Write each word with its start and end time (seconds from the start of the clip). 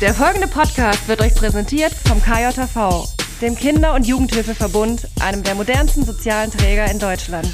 Der 0.00 0.14
folgende 0.14 0.46
Podcast 0.46 1.08
wird 1.08 1.20
euch 1.20 1.34
präsentiert 1.34 1.92
vom 1.92 2.22
KJV, 2.22 3.08
dem 3.40 3.56
Kinder- 3.56 3.94
und 3.94 4.06
Jugendhilfeverbund, 4.06 5.08
einem 5.20 5.42
der 5.42 5.56
modernsten 5.56 6.04
sozialen 6.04 6.52
Träger 6.52 6.88
in 6.88 7.00
Deutschland. 7.00 7.48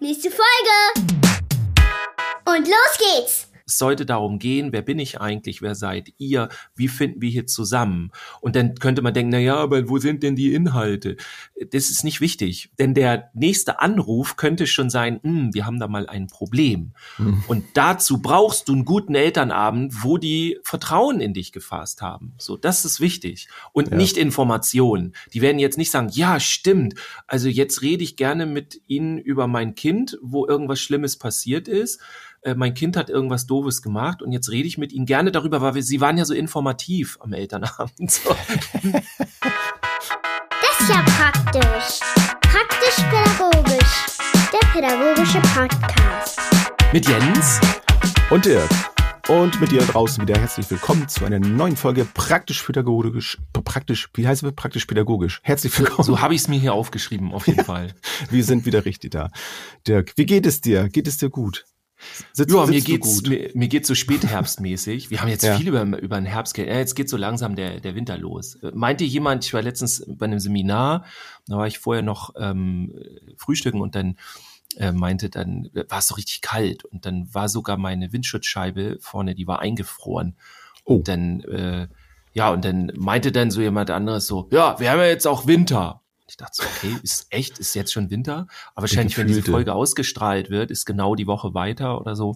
Nächste 0.00 0.30
Folge! 0.30 1.10
Und 2.46 2.66
los 2.66 2.98
geht's! 2.98 3.53
Es 3.66 3.78
sollte 3.78 4.04
darum 4.04 4.38
gehen, 4.38 4.72
wer 4.72 4.82
bin 4.82 4.98
ich 4.98 5.20
eigentlich, 5.20 5.62
wer 5.62 5.74
seid 5.74 6.12
ihr, 6.18 6.48
wie 6.74 6.88
finden 6.88 7.22
wir 7.22 7.30
hier 7.30 7.46
zusammen? 7.46 8.10
Und 8.40 8.56
dann 8.56 8.74
könnte 8.74 9.02
man 9.02 9.14
denken, 9.14 9.30
na 9.30 9.38
ja, 9.38 9.56
aber 9.56 9.88
wo 9.88 9.98
sind 9.98 10.22
denn 10.22 10.36
die 10.36 10.52
Inhalte? 10.54 11.16
Das 11.70 11.90
ist 11.90 12.04
nicht 12.04 12.20
wichtig, 12.20 12.70
denn 12.78 12.94
der 12.94 13.30
nächste 13.34 13.80
Anruf 13.80 14.36
könnte 14.36 14.66
schon 14.66 14.90
sein, 14.90 15.20
hm, 15.22 15.54
wir 15.54 15.66
haben 15.66 15.78
da 15.78 15.88
mal 15.88 16.06
ein 16.06 16.26
Problem. 16.26 16.92
Mhm. 17.18 17.44
Und 17.48 17.64
dazu 17.74 18.20
brauchst 18.20 18.68
du 18.68 18.72
einen 18.72 18.84
guten 18.84 19.14
Elternabend, 19.14 20.02
wo 20.02 20.18
die 20.18 20.58
Vertrauen 20.62 21.20
in 21.20 21.32
dich 21.32 21.52
gefasst 21.52 22.02
haben. 22.02 22.34
So, 22.38 22.56
das 22.56 22.84
ist 22.84 23.00
wichtig. 23.00 23.48
Und 23.72 23.90
ja. 23.90 23.96
nicht 23.96 24.16
Informationen. 24.16 25.14
Die 25.32 25.40
werden 25.40 25.58
jetzt 25.58 25.78
nicht 25.78 25.90
sagen, 25.90 26.08
ja, 26.12 26.40
stimmt. 26.40 26.94
Also 27.26 27.48
jetzt 27.48 27.82
rede 27.82 28.04
ich 28.04 28.16
gerne 28.16 28.46
mit 28.46 28.82
Ihnen 28.86 29.18
über 29.18 29.46
mein 29.46 29.74
Kind, 29.74 30.18
wo 30.22 30.46
irgendwas 30.46 30.80
Schlimmes 30.80 31.16
passiert 31.16 31.68
ist 31.68 32.00
äh, 32.44 32.54
mein 32.54 32.74
Kind 32.74 32.96
hat 32.96 33.10
irgendwas 33.10 33.46
Doofes 33.46 33.82
gemacht 33.82 34.22
und 34.22 34.32
jetzt 34.32 34.50
rede 34.50 34.68
ich 34.68 34.78
mit 34.78 34.92
Ihnen 34.92 35.06
gerne 35.06 35.32
darüber, 35.32 35.60
weil 35.60 35.74
wir, 35.74 35.82
Sie 35.82 36.00
waren 36.00 36.16
ja 36.18 36.24
so 36.24 36.34
informativ 36.34 37.18
am 37.20 37.32
Elternabend. 37.32 38.10
So. 38.10 38.36
Das 40.60 40.80
ist 40.80 40.88
ja 40.88 41.02
praktisch. 41.02 42.00
Praktisch-pädagogisch. 42.42 44.06
Der 44.52 44.68
pädagogische 44.72 45.40
Podcast. 45.54 46.40
Mit 46.92 47.08
Jens 47.08 47.60
und 48.30 48.44
Dirk. 48.44 48.70
Und 49.26 49.58
mit 49.58 49.70
dir 49.70 49.80
draußen 49.80 50.20
wieder 50.20 50.38
herzlich 50.38 50.70
willkommen 50.70 51.08
zu 51.08 51.24
einer 51.24 51.38
neuen 51.38 51.76
Folge 51.76 52.04
praktisch-pädagogisch. 52.04 53.38
Praktisch, 53.64 54.10
wie 54.12 54.28
heißt 54.28 54.42
es 54.42 54.52
praktisch-pädagogisch? 54.52 55.40
Herzlich 55.42 55.78
willkommen. 55.78 56.04
So, 56.04 56.16
so 56.16 56.20
habe 56.20 56.34
ich 56.34 56.42
es 56.42 56.48
mir 56.48 56.60
hier 56.60 56.74
aufgeschrieben, 56.74 57.32
auf 57.32 57.46
jeden 57.46 57.64
Fall. 57.64 57.94
Wir 58.28 58.44
sind 58.44 58.66
wieder 58.66 58.84
richtig 58.84 59.12
da. 59.12 59.30
Dirk, 59.88 60.12
wie 60.16 60.26
geht 60.26 60.44
es 60.44 60.60
dir? 60.60 60.90
Geht 60.90 61.08
es 61.08 61.16
dir 61.16 61.30
gut? 61.30 61.64
Sitzt, 62.32 62.54
ja, 62.54 62.66
mir 62.66 62.80
geht's, 62.80 63.22
mir, 63.22 63.50
mir 63.54 63.68
geht's 63.68 63.88
so 63.88 63.94
spätherbstmäßig. 63.94 65.10
Wir 65.10 65.20
haben 65.20 65.28
jetzt 65.28 65.44
ja. 65.44 65.56
viel 65.56 65.68
über, 65.68 65.82
über 65.82 66.16
den 66.16 66.26
Herbst 66.26 66.54
geredet. 66.54 66.74
Ja, 66.74 66.80
jetzt 66.80 66.94
geht 66.94 67.08
so 67.08 67.16
langsam 67.16 67.56
der, 67.56 67.80
der 67.80 67.94
Winter 67.94 68.18
los. 68.18 68.58
Meinte 68.72 69.04
jemand, 69.04 69.44
ich 69.44 69.54
war 69.54 69.62
letztens 69.62 70.04
bei 70.06 70.26
einem 70.26 70.38
Seminar, 70.38 71.04
da 71.46 71.56
war 71.56 71.66
ich 71.66 71.78
vorher 71.78 72.02
noch 72.02 72.34
ähm, 72.38 72.92
frühstücken 73.36 73.80
und 73.80 73.94
dann 73.94 74.16
äh, 74.76 74.92
meinte, 74.92 75.30
dann 75.30 75.70
war 75.88 75.98
es 75.98 76.08
so 76.08 76.14
richtig 76.14 76.40
kalt 76.40 76.84
und 76.84 77.06
dann 77.06 77.32
war 77.32 77.48
sogar 77.48 77.76
meine 77.76 78.12
Windschutzscheibe 78.12 78.98
vorne, 79.00 79.34
die 79.34 79.46
war 79.46 79.60
eingefroren. 79.60 80.36
Oh. 80.84 80.96
Und 80.96 81.08
dann, 81.08 81.40
äh, 81.40 81.88
ja, 82.32 82.50
und 82.50 82.64
dann 82.64 82.92
meinte 82.96 83.32
dann 83.32 83.50
so 83.50 83.60
jemand 83.60 83.90
anderes 83.90 84.26
so, 84.26 84.48
ja, 84.50 84.78
wir 84.80 84.90
haben 84.90 84.98
ja 84.98 85.06
jetzt 85.06 85.26
auch 85.26 85.46
Winter. 85.46 86.02
Ich 86.34 86.38
dachte 86.38 86.54
so, 86.54 86.64
okay, 86.64 86.96
ist 87.04 87.28
echt, 87.30 87.60
ist 87.60 87.74
jetzt 87.74 87.92
schon 87.92 88.10
Winter? 88.10 88.48
Aber 88.74 88.82
wahrscheinlich, 88.82 89.16
wenn 89.16 89.28
diese 89.28 89.44
Folge 89.44 89.72
ausgestrahlt 89.72 90.50
wird, 90.50 90.72
ist 90.72 90.84
genau 90.84 91.14
die 91.14 91.28
Woche 91.28 91.54
weiter 91.54 92.00
oder 92.00 92.16
so, 92.16 92.34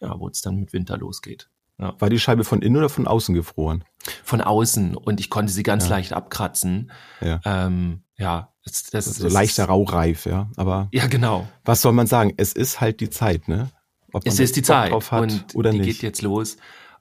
ja, 0.00 0.18
wo 0.18 0.28
es 0.28 0.42
dann 0.42 0.56
mit 0.56 0.72
Winter 0.72 0.98
losgeht. 0.98 1.48
Ja. 1.78 1.94
War 2.00 2.10
die 2.10 2.18
Scheibe 2.18 2.42
von 2.42 2.60
innen 2.60 2.76
oder 2.76 2.88
von 2.88 3.06
außen 3.06 3.36
gefroren? 3.36 3.84
Von 4.24 4.40
außen 4.40 4.96
und 4.96 5.20
ich 5.20 5.30
konnte 5.30 5.52
sie 5.52 5.62
ganz 5.62 5.84
ja. 5.84 5.90
leicht 5.90 6.12
abkratzen. 6.12 6.90
Ja, 7.20 7.40
ähm, 7.44 8.02
ja 8.16 8.52
das, 8.64 8.82
das, 8.90 9.06
ist 9.06 9.18
so 9.18 9.28
leichter 9.28 9.66
Raureif, 9.66 10.26
ja. 10.26 10.50
Aber 10.56 10.88
ja, 10.90 11.06
genau. 11.06 11.46
Was 11.64 11.82
soll 11.82 11.92
man 11.92 12.08
sagen? 12.08 12.34
Es 12.36 12.52
ist 12.52 12.80
halt 12.80 12.98
die 12.98 13.10
Zeit, 13.10 13.46
ne? 13.46 13.70
es 14.24 14.40
ist 14.40 14.56
die 14.56 14.62
Zeit 14.62 14.92
und 14.92 15.54
oder 15.54 15.70
die 15.70 15.78
nicht. 15.78 15.86
geht 15.86 16.02
jetzt 16.02 16.22
los. 16.22 16.56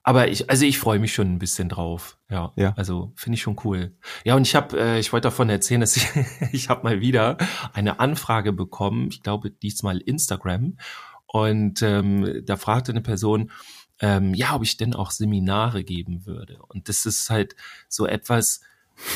Aber 0.07 0.27
ich, 0.27 0.51
also 0.51 0.65
ich 0.65 0.77
freue 0.77 0.99
mich 0.99 1.15
schon 1.15 1.33
ein 1.33 1.39
bisschen 1.39 1.67
drauf. 1.67 2.19
Ja, 2.29 2.53
ja. 2.55 2.73
also 2.77 3.11
finde 3.15 3.37
ich 3.37 3.41
schon 3.41 3.59
cool. 3.63 3.97
Ja, 4.23 4.35
und 4.35 4.43
ich 4.45 4.53
habe, 4.53 4.79
äh, 4.79 4.99
ich 4.99 5.11
wollte 5.11 5.25
davon 5.25 5.49
erzählen, 5.49 5.81
dass 5.81 5.97
ich, 5.97 6.07
ich 6.51 6.69
habe 6.69 6.83
mal 6.83 7.01
wieder 7.01 7.39
eine 7.73 7.99
Anfrage 7.99 8.53
bekommen. 8.53 9.07
Ich 9.09 9.23
glaube 9.23 9.49
diesmal 9.49 9.97
Instagram. 9.97 10.77
Und 11.25 11.81
ähm, 11.81 12.43
da 12.45 12.55
fragte 12.55 12.91
eine 12.91 13.01
Person, 13.01 13.49
ähm, 13.99 14.35
ja, 14.35 14.53
ob 14.53 14.61
ich 14.61 14.77
denn 14.77 14.93
auch 14.93 15.09
Seminare 15.09 15.83
geben 15.83 16.27
würde. 16.27 16.59
Und 16.67 16.87
das 16.87 17.07
ist 17.07 17.31
halt 17.31 17.55
so 17.89 18.05
etwas, 18.05 18.61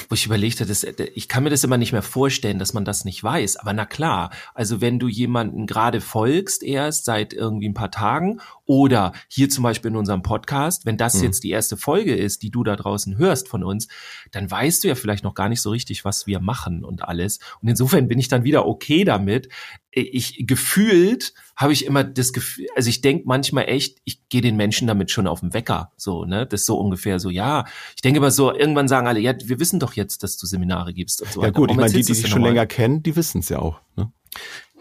wo 0.10 0.16
ich 0.16 0.26
überlegte, 0.26 0.66
das, 0.66 0.84
ich 0.84 1.28
kann 1.28 1.44
mir 1.44 1.50
das 1.50 1.64
immer 1.64 1.78
nicht 1.78 1.92
mehr 1.92 2.02
vorstellen, 2.02 2.60
dass 2.60 2.74
man 2.74 2.86
das 2.86 3.06
nicht 3.06 3.24
weiß. 3.24 3.58
Aber 3.58 3.74
na 3.74 3.86
klar, 3.86 4.32
also 4.54 4.82
wenn 4.82 5.00
du 5.00 5.08
jemanden 5.08 5.68
gerade 5.68 6.02
folgst 6.02 6.64
erst 6.64 7.06
seit 7.06 7.34
irgendwie 7.34 7.70
ein 7.70 7.74
paar 7.74 7.92
Tagen 7.92 8.42
oder 8.66 9.14
hier 9.28 9.50
zum 9.50 9.64
Beispiel 9.64 9.92
in 9.92 9.98
unserem 9.98 10.22
Podcast, 10.22 10.86
wenn 10.86 10.98
das 10.98 11.16
mhm. 11.16 11.24
jetzt 11.24 11.44
die 11.44 11.50
erste 11.50 11.78
Folge 11.78 12.16
ist, 12.16 12.44
die 12.44 12.52
du 12.52 12.64
da 12.64 12.76
draußen 12.76 13.18
hörst 13.18 13.48
von 13.48 13.64
uns, 13.64 13.88
dann 14.32 14.50
weißt 14.50 14.84
du 14.84 14.90
ja 14.90 14.96
vielleicht 14.96 15.24
noch 15.24 15.34
gar 15.34 15.50
nicht 15.50 15.62
so 15.62 15.70
richtig, 15.70 16.06
was 16.06 16.28
wir 16.28 16.40
machen 16.40 16.84
und 16.84 17.04
alles. 17.04 17.40
Und 17.62 17.70
insofern 17.70 18.08
bin 18.08 18.20
ich 18.20 18.28
dann 18.28 18.44
wieder 18.44 18.66
okay 18.68 19.04
damit. 19.04 19.50
Ich 19.92 20.46
gefühlt 20.46 21.34
habe 21.56 21.74
ich 21.74 21.86
immer 21.86 22.04
das 22.04 22.32
Gefühl, 22.32 22.68
also 22.76 22.90
ich 22.90 23.02
denke 23.02 23.24
manchmal 23.26 23.66
echt, 23.66 23.98
ich 24.06 24.28
gehe 24.30 24.42
den 24.42 24.56
Menschen 24.56 24.88
damit 24.88 25.10
schon 25.10 25.26
auf 25.26 25.40
den 25.40 25.54
Wecker, 25.54 25.92
so, 25.98 26.26
ne? 26.26 26.46
Das 26.46 26.62
ist 26.62 26.68
so 26.68 26.78
ungefähr 26.78 27.20
so, 27.20 27.30
ja. 27.30 27.66
Ich 27.96 28.02
denke 28.02 28.20
immer 28.20 28.32
so, 28.32 28.54
irgendwann 28.54 28.88
sagen 28.88 29.08
alle, 29.08 29.20
ja, 29.20 29.34
wir 29.44 29.60
wissen 29.60 29.80
doch 29.80 29.94
jetzt, 29.94 30.22
dass 30.22 30.38
du 30.38 30.46
Seminare 30.46 30.94
gibst 30.94 31.22
und 31.22 31.32
so. 31.32 31.44
Ja 31.44 31.50
gut, 31.50 31.72
ich 31.72 31.78
meine, 31.78 31.92
die, 31.92 32.04
die 32.04 32.14
dich 32.14 32.28
schon 32.28 32.44
länger 32.44 32.68
kennen, 32.68 33.02
die 33.02 33.16
wissen 33.16 33.40
es 33.40 33.50
ja 33.50 33.60
auch, 33.60 33.82
ne? 33.96 34.12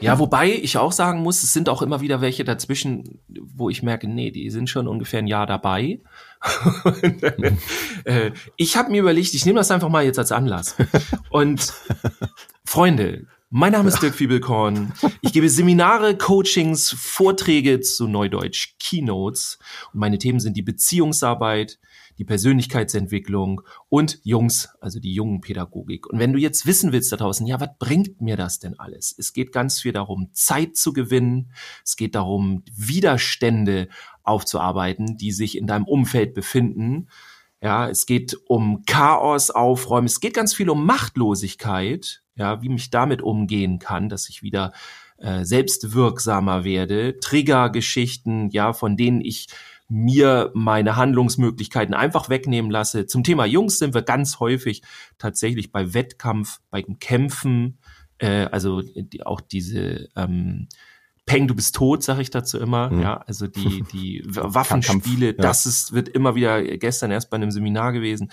Ja, 0.00 0.18
wobei 0.20 0.52
ich 0.52 0.78
auch 0.78 0.92
sagen 0.92 1.22
muss, 1.22 1.42
es 1.42 1.52
sind 1.52 1.68
auch 1.68 1.82
immer 1.82 2.00
wieder 2.00 2.20
welche 2.20 2.44
dazwischen, 2.44 3.20
wo 3.28 3.68
ich 3.68 3.82
merke, 3.82 4.06
nee, 4.06 4.30
die 4.30 4.48
sind 4.50 4.70
schon 4.70 4.86
ungefähr 4.86 5.18
ein 5.18 5.26
Jahr 5.26 5.46
dabei. 5.46 6.00
Äh, 8.04 8.30
ich 8.56 8.76
habe 8.76 8.90
mir 8.90 9.00
überlegt, 9.00 9.34
ich 9.34 9.44
nehme 9.44 9.58
das 9.58 9.70
einfach 9.70 9.88
mal 9.88 10.04
jetzt 10.04 10.18
als 10.18 10.32
Anlass. 10.32 10.76
Und 11.30 11.74
Freunde, 12.64 13.26
mein 13.50 13.72
Name 13.72 13.88
ist 13.88 13.98
Dirk 14.02 14.14
Fiebelkorn. 14.14 14.92
Ich 15.22 15.32
gebe 15.32 15.48
Seminare, 15.48 16.16
Coachings, 16.16 16.90
Vorträge 16.90 17.80
zu 17.80 18.06
Neudeutsch, 18.06 18.74
Keynotes. 18.78 19.58
Und 19.92 20.00
meine 20.00 20.18
Themen 20.18 20.40
sind 20.40 20.56
die 20.56 20.62
Beziehungsarbeit, 20.62 21.78
die 22.18 22.24
Persönlichkeitsentwicklung 22.24 23.62
und 23.88 24.18
Jungs, 24.24 24.68
also 24.80 25.00
die 25.00 25.14
jungen 25.14 25.40
Pädagogik. 25.40 26.06
Und 26.06 26.18
wenn 26.18 26.32
du 26.32 26.38
jetzt 26.38 26.66
wissen 26.66 26.92
willst 26.92 27.12
da 27.12 27.16
draußen, 27.16 27.46
ja, 27.46 27.60
was 27.60 27.70
bringt 27.78 28.20
mir 28.20 28.36
das 28.36 28.58
denn 28.58 28.78
alles? 28.78 29.14
Es 29.16 29.32
geht 29.32 29.52
ganz 29.52 29.80
viel 29.80 29.92
darum, 29.92 30.28
Zeit 30.32 30.76
zu 30.76 30.92
gewinnen. 30.92 31.52
Es 31.84 31.96
geht 31.96 32.16
darum, 32.16 32.64
Widerstände 32.74 33.88
aufzuarbeiten, 34.24 35.16
die 35.16 35.32
sich 35.32 35.56
in 35.56 35.66
deinem 35.66 35.86
Umfeld 35.86 36.34
befinden. 36.34 37.08
Ja, 37.62 37.88
es 37.88 38.06
geht 38.06 38.36
um 38.46 38.84
Chaos 38.84 39.50
aufräumen. 39.50 40.06
Es 40.06 40.20
geht 40.20 40.34
ganz 40.34 40.54
viel 40.54 40.70
um 40.70 40.84
Machtlosigkeit. 40.84 42.22
Ja, 42.38 42.62
wie 42.62 42.68
mich 42.68 42.90
damit 42.90 43.20
umgehen 43.20 43.78
kann, 43.78 44.08
dass 44.08 44.28
ich 44.28 44.42
wieder 44.42 44.72
äh, 45.18 45.44
selbstwirksamer 45.44 46.64
werde. 46.64 47.18
Triggergeschichten, 47.20 48.50
ja, 48.50 48.72
von 48.72 48.96
denen 48.96 49.20
ich 49.20 49.48
mir 49.88 50.50
meine 50.54 50.96
Handlungsmöglichkeiten 50.96 51.94
einfach 51.94 52.28
wegnehmen 52.28 52.70
lasse. 52.70 53.06
Zum 53.06 53.24
Thema 53.24 53.46
Jungs 53.46 53.78
sind 53.78 53.94
wir 53.94 54.02
ganz 54.02 54.38
häufig 54.38 54.82
tatsächlich 55.16 55.72
bei 55.72 55.94
Wettkampf, 55.94 56.60
beim 56.70 56.98
Kämpfen, 56.98 57.78
äh, 58.18 58.46
also 58.50 58.82
die, 58.82 59.24
auch 59.24 59.40
diese 59.40 60.08
ähm, 60.14 60.68
Peng, 61.24 61.46
du 61.46 61.54
bist 61.54 61.74
tot, 61.74 62.02
sage 62.02 62.22
ich 62.22 62.30
dazu 62.30 62.58
immer. 62.58 62.90
Mhm. 62.90 63.02
Ja, 63.02 63.18
also 63.26 63.46
die 63.46 63.84
die 63.92 64.22
Waffenspiele, 64.28 65.26
ja. 65.26 65.32
das 65.32 65.66
ist 65.66 65.92
wird 65.92 66.08
immer 66.08 66.34
wieder 66.34 66.62
gestern 66.78 67.10
erst 67.10 67.30
bei 67.30 67.36
einem 67.36 67.50
Seminar 67.50 67.92
gewesen. 67.92 68.30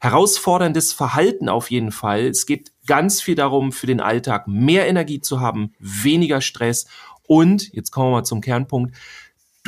Herausforderndes 0.00 0.92
Verhalten 0.92 1.48
auf 1.48 1.70
jeden 1.70 1.92
Fall. 1.92 2.26
Es 2.26 2.46
geht 2.46 2.72
ganz 2.88 3.20
viel 3.20 3.36
darum, 3.36 3.70
für 3.70 3.86
den 3.86 4.00
Alltag 4.00 4.48
mehr 4.48 4.88
Energie 4.88 5.20
zu 5.20 5.40
haben, 5.40 5.72
weniger 5.78 6.40
Stress 6.40 6.86
und 7.28 7.72
jetzt 7.72 7.92
kommen 7.92 8.08
wir 8.08 8.16
mal 8.16 8.24
zum 8.24 8.40
Kernpunkt 8.40 8.96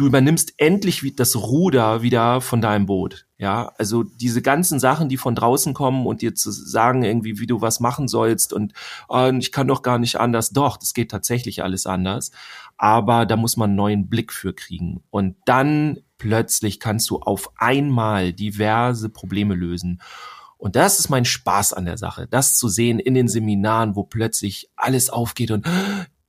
du 0.00 0.06
übernimmst 0.06 0.54
endlich 0.56 1.02
das 1.16 1.36
Ruder 1.36 2.00
wieder 2.00 2.40
von 2.40 2.62
deinem 2.62 2.86
Boot. 2.86 3.26
Ja, 3.36 3.72
also 3.76 4.02
diese 4.02 4.40
ganzen 4.40 4.80
Sachen, 4.80 5.10
die 5.10 5.18
von 5.18 5.34
draußen 5.34 5.74
kommen 5.74 6.06
und 6.06 6.22
dir 6.22 6.34
zu 6.34 6.50
sagen 6.50 7.02
irgendwie, 7.02 7.38
wie 7.38 7.46
du 7.46 7.60
was 7.60 7.80
machen 7.80 8.08
sollst 8.08 8.52
und 8.54 8.72
äh, 9.10 9.36
ich 9.36 9.52
kann 9.52 9.68
doch 9.68 9.82
gar 9.82 9.98
nicht 9.98 10.16
anders. 10.16 10.50
Doch, 10.50 10.78
das 10.78 10.94
geht 10.94 11.10
tatsächlich 11.10 11.62
alles 11.62 11.84
anders. 11.86 12.30
Aber 12.78 13.26
da 13.26 13.36
muss 13.36 13.58
man 13.58 13.70
einen 13.70 13.76
neuen 13.76 14.08
Blick 14.08 14.32
für 14.32 14.54
kriegen. 14.54 15.02
Und 15.10 15.36
dann 15.44 15.98
plötzlich 16.16 16.80
kannst 16.80 17.10
du 17.10 17.18
auf 17.18 17.50
einmal 17.56 18.32
diverse 18.32 19.10
Probleme 19.10 19.54
lösen. 19.54 20.00
Und 20.60 20.76
das 20.76 20.98
ist 21.00 21.08
mein 21.08 21.24
Spaß 21.24 21.72
an 21.72 21.86
der 21.86 21.96
Sache, 21.96 22.28
das 22.30 22.54
zu 22.54 22.68
sehen 22.68 22.98
in 22.98 23.14
den 23.14 23.28
Seminaren, 23.28 23.96
wo 23.96 24.04
plötzlich 24.04 24.70
alles 24.76 25.08
aufgeht 25.08 25.50
und 25.50 25.66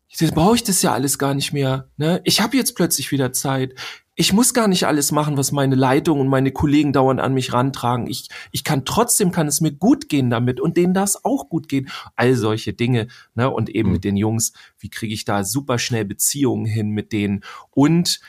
jetzt 0.08 0.34
brauche 0.34 0.56
ich 0.56 0.64
das 0.64 0.82
ja 0.82 0.94
alles 0.94 1.20
gar 1.20 1.34
nicht 1.34 1.52
mehr. 1.52 1.90
Ne? 1.98 2.22
Ich 2.24 2.40
habe 2.40 2.56
jetzt 2.56 2.76
plötzlich 2.76 3.12
wieder 3.12 3.34
Zeit. 3.34 3.76
Ich 4.16 4.32
muss 4.32 4.54
gar 4.54 4.70
nicht 4.70 4.86
alles 4.86 5.12
machen, 5.12 5.38
was 5.38 5.52
meine 5.52 5.76
Leitung 5.76 6.22
und 6.22 6.30
meine 6.30 6.52
Kollegen 6.52 6.94
dauernd 6.94 7.20
an 7.20 7.34
mich 7.34 7.52
rantragen. 7.52 8.08
Ich, 8.08 8.30
ich 8.52 8.64
kann 8.64 8.86
trotzdem, 8.86 9.32
kann 9.32 9.48
es 9.48 9.60
mir 9.60 9.74
gut 9.74 10.08
gehen 10.08 10.30
damit 10.30 10.62
und 10.62 10.78
denen 10.78 10.94
das 10.94 11.26
auch 11.26 11.50
gut 11.50 11.68
gehen. 11.68 11.90
All 12.16 12.36
solche 12.36 12.72
Dinge. 12.72 13.08
Ne? 13.36 13.50
Und 13.50 13.70
eben 13.70 13.90
mhm. 13.90 13.94
mit 13.94 14.04
den 14.06 14.16
Jungs, 14.16 14.54
wie 14.80 14.90
kriege 14.90 15.14
ich 15.14 15.26
da 15.26 15.44
super 15.44 15.78
schnell 15.78 16.06
Beziehungen 16.06 16.66
hin 16.66 16.92
mit 16.92 17.12
denen? 17.12 17.44
Und 17.72 18.22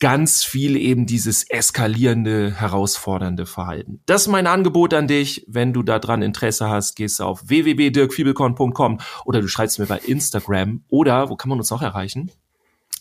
ganz 0.00 0.44
viel 0.44 0.76
eben 0.76 1.06
dieses 1.06 1.48
eskalierende, 1.50 2.54
herausfordernde 2.54 3.46
Verhalten. 3.46 4.00
Das 4.06 4.22
ist 4.22 4.28
mein 4.28 4.46
Angebot 4.46 4.94
an 4.94 5.08
dich. 5.08 5.44
Wenn 5.48 5.72
du 5.72 5.82
daran 5.82 6.22
Interesse 6.22 6.68
hast, 6.68 6.94
gehst 6.94 7.18
du 7.20 7.24
auf 7.24 7.48
www.dirkfiebelkorn.com 7.48 9.00
oder 9.24 9.40
du 9.40 9.48
schreibst 9.48 9.78
mir 9.78 9.86
bei 9.86 9.98
Instagram 9.98 10.84
oder 10.88 11.28
wo 11.30 11.36
kann 11.36 11.48
man 11.48 11.58
uns 11.58 11.70
noch 11.70 11.82
erreichen? 11.82 12.30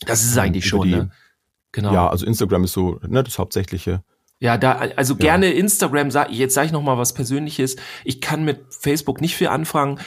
Das 0.05 0.23
ist 0.23 0.31
es 0.31 0.37
eigentlich 0.37 0.65
Über 0.65 0.69
schon, 0.69 0.87
die- 0.87 0.95
ne? 0.95 1.11
Genau. 1.73 1.93
Ja, 1.93 2.09
also 2.09 2.25
Instagram 2.25 2.63
ist 2.63 2.73
so 2.73 2.99
ne, 3.07 3.23
das 3.23 3.37
Hauptsächliche. 3.37 4.01
Ja, 4.39 4.55
da, 4.57 4.73
also 4.95 5.15
gerne 5.15 5.51
Instagram, 5.51 6.11
sag, 6.11 6.31
jetzt 6.31 6.53
sage 6.53 6.67
ich 6.67 6.71
noch 6.71 6.83
mal 6.83 6.97
was 6.97 7.13
Persönliches. 7.13 7.75
Ich 8.03 8.21
kann 8.21 8.45
mit 8.45 8.59
Facebook 8.69 9.19
nicht 9.19 9.35
viel 9.35 9.47
anfangen. 9.47 9.99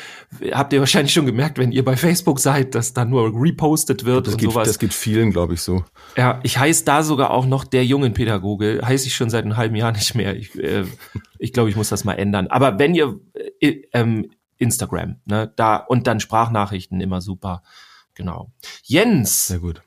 Habt 0.52 0.72
ihr 0.72 0.78
wahrscheinlich 0.78 1.12
schon 1.12 1.26
gemerkt, 1.26 1.58
wenn 1.58 1.72
ihr 1.72 1.84
bei 1.84 1.96
Facebook 1.96 2.38
seid, 2.38 2.76
dass 2.76 2.92
da 2.92 3.04
nur 3.04 3.32
repostet 3.34 4.04
wird 4.04 4.28
Das 4.28 4.34
und 4.34 4.40
geht, 4.40 4.50
sowas. 4.52 4.68
das 4.68 4.78
geht 4.78 4.94
vielen, 4.94 5.32
glaube 5.32 5.54
ich, 5.54 5.62
so. 5.62 5.84
Ja, 6.16 6.38
ich 6.44 6.58
heiße 6.58 6.84
da 6.84 7.02
sogar 7.02 7.30
auch 7.32 7.44
noch 7.44 7.64
der 7.64 7.84
jungen 7.84 8.14
Pädagoge. 8.14 8.80
Heiße 8.84 9.08
ich 9.08 9.16
schon 9.16 9.30
seit 9.30 9.44
einem 9.44 9.56
halben 9.56 9.74
Jahr 9.74 9.90
nicht 9.90 10.14
mehr. 10.14 10.36
Ich, 10.36 10.56
äh, 10.56 10.84
ich 11.40 11.52
glaube, 11.52 11.68
ich 11.68 11.74
muss 11.74 11.88
das 11.88 12.04
mal 12.04 12.14
ändern. 12.14 12.46
Aber 12.46 12.78
wenn 12.78 12.94
ihr 12.94 13.18
äh, 13.60 13.82
ähm, 13.92 14.30
Instagram, 14.58 15.16
ne, 15.24 15.52
da 15.56 15.74
und 15.76 16.06
dann 16.06 16.20
Sprachnachrichten 16.20 17.00
immer 17.00 17.20
super. 17.20 17.64
Genau. 18.14 18.52
Jens, 18.84 19.48
Sehr 19.48 19.58
gut. 19.58 19.82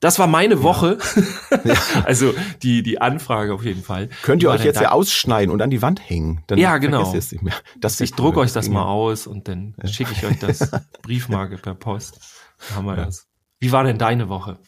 Das 0.00 0.18
war 0.18 0.26
meine 0.26 0.62
Woche. 0.62 0.98
also 2.04 2.34
die 2.62 2.82
die 2.82 3.00
Anfrage 3.00 3.54
auf 3.54 3.64
jeden 3.64 3.82
Fall. 3.82 4.08
Könnt 4.22 4.42
ihr 4.42 4.50
euch 4.50 4.64
jetzt 4.64 4.80
ja 4.80 4.92
ausschneiden 4.92 5.52
und 5.52 5.62
an 5.62 5.70
die 5.70 5.82
Wand 5.82 6.08
hängen? 6.08 6.42
Dann 6.46 6.58
Ja, 6.58 6.78
genau. 6.78 7.12
mehr. 7.40 7.54
Das 7.80 8.00
Ich 8.00 8.12
druck 8.12 8.36
euch 8.36 8.52
das 8.52 8.68
mal 8.68 8.84
aus 8.84 9.26
und 9.26 9.48
dann 9.48 9.74
schicke 9.84 10.12
ich 10.12 10.24
euch 10.24 10.38
das 10.38 10.70
Briefmarke 11.02 11.56
per 11.58 11.74
Post. 11.74 12.20
Dann 12.68 12.78
haben 12.78 12.86
wir 12.86 12.96
das. 12.96 13.26
Wie 13.58 13.72
war 13.72 13.84
denn 13.84 13.98
deine 13.98 14.28
Woche? 14.28 14.58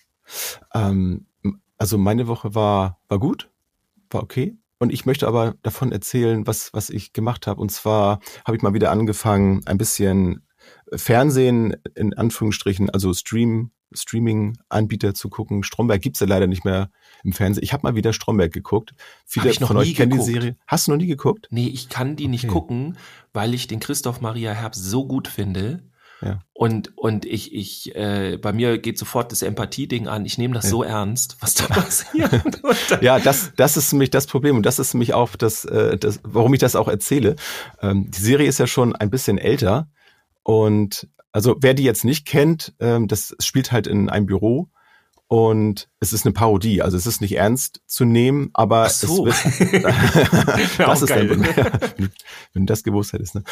Ähm, 0.75 1.27
also 1.79 1.99
meine 1.99 2.27
Woche 2.27 2.55
war, 2.55 3.01
war 3.09 3.19
gut, 3.19 3.51
war 4.11 4.23
okay. 4.23 4.57
Und 4.79 4.93
ich 4.93 5.07
möchte 5.07 5.27
aber 5.27 5.55
davon 5.63 5.93
erzählen, 5.93 6.47
was, 6.47 6.73
was 6.73 6.91
ich 6.91 7.13
gemacht 7.13 7.47
habe. 7.47 7.61
Und 7.61 7.71
zwar 7.71 8.21
habe 8.45 8.57
ich 8.57 8.63
mal 8.63 8.75
wieder 8.75 8.91
angefangen, 8.91 9.63
ein 9.67 9.79
bisschen 9.79 10.47
Fernsehen 10.95 11.77
in 11.95 12.15
Anführungsstrichen, 12.15 12.91
also 12.91 13.13
Stream, 13.13 13.73
Streaming-Anbieter 13.93 15.15
zu 15.15 15.29
gucken. 15.29 15.63
Stromberg 15.63 16.03
gibt's 16.03 16.21
ja 16.21 16.27
leider 16.27 16.47
nicht 16.47 16.65
mehr 16.65 16.91
im 17.25 17.33
Fernsehen. 17.33 17.65
Ich 17.65 17.73
habe 17.73 17.83
mal 17.85 17.95
wieder 17.95 18.13
Stromberg 18.13 18.53
geguckt. 18.53 18.95
Viele 19.27 19.53
von 19.55 19.77
euch 19.77 19.95
kennen 19.95 20.11
geguckt. 20.13 20.29
die 20.29 20.33
Serie. 20.33 20.57
Hast 20.67 20.87
du 20.87 20.93
noch 20.93 20.99
nie 20.99 21.07
geguckt? 21.07 21.49
Nee, 21.51 21.69
ich 21.69 21.89
kann 21.89 22.17
die 22.17 22.29
nicht 22.29 22.45
Okay. 22.45 22.53
gucken, 22.53 22.97
weil 23.33 23.55
ich 23.55 23.67
den 23.67 23.81
Christoph 23.81 24.21
Maria 24.21 24.53
Herbst 24.53 24.85
so 24.85 25.07
gut 25.07 25.29
finde. 25.29 25.83
Ja. 26.21 26.41
Und, 26.53 26.97
und 26.99 27.25
ich, 27.25 27.55
ich, 27.55 27.95
äh, 27.95 28.39
bei 28.43 28.53
mir 28.53 28.79
geht 28.79 28.99
sofort 28.99 29.31
das 29.31 29.43
Empathie-Ding 29.43 30.09
an. 30.09 30.27
Ich 30.27 30.37
nehme 30.37 30.55
das 30.55 30.69
so 30.69 30.83
ernst, 30.83 31.37
was 31.41 31.55
da 31.55 31.67
passiert. 31.69 32.33
Ja, 33.01 33.21
das, 33.21 33.53
das 33.57 33.77
ist 33.77 33.93
nämlich 33.93 34.11
das 34.11 34.27
Problem 34.27 34.57
und 34.57 34.67
das 34.67 34.81
ist 34.81 34.95
nämlich 34.95 35.15
auch 35.15 35.37
das, 35.37 35.65
äh, 35.65 35.97
das 35.97 36.19
warum 36.25 36.53
ich 36.55 36.61
das 36.61 36.75
auch 36.75 36.89
erzähle. 36.89 37.37
Ähm, 37.81 38.11
die 38.11 38.21
Serie 38.21 38.49
ist 38.49 38.59
ja 38.59 38.67
schon 38.67 38.97
ein 38.97 39.11
bisschen 39.11 39.39
älter 39.39 39.89
und 40.43 41.07
also 41.33 41.57
wer 41.61 41.75
die 41.75 41.85
jetzt 41.85 42.05
nicht 42.05 42.27
kennt, 42.27 42.75
ähm, 42.81 43.09
das 43.09 43.35
spielt 43.41 43.73
halt 43.73 43.87
in 43.87 44.09
einem 44.09 44.27
Büro 44.27 44.69
und 45.29 45.91
es 46.01 46.15
ist 46.15 46.25
eine 46.25 46.33
Parodie, 46.33 46.81
also 46.81 46.97
es 46.97 47.07
ist 47.07 47.21
nicht 47.21 47.37
ernst 47.37 47.83
zu 47.87 48.07
nehmen, 48.07 48.49
aber 48.55 48.85
Ach 48.85 48.91
so. 48.91 49.27
es 49.27 49.45
wird, 49.61 49.85
das 50.79 51.03
ist 51.03 51.09
geil. 51.09 51.29
dann, 51.29 51.43
wenn 52.55 52.63
du 52.63 52.67
das 52.67 52.83
gewusst 52.83 53.13
hättest. 53.13 53.35
Ne? 53.35 53.45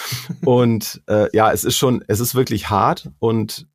Und 0.42 1.02
äh, 1.06 1.28
ja, 1.36 1.52
es 1.52 1.64
ist 1.64 1.76
schon, 1.76 2.02
es 2.08 2.20
ist 2.20 2.34
wirklich 2.34 2.70
hart 2.70 3.10
und 3.18 3.68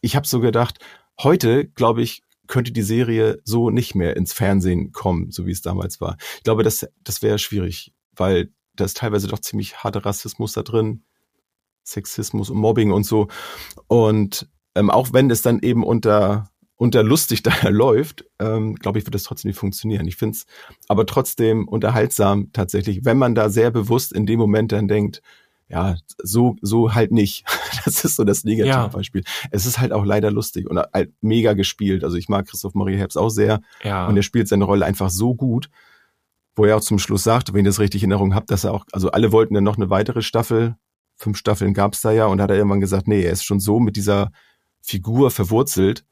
ich 0.00 0.16
habe 0.16 0.26
so 0.26 0.40
gedacht, 0.40 0.80
heute 1.22 1.66
glaube 1.66 2.02
ich 2.02 2.22
könnte 2.48 2.72
die 2.72 2.82
Serie 2.82 3.40
so 3.44 3.70
nicht 3.70 3.94
mehr 3.94 4.16
ins 4.16 4.32
Fernsehen 4.32 4.92
kommen, 4.92 5.30
so 5.30 5.46
wie 5.46 5.52
es 5.52 5.62
damals 5.62 6.00
war. 6.00 6.16
Ich 6.36 6.44
glaube, 6.44 6.62
das 6.62 6.86
das 7.02 7.22
wäre 7.22 7.38
schwierig, 7.38 7.92
weil 8.12 8.50
da 8.74 8.84
ist 8.84 8.96
teilweise 8.96 9.28
doch 9.28 9.38
ziemlich 9.38 9.78
harter 9.78 10.04
Rassismus 10.04 10.52
da 10.52 10.62
drin, 10.62 11.04
Sexismus 11.86 12.50
und 12.50 12.58
Mobbing 12.58 12.92
und 12.92 13.04
so. 13.04 13.28
Und 13.86 14.48
ähm, 14.74 14.90
auch 14.90 15.12
wenn 15.12 15.30
es 15.30 15.42
dann 15.42 15.60
eben 15.60 15.84
unter 15.84 16.50
unter 16.78 17.02
lustig 17.02 17.42
da 17.42 17.68
läuft, 17.68 18.24
ähm, 18.38 18.74
glaube 18.74 18.98
ich, 18.98 19.06
wird 19.06 19.14
das 19.14 19.22
trotzdem 19.22 19.48
nicht 19.48 19.58
funktionieren. 19.58 20.06
Ich 20.06 20.16
finde 20.16 20.36
es 20.36 20.46
aber 20.88 21.06
trotzdem 21.06 21.66
unterhaltsam 21.66 22.52
tatsächlich, 22.52 23.04
wenn 23.04 23.18
man 23.18 23.34
da 23.34 23.48
sehr 23.48 23.70
bewusst 23.70 24.12
in 24.12 24.26
dem 24.26 24.38
Moment 24.38 24.72
dann 24.72 24.88
denkt, 24.88 25.22
ja, 25.68 25.96
so, 26.22 26.56
so 26.62 26.94
halt 26.94 27.12
nicht. 27.12 27.44
Das 27.84 28.04
ist 28.04 28.16
so 28.16 28.24
das 28.24 28.42
Negativbeispiel. 28.42 29.22
Es 29.52 29.64
ist 29.64 29.78
halt 29.78 29.92
auch 29.92 30.04
leider 30.04 30.32
lustig 30.32 30.68
und 30.68 30.78
halt 30.78 31.12
mega 31.20 31.52
gespielt. 31.52 32.02
Also 32.02 32.16
ich 32.16 32.28
mag 32.28 32.48
Christoph 32.48 32.74
Maria 32.74 32.98
Herbst 32.98 33.16
auch 33.16 33.28
sehr 33.28 33.60
ja. 33.84 34.08
und 34.08 34.16
er 34.16 34.24
spielt 34.24 34.48
seine 34.48 34.64
Rolle 34.64 34.84
einfach 34.84 35.08
so 35.08 35.36
gut, 35.36 35.70
wo 36.56 36.64
er 36.64 36.76
auch 36.76 36.80
zum 36.80 36.98
Schluss 36.98 37.22
sagt, 37.22 37.52
wenn 37.52 37.60
ich 37.60 37.66
das 37.66 37.78
richtig 37.78 38.02
in 38.02 38.10
Erinnerung 38.10 38.34
habe, 38.34 38.46
dass 38.46 38.64
er 38.64 38.72
auch, 38.72 38.86
also 38.90 39.12
alle 39.12 39.30
wollten 39.30 39.54
dann 39.54 39.62
noch 39.62 39.76
eine 39.76 39.88
weitere 39.88 40.22
Staffel, 40.22 40.74
fünf 41.16 41.36
Staffeln 41.38 41.74
gab's 41.74 42.00
da 42.02 42.10
ja 42.12 42.26
und 42.26 42.40
hat 42.40 42.50
er 42.50 42.56
irgendwann 42.56 42.80
gesagt, 42.80 43.08
nee, 43.08 43.22
er 43.22 43.32
ist 43.32 43.44
schon 43.44 43.60
so 43.60 43.80
mit 43.80 43.96
dieser 43.96 44.30
Figur 44.82 45.30
verwurzelt 45.30 46.04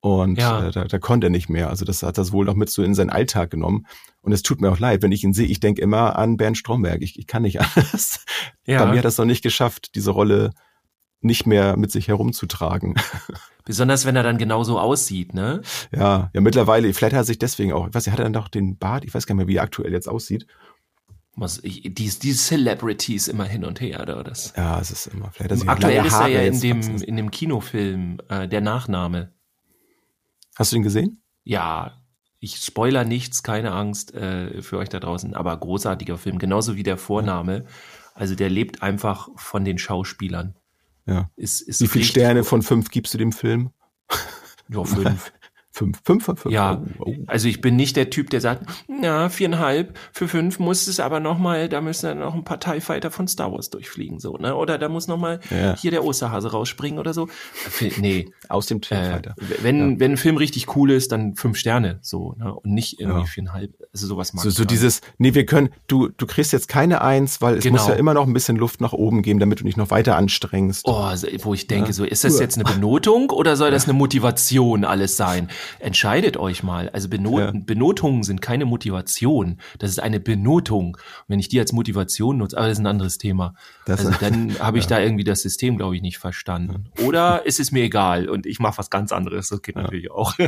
und 0.00 0.38
Ja. 0.38 0.68
äh, 0.68 0.70
da, 0.70 0.84
da 0.84 0.98
konnte 0.98 1.26
er 1.26 1.30
nicht 1.30 1.48
mehr. 1.48 1.68
Also 1.68 1.84
das 1.84 2.02
hat 2.02 2.16
das 2.18 2.32
wohl 2.32 2.44
noch 2.44 2.54
mit 2.54 2.70
so 2.70 2.82
in 2.82 2.94
seinen 2.94 3.10
Alltag 3.10 3.50
genommen. 3.50 3.86
Und 4.20 4.32
es 4.32 4.42
tut 4.42 4.60
mir 4.60 4.70
auch 4.70 4.78
leid, 4.78 5.02
wenn 5.02 5.12
ich 5.12 5.24
ihn 5.24 5.32
sehe, 5.32 5.46
ich 5.46 5.60
denke 5.60 5.82
immer 5.82 6.16
an 6.16 6.36
Bernd 6.36 6.56
Stromberg. 6.58 7.02
Ich, 7.02 7.18
ich 7.18 7.26
kann 7.26 7.42
nicht 7.42 7.60
anders. 7.76 8.24
Ja. 8.64 8.84
Bei 8.84 8.90
mir 8.92 8.98
hat 8.98 9.04
er 9.04 9.08
es 9.08 9.18
noch 9.18 9.24
nicht 9.24 9.42
geschafft, 9.42 9.94
diese 9.94 10.10
Rolle 10.12 10.50
nicht 11.20 11.46
mehr 11.46 11.76
mit 11.76 11.90
sich 11.90 12.08
herumzutragen. 12.08 12.94
Besonders 13.64 14.04
wenn 14.06 14.14
er 14.14 14.22
dann 14.22 14.38
genauso 14.38 14.78
aussieht, 14.78 15.34
ne? 15.34 15.62
Ja, 15.90 16.30
ja, 16.32 16.40
mittlerweile, 16.40 16.92
vielleicht 16.94 17.14
hat 17.14 17.22
er 17.22 17.24
sich 17.24 17.38
deswegen 17.38 17.72
auch, 17.72 17.88
ich 17.88 17.94
weiß 17.94 18.06
nicht, 18.06 18.12
hat 18.12 18.20
er 18.20 18.24
dann 18.24 18.32
doch 18.32 18.48
den 18.48 18.78
Bart, 18.78 19.04
ich 19.04 19.12
weiß 19.12 19.26
gar 19.26 19.34
nicht 19.34 19.44
mehr, 19.44 19.48
wie 19.48 19.56
er 19.56 19.64
aktuell 19.64 19.92
jetzt 19.92 20.08
aussieht. 20.08 20.46
Die, 21.36 21.92
die 21.92 22.32
Celebrities 22.32 23.28
immer 23.28 23.44
hin 23.44 23.64
und 23.64 23.80
her, 23.80 24.06
da 24.06 24.22
das. 24.22 24.54
Ja, 24.56 24.80
es 24.80 24.90
ist 24.90 25.06
immer, 25.06 25.30
vielleicht 25.30 25.58
sich 25.58 25.68
Aktuell 25.68 26.06
ist 26.06 26.14
er 26.14 26.28
ja 26.28 26.40
in 26.40 26.60
dem, 26.60 27.02
in 27.02 27.16
dem 27.16 27.30
Kinofilm, 27.30 28.18
äh, 28.28 28.48
der 28.48 28.62
Nachname. 28.62 29.32
Hast 30.54 30.72
du 30.72 30.76
ihn 30.76 30.82
gesehen? 30.82 31.20
Ja, 31.44 32.02
ich 32.40 32.56
spoiler 32.56 33.04
nichts, 33.04 33.42
keine 33.42 33.72
Angst 33.72 34.14
äh, 34.14 34.62
für 34.62 34.78
euch 34.78 34.88
da 34.88 34.98
draußen, 34.98 35.34
aber 35.34 35.56
großartiger 35.56 36.16
Film, 36.16 36.38
genauso 36.38 36.76
wie 36.76 36.82
der 36.82 36.96
Vorname. 36.96 37.66
Also 38.14 38.34
der 38.34 38.48
lebt 38.48 38.82
einfach 38.82 39.28
von 39.36 39.64
den 39.64 39.76
Schauspielern. 39.76 40.56
Ja. 41.04 41.30
Ist, 41.36 41.60
ist 41.60 41.82
Wie 41.82 41.86
viele 41.86 42.04
Sterne 42.04 42.44
von 42.44 42.62
fünf 42.62 42.90
gibst 42.90 43.12
du 43.12 43.18
dem 43.18 43.32
Film? 43.32 43.72
Ja, 44.68 44.84
fünf. 44.84 45.32
Fünf, 45.76 46.00
fünf 46.06 46.24
von 46.24 46.36
fünf. 46.38 46.54
Ja, 46.54 46.82
Oh, 47.00 47.04
oh. 47.06 47.14
also 47.26 47.48
ich 47.48 47.60
bin 47.60 47.76
nicht 47.76 47.96
der 47.96 48.08
Typ, 48.08 48.30
der 48.30 48.40
sagt, 48.40 48.64
na, 48.88 49.28
viereinhalb, 49.28 49.98
für 50.10 50.26
fünf 50.26 50.58
muss 50.58 50.86
es 50.86 51.00
aber 51.00 51.20
noch 51.20 51.38
mal, 51.38 51.68
da 51.68 51.82
müssen 51.82 52.06
dann 52.06 52.18
noch 52.20 52.34
ein 52.34 52.44
paar 52.44 52.58
TIE 52.58 52.80
Fighter 52.80 53.10
von 53.10 53.28
Star 53.28 53.52
Wars 53.52 53.68
durchfliegen, 53.68 54.18
so, 54.18 54.38
ne? 54.38 54.56
Oder 54.56 54.78
da 54.78 54.88
muss 54.88 55.06
noch 55.06 55.18
mal 55.18 55.38
Ja. 55.50 55.76
hier 55.76 55.90
der 55.90 56.02
Osterhase 56.02 56.50
rausspringen 56.50 56.98
oder 56.98 57.12
so. 57.12 57.28
Nee, 57.98 58.30
Aus 58.48 58.64
dem 58.66 58.78
äh, 58.78 58.80
Tierfighter. 58.80 59.34
wenn, 59.60 60.00
wenn 60.00 60.12
ein 60.12 60.16
Film 60.16 60.38
richtig 60.38 60.74
cool 60.76 60.90
ist, 60.92 61.12
dann 61.12 61.34
fünf 61.36 61.58
Sterne, 61.58 61.98
so, 62.00 62.34
ne? 62.38 62.54
Und 62.54 62.72
nicht 62.72 62.98
irgendwie 62.98 63.20
Ja. 63.20 63.26
viereinhalb. 63.26 63.74
Also 63.92 64.06
sowas 64.06 64.32
mag 64.32 64.44
So, 64.44 64.50
so 64.50 64.62
nicht. 64.62 64.70
dieses, 64.70 65.02
nee, 65.18 65.34
wir 65.34 65.44
können, 65.44 65.68
du, 65.88 66.08
du 66.08 66.26
kriegst 66.26 66.54
jetzt 66.54 66.68
keine 66.68 67.02
Eins, 67.02 67.42
weil 67.42 67.56
es 67.58 67.64
Genau. 67.64 67.76
muss 67.76 67.88
ja 67.88 67.94
immer 67.94 68.14
noch 68.14 68.26
ein 68.26 68.32
bisschen 68.32 68.56
Luft 68.56 68.80
nach 68.80 68.94
oben 68.94 69.20
geben, 69.20 69.40
damit 69.40 69.60
du 69.60 69.64
dich 69.64 69.76
noch 69.76 69.90
weiter 69.90 70.16
anstrengst. 70.16 70.86
Oh, 70.88 71.10
wo 71.42 71.52
ich 71.52 71.66
denke, 71.66 71.88
Ja. 71.88 71.92
so, 71.92 72.04
ist 72.04 72.24
das 72.24 72.40
jetzt 72.40 72.56
eine 72.58 72.64
Benotung 72.64 73.28
oder 73.28 73.56
soll 73.56 73.70
das 73.70 73.84
eine 73.84 73.92
Motivation 73.92 74.84
alles 74.84 75.18
sein? 75.18 75.50
Entscheidet 75.78 76.36
euch 76.36 76.62
mal. 76.62 76.88
Also 76.90 77.08
Benot 77.08 77.40
Ja. 77.40 77.52
Benotungen 77.54 78.22
sind 78.22 78.40
keine 78.42 78.64
Motivation. 78.64 79.60
Das 79.78 79.90
ist 79.90 79.98
eine 80.00 80.20
Benotung. 80.20 80.96
Wenn 81.28 81.38
ich 81.38 81.48
die 81.48 81.58
als 81.60 81.72
Motivation 81.72 82.38
nutze, 82.38 82.56
aber 82.56 82.66
das 82.68 82.78
ist 82.78 82.82
ein 82.82 82.86
anderes 82.86 83.18
Thema. 83.18 83.54
Das- 83.86 84.04
also 84.04 84.18
dann 84.20 84.58
habe 84.60 84.78
ich 84.78 84.86
da 84.86 85.00
irgendwie 85.00 85.24
das 85.24 85.42
System, 85.42 85.76
glaube 85.76 85.96
ich, 85.96 86.02
nicht 86.02 86.18
verstanden. 86.18 86.90
Oder 87.04 87.46
ist 87.46 87.60
es 87.60 87.72
mir 87.72 87.84
egal 87.84 88.28
und 88.28 88.46
ich 88.46 88.58
mache 88.58 88.78
was 88.78 88.90
ganz 88.90 89.12
anderes. 89.12 89.48
Das 89.48 89.62
geht 89.62 89.76
natürlich 89.76 90.10
auch. 90.10 90.34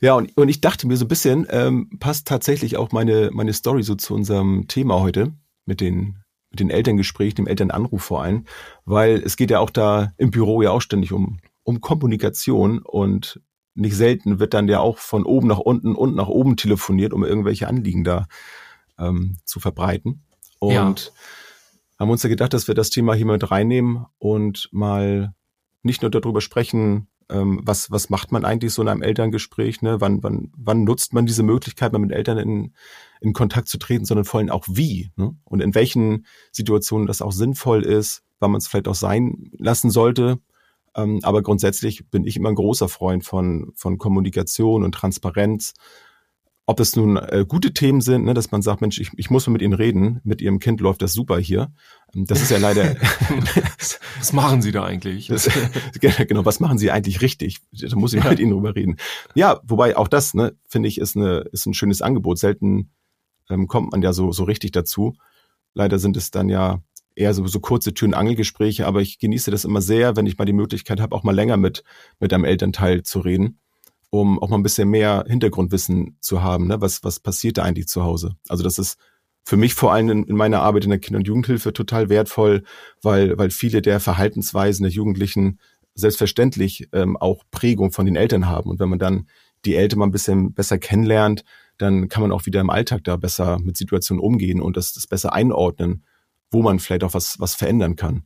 Ja, 0.00 0.14
und, 0.14 0.34
und 0.36 0.48
ich 0.48 0.60
dachte 0.60 0.86
mir 0.86 0.96
so 0.96 1.04
ein 1.04 1.08
bisschen, 1.08 1.46
ähm, 1.50 1.90
passt 1.98 2.26
tatsächlich 2.26 2.76
auch 2.76 2.92
meine, 2.92 3.30
meine 3.32 3.52
Story 3.52 3.82
so 3.82 3.94
zu 3.96 4.14
unserem 4.14 4.66
Thema 4.68 5.00
heute 5.00 5.32
mit 5.66 5.80
den, 5.80 6.22
mit 6.50 6.60
den 6.60 6.70
Elterngesprächen, 6.70 7.36
dem 7.36 7.46
Elternanruf 7.46 8.02
vor 8.02 8.22
allem, 8.22 8.44
weil 8.84 9.16
es 9.22 9.36
geht 9.36 9.50
ja 9.50 9.58
auch 9.58 9.70
da 9.70 10.12
im 10.16 10.30
Büro 10.30 10.62
ja 10.62 10.70
auch 10.70 10.80
ständig 10.80 11.12
um, 11.12 11.38
um 11.64 11.80
Kommunikation 11.80 12.78
und 12.78 13.40
nicht 13.78 13.96
selten 13.96 14.38
wird 14.38 14.54
dann 14.54 14.68
ja 14.68 14.80
auch 14.80 14.98
von 14.98 15.24
oben 15.24 15.48
nach 15.48 15.58
unten 15.58 15.94
und 15.94 16.14
nach 16.14 16.28
oben 16.28 16.56
telefoniert, 16.56 17.12
um 17.12 17.24
irgendwelche 17.24 17.68
Anliegen 17.68 18.04
da 18.04 18.26
ähm, 18.98 19.38
zu 19.44 19.60
verbreiten. 19.60 20.24
Und 20.58 20.72
Ja. 20.72 20.94
haben 22.00 22.10
uns 22.10 22.22
ja 22.22 22.28
gedacht, 22.28 22.52
dass 22.52 22.68
wir 22.68 22.74
das 22.74 22.90
Thema 22.90 23.14
hier 23.14 23.26
mit 23.26 23.50
reinnehmen 23.50 24.06
und 24.18 24.68
mal 24.72 25.34
nicht 25.82 26.02
nur 26.02 26.10
darüber 26.10 26.40
sprechen, 26.40 27.08
ähm, 27.30 27.60
was, 27.62 27.90
was 27.90 28.10
macht 28.10 28.32
man 28.32 28.44
eigentlich 28.44 28.72
so 28.72 28.82
in 28.82 28.88
einem 28.88 29.02
Elterngespräch, 29.02 29.82
ne? 29.82 30.00
wann, 30.00 30.22
wann, 30.22 30.50
wann 30.56 30.84
nutzt 30.84 31.12
man 31.12 31.26
diese 31.26 31.42
Möglichkeit, 31.42 31.92
mal 31.92 31.98
mit 31.98 32.12
Eltern 32.12 32.38
in, 32.38 32.74
in 33.20 33.32
Kontakt 33.32 33.68
zu 33.68 33.78
treten, 33.78 34.04
sondern 34.04 34.24
vor 34.24 34.40
allem 34.40 34.50
auch 34.50 34.64
wie 34.68 35.10
ne? 35.16 35.36
und 35.44 35.60
in 35.60 35.74
welchen 35.74 36.26
Situationen 36.52 37.06
das 37.06 37.22
auch 37.22 37.32
sinnvoll 37.32 37.82
ist, 37.82 38.22
wann 38.40 38.50
man 38.50 38.58
es 38.58 38.68
vielleicht 38.68 38.88
auch 38.88 38.94
sein 38.94 39.50
lassen 39.58 39.90
sollte. 39.90 40.38
Ähm, 40.98 41.20
aber 41.22 41.42
grundsätzlich 41.42 42.10
bin 42.10 42.24
ich 42.24 42.36
immer 42.36 42.48
ein 42.48 42.54
großer 42.54 42.88
Freund 42.88 43.24
von, 43.24 43.72
von 43.76 43.98
Kommunikation 43.98 44.82
und 44.82 44.92
Transparenz. 44.92 45.74
Ob 46.66 46.80
es 46.80 46.96
nun 46.96 47.16
äh, 47.16 47.46
gute 47.48 47.72
Themen 47.72 48.02
sind, 48.02 48.24
ne, 48.26 48.34
dass 48.34 48.50
man 48.50 48.60
sagt, 48.60 48.82
Mensch, 48.82 49.00
ich, 49.00 49.10
ich 49.16 49.30
muss 49.30 49.46
mit 49.46 49.62
Ihnen 49.62 49.72
reden, 49.72 50.20
mit 50.22 50.42
Ihrem 50.42 50.58
Kind 50.58 50.82
läuft 50.82 51.00
das 51.00 51.14
super 51.14 51.38
hier. 51.38 51.72
Ähm, 52.14 52.26
das 52.26 52.42
ist 52.42 52.50
ja 52.50 52.58
leider. 52.58 52.96
was 54.18 54.32
machen 54.34 54.60
Sie 54.60 54.72
da 54.72 54.84
eigentlich? 54.84 55.28
Das, 55.28 55.48
genau, 56.00 56.44
was 56.44 56.60
machen 56.60 56.76
Sie 56.76 56.90
eigentlich 56.90 57.22
richtig? 57.22 57.60
Da 57.72 57.96
muss 57.96 58.12
ich 58.12 58.22
ja. 58.22 58.28
mit 58.28 58.38
Ihnen 58.38 58.50
drüber 58.50 58.74
reden. 58.74 58.96
Ja, 59.34 59.60
wobei 59.64 59.96
auch 59.96 60.08
das, 60.08 60.34
ne, 60.34 60.56
finde 60.66 60.88
ich, 60.88 60.98
ist, 60.98 61.16
eine, 61.16 61.38
ist 61.52 61.64
ein 61.64 61.74
schönes 61.74 62.02
Angebot. 62.02 62.38
Selten 62.38 62.90
ähm, 63.48 63.66
kommt 63.66 63.92
man 63.92 64.02
ja 64.02 64.12
so, 64.12 64.32
so 64.32 64.44
richtig 64.44 64.72
dazu. 64.72 65.14
Leider 65.72 65.98
sind 65.98 66.18
es 66.18 66.30
dann 66.30 66.50
ja 66.50 66.82
eher 67.18 67.34
so, 67.34 67.46
so 67.46 67.60
kurze 67.60 67.94
Tür- 67.94 68.08
und 68.08 68.14
Angelgespräche, 68.14 68.86
aber 68.86 69.00
ich 69.00 69.18
genieße 69.18 69.50
das 69.50 69.64
immer 69.64 69.80
sehr, 69.80 70.16
wenn 70.16 70.26
ich 70.26 70.38
mal 70.38 70.44
die 70.44 70.52
Möglichkeit 70.52 71.00
habe, 71.00 71.14
auch 71.14 71.22
mal 71.22 71.34
länger 71.34 71.56
mit, 71.56 71.84
mit 72.20 72.32
einem 72.32 72.44
Elternteil 72.44 73.02
zu 73.02 73.20
reden 73.20 73.58
um 74.10 74.38
auch 74.38 74.48
mal 74.48 74.56
ein 74.56 74.62
bisschen 74.62 74.88
mehr 74.88 75.24
Hintergrundwissen 75.28 76.16
zu 76.20 76.42
haben. 76.42 76.66
Ne? 76.66 76.80
Was, 76.80 77.04
was 77.04 77.20
passiert 77.20 77.58
da 77.58 77.62
eigentlich 77.64 77.88
zu 77.88 78.04
Hause? 78.04 78.36
Also 78.48 78.64
das 78.64 78.78
ist 78.78 78.98
für 79.44 79.56
mich 79.56 79.74
vor 79.74 79.92
allem 79.92 80.08
in, 80.10 80.24
in 80.24 80.36
meiner 80.36 80.60
Arbeit 80.60 80.84
in 80.84 80.90
der 80.90 80.98
Kinder- 80.98 81.18
und 81.18 81.26
Jugendhilfe 81.26 81.72
total 81.72 82.08
wertvoll, 82.08 82.64
weil, 83.02 83.36
weil 83.38 83.50
viele 83.50 83.82
der 83.82 84.00
Verhaltensweisen 84.00 84.84
der 84.84 84.92
Jugendlichen 84.92 85.58
selbstverständlich 85.94 86.88
ähm, 86.92 87.16
auch 87.16 87.44
Prägung 87.50 87.92
von 87.92 88.06
den 88.06 88.16
Eltern 88.16 88.46
haben. 88.46 88.70
Und 88.70 88.78
wenn 88.78 88.88
man 88.88 88.98
dann 88.98 89.26
die 89.64 89.74
Eltern 89.74 89.98
mal 90.00 90.06
ein 90.06 90.12
bisschen 90.12 90.54
besser 90.54 90.78
kennenlernt, 90.78 91.44
dann 91.76 92.08
kann 92.08 92.22
man 92.22 92.32
auch 92.32 92.46
wieder 92.46 92.60
im 92.60 92.70
Alltag 92.70 93.04
da 93.04 93.16
besser 93.16 93.58
mit 93.58 93.76
Situationen 93.76 94.22
umgehen 94.22 94.60
und 94.60 94.76
das, 94.76 94.92
das 94.92 95.06
besser 95.06 95.32
einordnen, 95.32 96.04
wo 96.50 96.62
man 96.62 96.78
vielleicht 96.78 97.04
auch 97.04 97.14
was, 97.14 97.38
was 97.40 97.54
verändern 97.54 97.96
kann. 97.96 98.24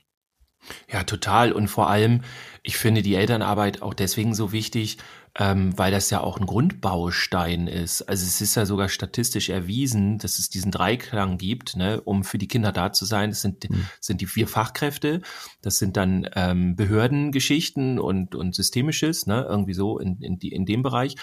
Ja, 0.89 1.03
total. 1.03 1.53
Und 1.53 1.69
vor 1.69 1.91
allem, 1.91 2.23
ich 2.63 2.77
finde 2.77 3.03
die 3.03 3.17
Elternarbeit 3.17 3.83
auch 3.83 3.95
deswegen 3.95 4.35
so 4.35 4.53
wichtig, 4.53 4.99
ähm, 5.39 5.77
weil 5.79 5.91
das 5.91 6.11
ja 6.11 6.21
auch 6.21 6.39
ein 6.39 6.47
Grundbaustein 6.47 7.67
ist. 7.67 8.03
Also 8.03 8.25
es 8.27 8.41
ist 8.41 8.55
ja 8.55 8.67
sogar 8.67 8.89
statistisch 8.89 9.49
erwiesen, 9.49 10.19
dass 10.19 10.39
es 10.39 10.51
diesen 10.51 10.71
Dreiklang 10.71 11.39
gibt, 11.39 11.75
ne, 11.75 12.01
um 12.03 12.23
für 12.23 12.37
die 12.37 12.49
Kinder 12.49 12.71
da 12.71 12.93
zu 12.93 13.07
sein. 13.07 13.31
Das 13.31 13.41
sind, 13.41 13.69
mhm. 13.69 13.87
sind 13.99 14.21
die 14.21 14.27
vier 14.27 14.47
Fachkräfte, 14.47 15.23
das 15.63 15.79
sind 15.79 15.97
dann 15.97 16.29
ähm, 16.35 16.77
Behördengeschichten 16.77 17.99
und, 17.99 18.35
und 18.35 18.55
Systemisches, 18.55 19.27
ne, 19.27 19.47
irgendwie 19.49 19.75
so 19.75 19.99
in, 19.99 20.21
in, 20.21 20.39
die, 20.39 20.53
in 20.53 20.67
dem 20.67 20.83
Bereich. 20.83 21.17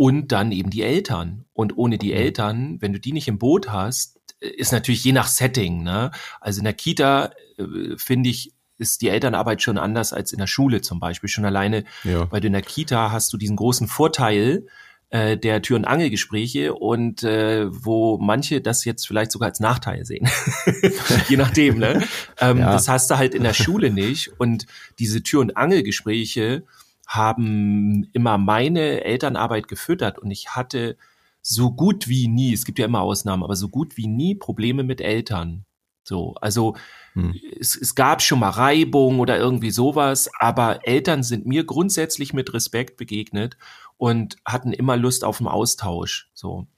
Und 0.00 0.32
dann 0.32 0.50
eben 0.50 0.70
die 0.70 0.80
Eltern. 0.80 1.44
Und 1.52 1.76
ohne 1.76 1.98
die 1.98 2.12
mhm. 2.12 2.16
Eltern, 2.16 2.78
wenn 2.80 2.94
du 2.94 2.98
die 2.98 3.12
nicht 3.12 3.28
im 3.28 3.38
Boot 3.38 3.70
hast, 3.70 4.18
ist 4.40 4.72
natürlich 4.72 5.04
je 5.04 5.12
nach 5.12 5.26
Setting. 5.26 5.82
Ne? 5.82 6.10
Also 6.40 6.60
in 6.60 6.64
der 6.64 6.72
Kita 6.72 7.32
äh, 7.58 7.98
finde 7.98 8.30
ich 8.30 8.54
ist 8.78 9.02
die 9.02 9.10
Elternarbeit 9.10 9.60
schon 9.60 9.76
anders 9.76 10.14
als 10.14 10.32
in 10.32 10.38
der 10.38 10.46
Schule 10.46 10.80
zum 10.80 11.00
Beispiel. 11.00 11.28
Schon 11.28 11.44
alleine, 11.44 11.84
ja. 12.04 12.32
weil 12.32 12.40
du 12.40 12.46
in 12.46 12.54
der 12.54 12.62
Kita 12.62 13.12
hast 13.12 13.30
du 13.34 13.36
diesen 13.36 13.56
großen 13.56 13.88
Vorteil, 13.88 14.64
äh, 15.10 15.36
der 15.36 15.60
Tür- 15.60 15.76
und 15.76 15.84
Angelgespräche 15.84 16.72
und 16.72 17.22
äh, 17.22 17.66
wo 17.68 18.16
manche 18.16 18.62
das 18.62 18.86
jetzt 18.86 19.06
vielleicht 19.06 19.32
sogar 19.32 19.50
als 19.50 19.60
Nachteil 19.60 20.06
sehen. 20.06 20.30
Je 21.28 21.36
nachdem, 21.36 21.76
ne? 21.76 22.02
Ähm, 22.40 22.56
ja. 22.56 22.72
Das 22.72 22.88
hast 22.88 23.10
du 23.10 23.18
halt 23.18 23.34
in 23.34 23.42
der 23.42 23.52
Schule 23.52 23.90
nicht. 23.90 24.32
Und 24.40 24.64
diese 24.98 25.22
Tür- 25.22 25.42
und 25.42 25.58
Angelgespräche 25.58 26.64
haben 27.10 28.08
immer 28.12 28.38
meine 28.38 29.02
Elternarbeit 29.02 29.66
gefüttert 29.66 30.20
und 30.20 30.30
ich 30.30 30.50
hatte 30.50 30.96
so 31.42 31.72
gut 31.72 32.06
wie 32.06 32.28
nie, 32.28 32.52
es 32.52 32.64
gibt 32.64 32.78
ja 32.78 32.84
immer 32.84 33.00
Ausnahmen, 33.00 33.42
aber 33.42 33.56
so 33.56 33.68
gut 33.68 33.96
wie 33.96 34.06
nie 34.06 34.36
Probleme 34.36 34.84
mit 34.84 35.00
Eltern. 35.00 35.64
So, 36.04 36.34
also 36.40 36.76
hm. 37.14 37.34
es, 37.58 37.74
es 37.74 37.96
gab 37.96 38.22
schon 38.22 38.38
mal 38.38 38.50
Reibung 38.50 39.18
oder 39.18 39.38
irgendwie 39.38 39.72
sowas, 39.72 40.30
aber 40.38 40.86
Eltern 40.86 41.24
sind 41.24 41.46
mir 41.46 41.64
grundsätzlich 41.64 42.32
mit 42.32 42.54
Respekt 42.54 42.96
begegnet 42.96 43.56
und 43.96 44.36
hatten 44.46 44.72
immer 44.72 44.96
Lust 44.96 45.24
auf 45.24 45.38
den 45.38 45.48
Austausch. 45.48 46.30
So. 46.32 46.68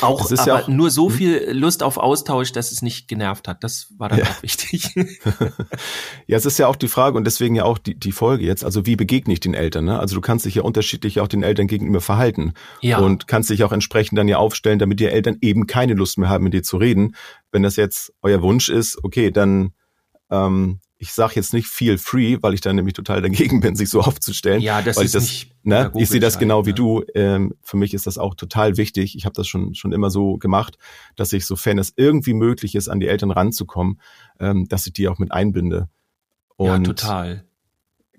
Auch, 0.00 0.30
aber 0.30 0.46
ja 0.46 0.58
auch, 0.60 0.68
nur 0.68 0.90
so 0.90 1.08
hm? 1.08 1.14
viel 1.14 1.50
Lust 1.52 1.82
auf 1.82 1.98
Austausch, 1.98 2.52
dass 2.52 2.72
es 2.72 2.80
nicht 2.80 3.08
genervt 3.08 3.46
hat. 3.46 3.62
Das 3.62 3.88
war 3.98 4.08
dann 4.08 4.20
ja. 4.20 4.24
auch 4.24 4.42
wichtig. 4.42 4.94
ja, 6.26 6.36
es 6.36 6.46
ist 6.46 6.58
ja 6.58 6.66
auch 6.66 6.76
die 6.76 6.88
Frage 6.88 7.16
und 7.16 7.24
deswegen 7.24 7.54
ja 7.54 7.64
auch 7.64 7.78
die, 7.78 7.94
die 7.94 8.12
Folge 8.12 8.44
jetzt. 8.44 8.64
Also 8.64 8.86
wie 8.86 8.96
begegne 8.96 9.34
ich 9.34 9.40
den 9.40 9.54
Eltern? 9.54 9.84
Ne? 9.84 9.98
Also 9.98 10.14
du 10.14 10.20
kannst 10.20 10.46
dich 10.46 10.54
ja 10.54 10.62
unterschiedlich 10.62 11.20
auch 11.20 11.28
den 11.28 11.42
Eltern 11.42 11.66
gegenüber 11.66 12.00
verhalten 12.00 12.54
ja. 12.80 12.98
und 12.98 13.28
kannst 13.28 13.50
dich 13.50 13.64
auch 13.64 13.72
entsprechend 13.72 14.18
dann 14.18 14.28
ja 14.28 14.38
aufstellen, 14.38 14.78
damit 14.78 14.98
die 14.98 15.06
Eltern 15.06 15.36
eben 15.42 15.66
keine 15.66 15.94
Lust 15.94 16.16
mehr 16.16 16.30
haben, 16.30 16.44
mit 16.44 16.54
dir 16.54 16.62
zu 16.62 16.78
reden. 16.78 17.14
Wenn 17.50 17.62
das 17.62 17.76
jetzt 17.76 18.12
euer 18.22 18.40
Wunsch 18.40 18.70
ist, 18.70 19.02
okay, 19.04 19.30
dann 19.30 19.72
ähm, 20.30 20.80
ich 21.02 21.12
sage 21.12 21.32
jetzt 21.34 21.52
nicht 21.52 21.66
feel 21.66 21.98
free, 21.98 22.38
weil 22.42 22.54
ich 22.54 22.60
da 22.60 22.72
nämlich 22.72 22.94
total 22.94 23.20
dagegen 23.22 23.58
bin, 23.58 23.74
sich 23.74 23.90
so 23.90 24.02
aufzustellen. 24.02 24.62
Ja, 24.62 24.82
das 24.82 24.96
weil 24.96 25.04
ist 25.04 25.10
ich 25.10 25.20
das, 25.20 25.22
nicht 25.24 25.64
ne, 25.64 25.92
ich 25.96 26.08
sehe 26.08 26.20
das 26.20 26.38
genau 26.38 26.64
wie 26.64 26.74
du. 26.74 27.02
Ähm, 27.16 27.54
für 27.60 27.76
mich 27.76 27.92
ist 27.92 28.06
das 28.06 28.18
auch 28.18 28.36
total 28.36 28.76
wichtig. 28.76 29.16
Ich 29.16 29.24
habe 29.24 29.32
das 29.32 29.48
schon 29.48 29.74
schon 29.74 29.90
immer 29.90 30.10
so 30.10 30.36
gemacht, 30.36 30.78
dass 31.16 31.32
ich, 31.32 31.44
sofern 31.44 31.78
es 31.78 31.92
irgendwie 31.96 32.34
möglich 32.34 32.76
ist, 32.76 32.86
an 32.88 33.00
die 33.00 33.08
Eltern 33.08 33.32
ranzukommen, 33.32 34.00
ähm, 34.38 34.68
dass 34.68 34.86
ich 34.86 34.92
die 34.92 35.08
auch 35.08 35.18
mit 35.18 35.32
einbinde. 35.32 35.88
Und 36.54 36.68
ja, 36.68 36.78
total. 36.78 37.44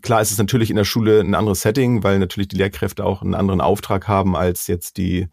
Klar 0.02 0.22
ist 0.22 0.32
es 0.32 0.38
natürlich 0.38 0.70
in 0.70 0.76
der 0.76 0.84
Schule 0.84 1.22
ein 1.22 1.36
anderes 1.36 1.62
Setting, 1.62 2.04
weil 2.04 2.20
natürlich 2.20 2.50
die 2.50 2.58
Lehrkräfte 2.58 3.06
auch 3.06 3.22
einen 3.22 3.34
anderen 3.34 3.62
Auftrag 3.62 4.10
haben 4.10 4.36
als 4.36 4.68
jetzt 4.68 4.98
die 4.98 5.30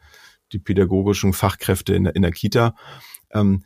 die 0.52 0.60
pädagogischen 0.60 1.32
Fachkräfte 1.32 1.94
in 1.94 2.04
der, 2.04 2.14
in 2.14 2.22
der 2.22 2.30
Kita. 2.30 2.76
Ähm, 3.32 3.64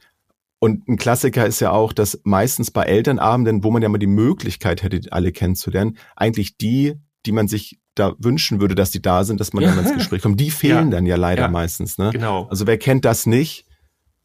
und 0.65 0.89
ein 0.89 0.97
Klassiker 0.97 1.47
ist 1.47 1.61
ja 1.61 1.73
auch, 1.73 1.93
dass 1.93 2.23
meistens 2.25 2.71
bei 2.71 2.85
Elternabenden, 2.85 3.63
wo 3.65 3.71
man 3.71 3.83
ja 3.83 3.91
mal 3.91 3.99
die 3.99 4.07
Möglichkeit 4.07 4.83
hätte, 4.83 4.99
alle 5.11 5.31
kennenzulernen, 5.31 5.99
eigentlich 6.17 6.57
die, 6.57 6.95
die 7.27 7.33
man 7.33 7.49
sich 7.49 7.81
da 7.95 8.15
wünschen 8.19 8.63
würde, 8.63 8.75
dass 8.75 8.91
die 8.91 9.03
da 9.03 9.25
sind, 9.25 9.41
dass 9.41 9.53
man 9.53 9.63
ja. 9.63 9.75
dann 9.75 9.85
ins 9.85 9.95
Gespräch 9.99 10.23
kommt, 10.23 10.41
die 10.41 10.51
fehlen 10.51 10.87
ja. 10.87 10.97
dann 10.97 11.05
ja 11.05 11.17
leider 11.17 11.43
ja. 11.43 11.49
meistens. 11.49 11.99
Ne? 11.99 12.09
Genau. 12.13 12.47
Also 12.49 12.67
wer 12.67 12.79
kennt 12.79 13.05
das 13.05 13.27
nicht, 13.27 13.67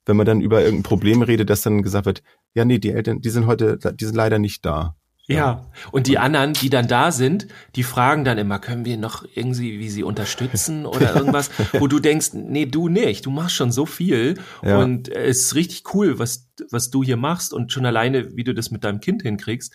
wenn 0.06 0.16
man 0.16 0.26
dann 0.26 0.40
über 0.40 0.62
irgendein 0.62 0.84
Problem 0.84 1.24
redet, 1.24 1.50
dass 1.50 1.62
dann 1.62 1.84
gesagt 1.84 2.06
wird, 2.06 2.24
ja, 2.54 2.64
nee, 2.64 2.80
die 2.80 2.92
Eltern, 2.92 3.20
die 3.20 3.30
sind 3.32 3.46
heute, 3.46 3.78
die 3.78 4.06
sind 4.06 4.16
leider 4.16 4.40
nicht 4.40 4.66
da. 4.66 4.96
Ja. 5.30 5.66
Und 5.92 6.08
die 6.08 6.18
anderen, 6.18 6.54
die 6.54 6.70
dann 6.70 6.88
da 6.88 7.12
sind, 7.12 7.48
die 7.76 7.84
fragen 7.84 8.26
dann 8.26 8.38
immer, 8.38 8.58
können 8.60 8.84
wir 8.84 8.98
noch 8.98 9.26
irgendwie 9.36 9.80
wie 9.80 9.90
sie 9.90 10.04
unterstützen 10.04 10.86
oder 10.86 11.16
irgendwas, 11.16 11.52
wo 11.74 11.88
du 11.88 12.00
denkst, 12.00 12.30
nee, 12.34 12.66
du 12.66 12.90
nicht, 12.90 13.26
du 13.26 13.32
machst 13.32 13.56
schon 13.56 13.72
so 13.72 13.86
viel 13.86 14.40
ja. 14.64 14.80
und 14.80 15.08
es 15.08 15.44
ist 15.44 15.56
richtig 15.56 15.94
cool, 15.94 16.18
was, 16.18 16.50
was 16.72 16.90
du 16.90 17.04
hier 17.04 17.18
machst 17.18 17.54
und 17.54 17.72
schon 17.72 17.86
alleine, 17.86 18.36
wie 18.36 18.44
du 18.44 18.54
das 18.54 18.72
mit 18.72 18.84
deinem 18.84 19.00
Kind 19.00 19.22
hinkriegst. 19.22 19.74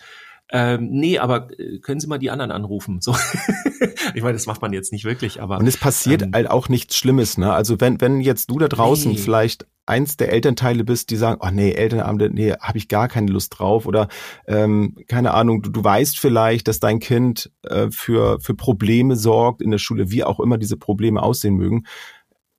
Ähm, 0.51 0.89
nee, 0.91 1.17
aber 1.17 1.47
äh, 1.59 1.79
können 1.79 1.99
Sie 1.99 2.07
mal 2.07 2.19
die 2.19 2.29
anderen 2.29 2.51
anrufen? 2.51 3.01
So, 3.01 3.15
ich 4.13 4.21
meine, 4.21 4.33
das 4.33 4.45
macht 4.45 4.61
man 4.61 4.73
jetzt 4.73 4.91
nicht 4.91 5.03
wirklich, 5.03 5.41
aber 5.41 5.57
und 5.57 5.65
es 5.65 5.77
passiert 5.77 6.21
ähm, 6.21 6.31
halt 6.35 6.51
auch 6.51 6.69
nichts 6.69 6.95
Schlimmes, 6.97 7.39
ne? 7.39 7.51
Also 7.51 7.81
wenn 7.81 7.99
wenn 7.99 8.21
jetzt 8.21 8.51
du 8.51 8.59
da 8.59 8.67
draußen 8.67 9.13
nee. 9.13 9.17
vielleicht 9.17 9.65
eins 9.85 10.17
der 10.17 10.31
Elternteile 10.31 10.83
bist, 10.83 11.09
die 11.09 11.15
sagen, 11.15 11.41
oh 11.41 11.49
nee, 11.51 11.71
Elternabende, 11.71 12.29
nee, 12.29 12.53
habe 12.53 12.77
ich 12.77 12.87
gar 12.87 13.07
keine 13.07 13.31
Lust 13.31 13.57
drauf 13.57 13.85
oder 13.85 14.07
ähm, 14.47 14.95
keine 15.07 15.33
Ahnung, 15.33 15.61
du, 15.61 15.69
du 15.69 15.83
weißt 15.83 16.17
vielleicht, 16.17 16.67
dass 16.67 16.79
dein 16.79 16.99
Kind 16.99 17.51
äh, 17.63 17.89
für 17.91 18.39
für 18.39 18.55
Probleme 18.55 19.15
sorgt 19.15 19.61
in 19.61 19.71
der 19.71 19.77
Schule, 19.77 20.11
wie 20.11 20.23
auch 20.23 20.39
immer 20.39 20.57
diese 20.57 20.77
Probleme 20.77 21.21
aussehen 21.21 21.55
mögen, 21.55 21.85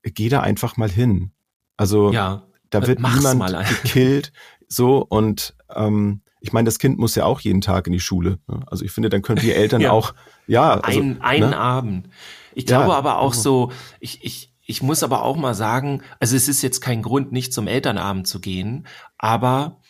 geh 0.03 0.29
da 0.29 0.41
einfach 0.41 0.77
mal 0.77 0.89
hin. 0.89 1.31
Also 1.75 2.11
ja, 2.11 2.43
da 2.69 2.85
wird 2.87 2.99
niemand 2.99 3.55
gekillt, 3.83 4.31
so 4.67 5.05
und 5.07 5.55
ähm, 5.75 6.21
ich 6.39 6.53
meine, 6.53 6.65
das 6.65 6.79
Kind 6.79 6.97
muss 6.97 7.15
ja 7.15 7.25
auch 7.25 7.39
jeden 7.39 7.61
Tag 7.61 7.87
in 7.87 7.93
die 7.93 7.99
Schule. 7.99 8.39
Ne? 8.47 8.61
Also 8.67 8.85
ich 8.85 8.91
finde, 8.91 9.09
dann 9.09 9.21
können 9.21 9.41
wir 9.41 9.55
Eltern 9.55 9.81
ja. 9.81 9.91
auch, 9.91 10.13
ja. 10.45 10.79
Also, 10.79 10.99
ein, 10.99 11.21
einen 11.21 11.49
ne? 11.49 11.57
Abend. 11.57 12.09
Ich 12.53 12.65
glaube 12.65 12.89
ja. 12.89 12.97
aber 12.97 13.19
auch 13.19 13.33
so, 13.33 13.71
ich, 13.99 14.23
ich, 14.23 14.53
ich 14.67 14.83
muss 14.83 15.01
aber 15.01 15.23
auch 15.23 15.37
mal 15.37 15.55
sagen, 15.55 16.03
also 16.19 16.35
es 16.35 16.49
ist 16.49 16.61
jetzt 16.61 16.81
kein 16.81 17.01
Grund, 17.01 17.31
nicht 17.31 17.53
zum 17.53 17.67
Elternabend 17.67 18.27
zu 18.27 18.41
gehen, 18.41 18.85
aber 19.17 19.81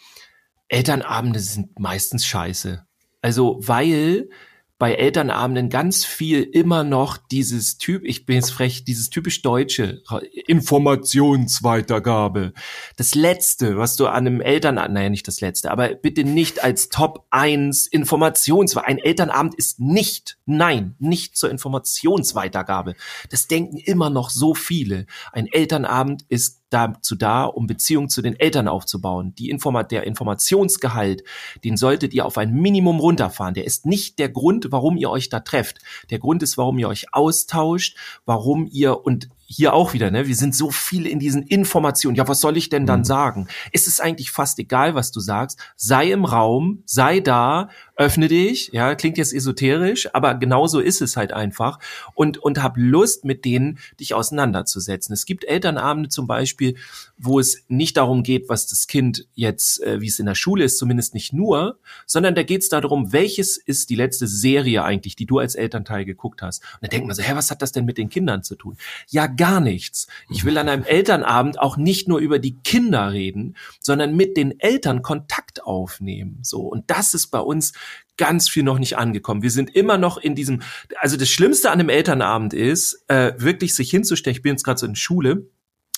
Elternabende 0.67 1.39
sind 1.39 1.79
meistens 1.79 2.25
scheiße. 2.25 2.85
Also, 3.21 3.57
weil 3.61 4.29
bei 4.79 4.93
Elternabenden 4.93 5.69
ganz 5.69 6.05
viel 6.05 6.43
immer 6.43 6.83
noch 6.83 7.17
dieses 7.17 7.79
Typ, 7.79 8.03
ich 8.05 8.27
bin 8.27 8.35
jetzt 8.35 8.51
frech, 8.51 8.83
dieses 8.83 9.09
typisch 9.09 9.41
deutsche 9.41 10.03
Informationsweitergabe. 10.45 12.53
Das 12.95 13.15
letzte, 13.15 13.77
was 13.77 13.95
du 13.95 14.05
an 14.05 14.27
einem 14.27 14.39
Elternabend, 14.39 14.93
naja, 14.93 15.09
nicht 15.09 15.27
das 15.27 15.41
letzte, 15.41 15.71
aber 15.71 15.95
bitte 15.95 16.23
nicht 16.23 16.63
als 16.63 16.89
Top 16.89 17.25
1 17.31 17.87
Informations, 17.87 18.77
ein 18.77 18.99
Elternabend 18.99 19.55
ist 19.55 19.79
nicht, 19.79 20.37
nein, 20.45 20.93
nicht 20.99 21.35
zur 21.35 21.49
Informationsweitergabe. 21.49 22.93
Das 23.31 23.47
denken 23.47 23.77
immer 23.77 24.11
noch 24.11 24.29
so 24.29 24.53
viele. 24.53 25.07
Ein 25.31 25.47
Elternabend 25.47 26.23
ist 26.29 26.56
dazu 26.69 27.15
da, 27.15 27.45
um 27.45 27.67
Beziehungen 27.67 28.09
zu 28.09 28.21
den 28.21 28.39
Eltern 28.39 28.67
aufzubauen. 28.67 29.33
Die 29.35 29.49
Informa 29.49 29.83
der 29.83 30.03
Informationsgehalt, 30.03 31.23
den 31.63 31.77
solltet 31.77 32.13
ihr 32.13 32.25
auf 32.25 32.37
ein 32.37 32.53
Minimum 32.53 32.99
runterfahren. 32.99 33.53
Der 33.53 33.65
ist 33.65 33.85
nicht 33.85 34.19
der 34.19 34.29
Grund, 34.29 34.71
warum 34.71 34.97
ihr 34.97 35.09
euch 35.09 35.29
da 35.29 35.39
trefft. 35.39 35.79
Der 36.09 36.19
Grund 36.19 36.43
ist, 36.43 36.57
warum 36.57 36.77
ihr 36.79 36.89
euch 36.89 37.13
austauscht, 37.13 37.97
warum 38.25 38.67
ihr 38.71 39.05
und 39.05 39.29
hier 39.49 39.73
auch 39.73 39.93
wieder, 39.93 40.11
ne? 40.11 40.27
Wir 40.27 40.35
sind 40.35 40.53
so 40.53 40.71
viel 40.71 41.07
in 41.07 41.19
diesen 41.19 41.41
Informationen. 41.43 42.15
Ja, 42.17 42.27
was 42.27 42.41
soll 42.41 42.57
ich 42.57 42.67
denn 42.67 42.85
dann 42.85 42.99
Mhm. 42.99 43.05
sagen? 43.05 43.47
Es 43.71 43.87
ist 43.87 44.01
eigentlich 44.01 44.29
fast 44.29 44.59
egal, 44.59 44.93
was 44.93 45.11
du 45.11 45.21
sagst. 45.21 45.57
Sei 45.77 46.11
im 46.11 46.25
Raum, 46.25 46.83
sei 46.85 47.21
da, 47.21 47.69
öffne 47.95 48.27
dich. 48.27 48.69
Ja, 48.73 48.93
klingt 48.95 49.17
jetzt 49.17 49.33
esoterisch, 49.33 50.13
aber 50.13 50.35
genauso 50.35 50.81
ist 50.81 51.01
es 51.01 51.15
halt 51.15 51.31
einfach. 51.31 51.79
Und, 52.13 52.37
und 52.37 52.61
hab 52.61 52.73
Lust, 52.75 53.23
mit 53.23 53.45
denen 53.45 53.79
dich 53.99 54.13
auseinanderzusetzen. 54.13 55.13
Es 55.13 55.25
gibt 55.25 55.45
Elternabende 55.45 56.09
zum 56.09 56.27
Beispiel, 56.27 56.75
wo 57.17 57.39
es 57.39 57.63
nicht 57.69 57.97
darum 57.97 58.23
geht, 58.23 58.49
was 58.49 58.67
das 58.67 58.85
Kind 58.87 59.27
jetzt, 59.33 59.81
äh, 59.81 60.01
wie 60.01 60.07
es 60.07 60.19
in 60.19 60.25
der 60.27 60.35
Schule 60.35 60.65
ist, 60.65 60.77
zumindest 60.77 61.13
nicht 61.13 61.31
nur, 61.33 61.79
sondern 62.05 62.35
da 62.35 62.43
geht 62.43 62.61
es 62.63 62.69
darum, 62.69 63.13
welches 63.13 63.57
ist 63.57 63.89
die 63.89 63.95
letzte 63.95 64.27
Serie 64.27 64.83
eigentlich, 64.83 65.15
die 65.15 65.25
du 65.25 65.39
als 65.39 65.55
Elternteil 65.55 66.05
geguckt 66.05 66.41
hast. 66.41 66.61
Und 66.73 66.83
dann 66.83 66.89
denkt 66.89 67.07
man 67.07 67.15
so, 67.15 67.23
hä, 67.23 67.31
was 67.33 67.49
hat 67.49 67.61
das 67.61 67.71
denn 67.71 67.85
mit 67.85 67.97
den 67.97 68.09
Kindern 68.09 68.43
zu 68.43 68.55
tun? 68.55 68.77
Ja, 69.09 69.25
gar 69.37 69.59
nichts. 69.59 70.07
Ich 70.29 70.43
will 70.43 70.57
an 70.57 70.67
einem 70.67 70.83
Elternabend 70.83 71.59
auch 71.59 71.77
nicht 71.77 72.07
nur 72.07 72.19
über 72.19 72.39
die 72.39 72.57
Kinder 72.63 73.11
reden, 73.11 73.55
sondern 73.79 74.15
mit 74.15 74.35
den 74.35 74.59
Eltern 74.59 75.01
Kontakt 75.01 75.63
aufnehmen. 75.63 76.39
So. 76.41 76.61
Und 76.61 76.89
das 76.89 77.13
ist 77.13 77.27
bei 77.27 77.39
uns 77.39 77.73
ganz 78.17 78.49
viel 78.49 78.63
noch 78.63 78.79
nicht 78.79 78.97
angekommen. 78.97 79.43
Wir 79.43 79.51
sind 79.51 79.75
immer 79.75 79.97
noch 79.97 80.17
in 80.17 80.35
diesem, 80.35 80.61
also 80.99 81.17
das 81.17 81.29
Schlimmste 81.29 81.69
an 81.69 81.79
einem 81.79 81.89
Elternabend 81.89 82.53
ist, 82.53 83.05
äh, 83.07 83.33
wirklich 83.37 83.75
sich 83.75 83.89
hinzustellen, 83.89 84.35
ich 84.35 84.41
bin 84.41 84.53
jetzt 84.53 84.63
gerade 84.63 84.79
so 84.79 84.87
in 84.87 84.95
Schule, 84.95 85.47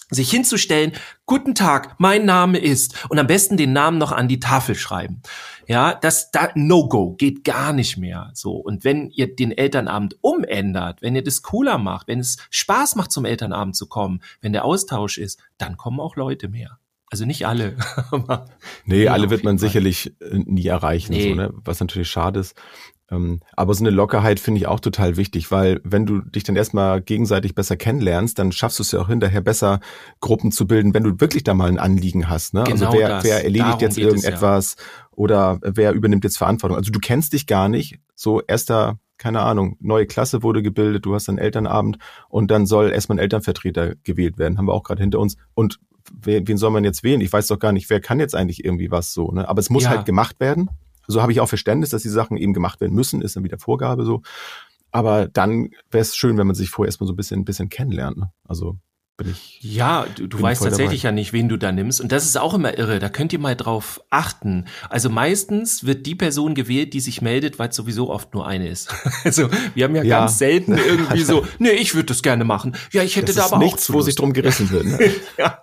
sich 0.10 0.30
hinzustellen, 0.32 0.94
guten 1.26 1.56
Tag, 1.56 1.96
mein 2.00 2.26
Name 2.26 2.58
ist 2.58 3.08
und 3.10 3.20
am 3.20 3.28
besten 3.28 3.58
den 3.58 3.74
Namen 3.74 3.98
noch 3.98 4.12
an 4.12 4.28
die 4.28 4.40
Tafel 4.40 4.76
schreiben. 4.76 5.22
Ja, 5.68 5.94
das 5.94 6.32
da 6.32 6.50
No-Go 6.56 7.14
geht 7.16 7.44
gar 7.44 7.74
nicht 7.74 7.98
mehr 7.98 8.32
so 8.34 8.54
und 8.54 8.84
wenn 8.84 9.10
ihr 9.12 9.36
den 9.36 9.52
Elternabend 9.52 10.16
umändert, 10.22 11.02
wenn 11.04 11.16
ihr 11.16 11.24
das 11.24 11.44
cooler 11.44 11.78
macht, 11.78 12.08
wenn 12.08 12.20
es 12.20 12.38
Spaß 12.50 12.96
macht 12.96 13.12
zum 13.12 13.26
Elternabend 13.26 13.76
zu 13.76 13.88
kommen, 13.88 14.22
wenn 14.42 14.52
der 14.54 14.66
Austausch 14.66 15.18
ist, 15.20 15.40
dann 15.60 15.78
kommen 15.78 16.00
auch 16.00 16.16
Leute 16.16 16.48
mehr. 16.50 16.80
Also 17.12 17.26
nicht 17.26 17.46
alle. 17.48 17.76
Nee, 18.86 19.08
alle 19.08 19.30
wird 19.30 19.44
man 19.44 19.58
Fall. 19.60 19.68
sicherlich 19.68 20.14
äh, 20.22 20.38
nie 20.46 20.66
erreichen, 20.68 21.14
Nee. 21.14 21.30
so, 21.30 21.36
ne? 21.36 21.52
was 21.64 21.80
natürlich 21.80 22.10
schade 22.10 22.40
ist. 22.40 22.56
Ähm, 23.12 23.40
aber 23.56 23.74
so 23.74 23.84
eine 23.84 23.90
Lockerheit 23.90 24.40
finde 24.40 24.60
ich 24.60 24.68
auch 24.68 24.80
total 24.80 25.18
wichtig, 25.18 25.52
weil 25.52 25.82
wenn 25.84 26.06
du 26.06 26.22
dich 26.22 26.44
dann 26.44 26.56
erstmal 26.56 27.02
gegenseitig 27.02 27.56
besser 27.56 27.76
kennenlernst, 27.76 28.38
dann 28.38 28.52
schaffst 28.52 28.80
du 28.80 28.84
es 28.84 28.92
ja 28.92 29.00
auch 29.00 29.08
hinterher 29.08 29.42
besser, 29.42 29.80
Gruppen 30.20 30.52
zu 30.52 30.68
bilden, 30.68 30.94
wenn 30.94 31.04
du 31.04 31.20
wirklich 31.20 31.44
da 31.44 31.54
mal 31.54 31.70
ein 31.70 31.80
Anliegen 31.80 32.30
hast. 32.30 32.54
Ne? 32.54 32.64
Genau 32.66 32.88
also 32.88 33.00
wer, 33.00 33.10
das. 33.10 33.24
wer 33.24 33.44
erledigt 33.44 33.68
Darum 33.68 33.82
jetzt 33.82 33.98
es, 33.98 34.04
irgendetwas 34.04 34.76
oder 35.12 35.60
wer 35.64 35.94
übernimmt 35.94 36.24
jetzt 36.24 36.38
Verantwortung. 36.38 36.78
Also 36.78 36.92
du 36.92 37.00
kennst 37.00 37.34
dich 37.34 37.48
gar 37.48 37.68
nicht. 37.68 38.00
So 38.16 38.42
erster, 38.42 39.00
keine 39.18 39.42
Ahnung, 39.42 39.76
neue 39.80 40.06
Klasse 40.06 40.44
wurde 40.44 40.62
gebildet, 40.62 41.06
du 41.06 41.16
hast 41.16 41.30
einen 41.30 41.40
Elternabend 41.40 41.98
und 42.30 42.52
dann 42.52 42.66
soll 42.66 42.92
erstmal 42.92 43.18
ein 43.18 43.24
Elternvertreter 43.24 43.96
gewählt 44.04 44.38
werden. 44.38 44.58
Haben 44.58 44.68
wir 44.68 44.74
auch 44.74 44.84
gerade 44.84 45.02
hinter 45.02 45.20
uns. 45.20 45.36
Und 45.56 45.80
wen, 46.22 46.48
wen 46.48 46.58
soll 46.58 46.72
man 46.72 46.84
jetzt 46.84 47.04
wählen? 47.04 47.22
Ich 47.22 47.34
weiß 47.34 47.48
doch 47.48 47.60
gar 47.60 47.72
nicht, 47.72 47.90
wer 47.90 48.02
kann 48.02 48.20
jetzt 48.20 48.36
eigentlich 48.36 48.64
irgendwie 48.64 48.92
was 48.92 49.14
so. 49.14 49.32
Ne? 49.32 49.48
Aber 49.50 49.60
es 49.60 49.70
muss 49.70 49.84
Ja. 49.84 49.90
halt 49.90 50.06
gemacht 50.06 50.40
werden. 50.40 50.70
So 51.12 51.22
habe 51.22 51.32
ich 51.32 51.40
auch 51.40 51.50
Verständnis, 51.50 51.90
dass 51.90 52.04
die 52.04 52.10
Sachen 52.10 52.38
eben 52.38 52.54
gemacht 52.54 52.82
werden 52.82 52.94
müssen, 52.94 53.22
ist 53.22 53.36
dann 53.36 53.44
wieder 53.44 53.60
Vorgabe 53.60 54.06
so. 54.06 54.22
Aber 54.92 55.28
dann 55.28 55.70
wäre 55.92 56.02
es 56.02 56.16
schön, 56.16 56.38
wenn 56.38 56.48
man 56.48 56.56
sich 56.56 56.70
vorher 56.70 56.90
erstmal 56.90 57.08
so 57.08 57.14
ein 57.14 57.18
bisschen, 57.18 57.42
ein 57.42 57.46
bisschen 57.46 57.70
kennenlernt. 57.70 58.18
Ne? 58.18 58.32
Also 58.48 58.78
bin 59.20 59.30
ich. 59.32 59.60
Ja, 59.62 60.06
du, 60.16 60.26
du 60.28 60.42
weißt 60.42 60.64
tatsächlich 60.64 61.02
dabei. 61.02 61.10
ja 61.10 61.16
nicht, 61.16 61.34
wen 61.34 61.50
du 61.50 61.58
da 61.58 61.72
nimmst. 61.72 62.00
Und 62.02 62.12
das 62.12 62.26
ist 62.26 62.38
auch 62.38 62.54
immer 62.54 62.78
irre. 62.78 63.00
Da 63.00 63.10
könnt 63.10 63.34
ihr 63.34 63.40
mal 63.40 63.56
drauf 63.56 64.02
achten. 64.10 64.66
Also 64.90 65.10
meistens 65.10 65.86
wird 65.86 66.06
die 66.06 66.16
Person 66.16 66.56
gewählt, 66.56 66.94
die 66.94 67.02
sich 67.02 67.22
meldet, 67.22 67.60
weil 67.60 67.70
es 67.70 67.76
sowieso 67.76 68.10
oft 68.10 68.34
nur 68.34 68.48
eine 68.48 68.68
ist. 68.68 68.90
Also 69.26 69.50
wir 69.76 69.84
haben 69.84 69.96
ja, 69.96 70.04
Ja. 70.04 70.20
ganz 70.22 70.38
selten 70.40 70.78
irgendwie 70.78 71.22
so, 71.22 71.46
nee, 71.60 71.72
ich 71.72 71.94
würde 71.94 72.06
das 72.08 72.24
gerne 72.24 72.46
machen. 72.46 72.76
Ja, 72.92 73.04
ich 73.04 73.18
hätte 73.18 73.28
Das 73.28 73.36
da 73.36 73.46
aber 73.46 73.58
nichts, 73.58 73.84
auch 73.84 73.86
zu 73.88 73.94
wo 73.94 74.02
sich 74.02 74.16
drum 74.16 74.32
gerissen 74.34 74.72
wird. 74.72 74.86
Ne? 74.86 75.12
ja. 75.38 75.62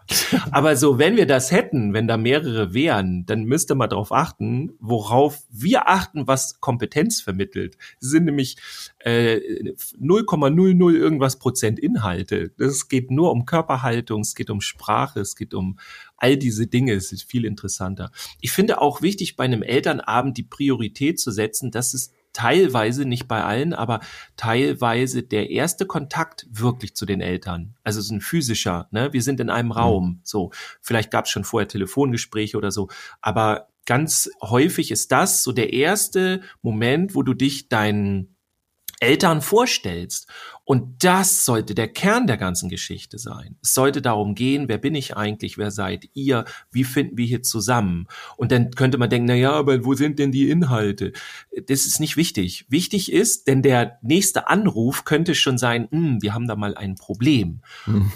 Aber 0.50 0.76
so, 0.76 0.98
wenn 0.98 1.16
wir 1.16 1.26
das 1.26 1.50
hätten, 1.50 1.94
wenn 1.94 2.06
da 2.06 2.16
mehrere 2.18 2.75
wären, 2.75 3.25
dann 3.26 3.44
müsste 3.44 3.75
man 3.75 3.88
darauf 3.88 4.12
achten, 4.12 4.75
worauf 4.78 5.38
wir 5.50 5.88
achten, 5.88 6.26
was 6.26 6.60
Kompetenz 6.60 7.22
vermittelt. 7.22 7.76
Das 8.00 8.10
sind 8.10 8.26
nämlich 8.26 8.56
0,00 9.06 10.94
irgendwas 10.94 11.38
Prozent 11.38 11.78
Inhalte. 11.78 12.50
Es 12.58 12.88
geht 12.88 13.10
nur 13.12 13.31
um 13.31 13.46
Körperhaltung, 13.46 14.22
es 14.22 14.35
geht 14.35 14.50
um 14.50 14.61
Sprache, 14.61 15.20
es 15.20 15.37
geht 15.37 15.54
um 15.54 15.78
all 16.16 16.37
diese 16.37 16.66
Dinge. 16.66 16.92
Es 16.94 17.12
ist 17.12 17.22
viel 17.22 17.44
interessanter. 17.44 18.11
Ich 18.40 18.50
finde 18.50 18.81
auch 18.81 19.02
wichtig, 19.02 19.37
bei 19.37 19.44
einem 19.44 19.62
Elternabend 19.62 20.37
die 20.37 20.42
Priorität 20.42 21.20
zu 21.20 21.31
setzen, 21.31 21.70
dass 21.70 21.94
es 21.94 22.12
teilweise, 22.33 23.07
nicht 23.07 23.28
bei 23.28 23.42
allen, 23.42 23.72
aber 23.72 24.00
teilweise 24.37 25.22
der 25.22 25.50
erste 25.50 25.87
Kontakt 25.87 26.46
wirklich 26.50 26.94
zu 26.94 27.07
den 27.07 27.22
Eltern. 27.22 27.76
Also 27.83 28.02
so 28.02 28.14
ein 28.14 28.20
physischer, 28.20 28.88
ne? 28.90 29.12
Wir 29.12 29.22
sind 29.22 29.40
in 29.40 29.48
einem 29.48 29.72
Raum. 29.72 30.20
So, 30.22 30.50
vielleicht 30.83 31.11
gab 31.11 31.24
es 31.24 31.31
schon 31.31 31.44
vorher 31.44 31.68
Telefongespräche 31.68 32.59
oder 32.59 32.70
so, 32.70 32.88
aber 33.22 33.68
ganz 33.87 34.28
häufig 34.42 34.90
ist 34.90 35.12
das 35.12 35.44
so 35.44 35.52
der 35.52 35.72
erste 35.72 36.42
Moment, 36.61 37.14
wo 37.14 37.22
du 37.22 37.33
dich 37.33 37.68
deinen 37.68 38.36
Eltern 39.00 39.42
vorstellst. 39.42 40.28
Und 40.66 41.05
das 41.05 41.44
sollte 41.44 41.76
der 41.76 41.87
Kern 41.87 42.26
der 42.26 42.37
ganzen 42.37 42.68
Geschichte 42.68 43.18
sein. 43.18 43.57
Es 43.62 43.72
sollte 43.72 44.02
darum 44.02 44.35
gehen, 44.35 44.68
wer 44.68 44.79
bin 44.79 44.96
ich 44.96 45.16
eigentlich, 45.16 45.57
wer 45.59 45.70
seid 45.70 46.11
ihr, 46.12 46.44
wie 46.72 46.83
finden 46.83 47.16
wir 47.16 47.24
hier 47.24 47.42
zusammen? 47.42 48.09
Und 48.37 48.50
dann 48.50 48.72
könnte 48.72 48.98
man 48.98 49.09
denken, 49.09 49.29
na 49.29 49.37
ja, 49.37 49.52
aber 49.52 49.85
wo 49.85 49.94
sind 49.94 50.18
denn 50.18 50.33
die 50.33 50.50
Inhalte? 50.50 51.12
Das 51.68 51.87
ist 51.87 52.00
nicht 52.00 52.16
wichtig. 52.16 52.66
Wichtig 52.68 53.12
ist, 53.12 53.46
denn 53.46 53.62
der 53.62 53.98
nächste 54.02 54.48
Anruf 54.48 55.05
könnte 55.05 55.37
schon 55.37 55.57
sein, 55.57 55.87
hm, 55.92 56.20
wir 56.20 56.35
haben 56.35 56.48
da 56.48 56.57
mal 56.57 56.74
ein 56.74 56.96
Problem. 56.96 57.61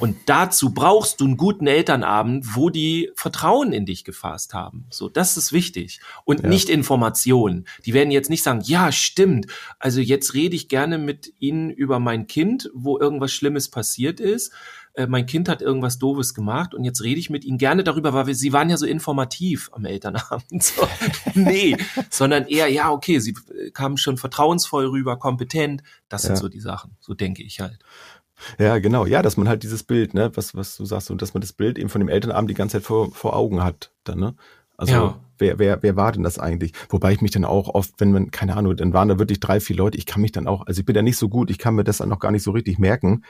Und 0.01 0.17
dazu 0.27 0.75
brauchst 0.75 1.21
du 1.21 1.27
einen 1.27 1.37
guten 1.37 1.69
Elternabend, 1.69 2.57
wo 2.57 2.69
die 2.69 3.11
Vertrauen 3.15 3.73
in 3.73 3.87
dich 3.87 4.03
gefasst 4.03 4.55
haben. 4.55 4.87
So, 4.91 5.09
das 5.09 5.37
ist 5.37 5.53
wichtig. 5.53 6.01
Und 6.25 6.43
Ja. 6.43 6.49
nicht 6.49 6.69
Informationen. 6.69 7.67
Die 7.87 7.95
werden 7.95 8.11
jetzt 8.11 8.29
nicht 8.29 8.43
sagen, 8.43 8.61
ja, 8.65 8.91
stimmt. 8.91 9.47
Also 9.79 10.01
jetzt 10.01 10.35
rede 10.35 10.57
ich 10.57 10.69
gerne 10.69 10.99
mit 10.99 11.33
Ihnen 11.39 11.71
über 11.71 12.01
mein 12.01 12.27
Kind, 12.27 12.40
wo 12.75 12.99
irgendwas 12.99 13.33
Schlimmes 13.33 13.69
passiert 13.69 14.21
ist. 14.21 14.53
Äh, 14.95 15.07
mein 15.07 15.27
Kind 15.27 15.49
hat 15.49 15.63
irgendwas 15.63 15.99
Doofes 15.99 16.35
gemacht 16.35 16.75
und 16.75 16.85
jetzt 16.85 17.03
rede 17.03 17.21
ich 17.21 17.31
mit 17.31 17.45
Ihnen 17.45 17.59
gerne 17.59 17.85
darüber, 17.85 18.13
weil 18.13 18.27
wir, 18.27 18.35
Sie 18.35 18.53
waren 18.53 18.69
ja 18.71 18.77
so 18.77 18.87
informativ 18.87 19.71
am 19.73 19.85
Elternabend. 19.85 20.43
So, 20.63 20.87
nee, 21.35 21.77
sondern 22.11 22.47
eher, 22.47 22.69
ja, 22.69 22.91
okay, 22.91 23.19
Sie 23.21 23.35
äh, 23.55 23.71
kamen 23.71 23.97
schon 23.97 24.17
vertrauensvoll 24.17 24.87
rüber, 24.87 25.17
kompetent. 25.19 25.83
Das 26.09 26.23
sind 26.23 26.33
Ja. 26.33 26.37
so 26.37 26.49
die 26.49 26.61
Sachen. 26.61 26.97
So 27.01 27.15
denke 27.15 27.43
ich 27.43 27.61
halt. 27.61 27.79
Ja, 28.59 28.79
genau. 28.79 29.05
Ja, 29.07 29.23
dass 29.23 29.37
man 29.37 29.49
halt 29.49 29.63
dieses 29.63 29.83
Bild, 29.83 30.15
ne, 30.15 30.31
was, 30.35 30.55
was 30.55 30.77
du 30.77 30.85
sagst, 30.85 31.11
und 31.11 31.21
dass 31.23 31.35
man 31.35 31.41
das 31.43 31.53
Bild 31.53 31.79
eben 31.79 31.89
von 31.91 32.01
dem 32.01 32.09
Elternabend 32.09 32.51
die 32.51 32.55
ganze 32.55 32.79
Zeit 32.79 32.85
vor, 32.87 33.13
vor 33.13 33.37
Augen 33.37 33.63
hat, 33.63 33.93
dann, 34.05 34.19
ne? 34.19 34.35
Also, 34.81 34.93
Ja. 34.95 35.21
wer, 35.39 35.59
wer, 35.59 35.83
wer 35.83 35.95
war 35.97 36.11
denn 36.11 36.23
das 36.23 36.39
eigentlich? 36.39 36.73
Wobei 36.89 37.13
ich 37.13 37.21
mich 37.21 37.33
dann 37.33 37.45
auch 37.45 37.69
oft, 37.69 37.93
wenn 37.99 38.13
man, 38.13 38.31
keine 38.31 38.57
Ahnung, 38.57 38.77
dann 38.77 38.95
waren 38.95 39.09
da 39.09 39.19
wirklich 39.19 39.39
drei, 39.41 39.61
vier 39.61 39.77
Leute, 39.77 39.99
ich 39.99 40.07
kann 40.07 40.23
mich 40.23 40.33
dann 40.33 40.47
auch, 40.47 40.67
also 40.67 40.81
ich 40.81 40.87
bin 40.87 40.95
da 40.95 41.03
nicht 41.03 41.19
so 41.19 41.29
gut, 41.29 41.51
ich 41.51 41.59
kann 41.59 41.75
mir 41.75 41.85
das 41.85 41.99
dann 41.99 42.09
noch 42.09 42.19
gar 42.19 42.31
nicht 42.31 42.43
so 42.43 42.51
richtig 42.51 42.79
merken. 42.79 43.25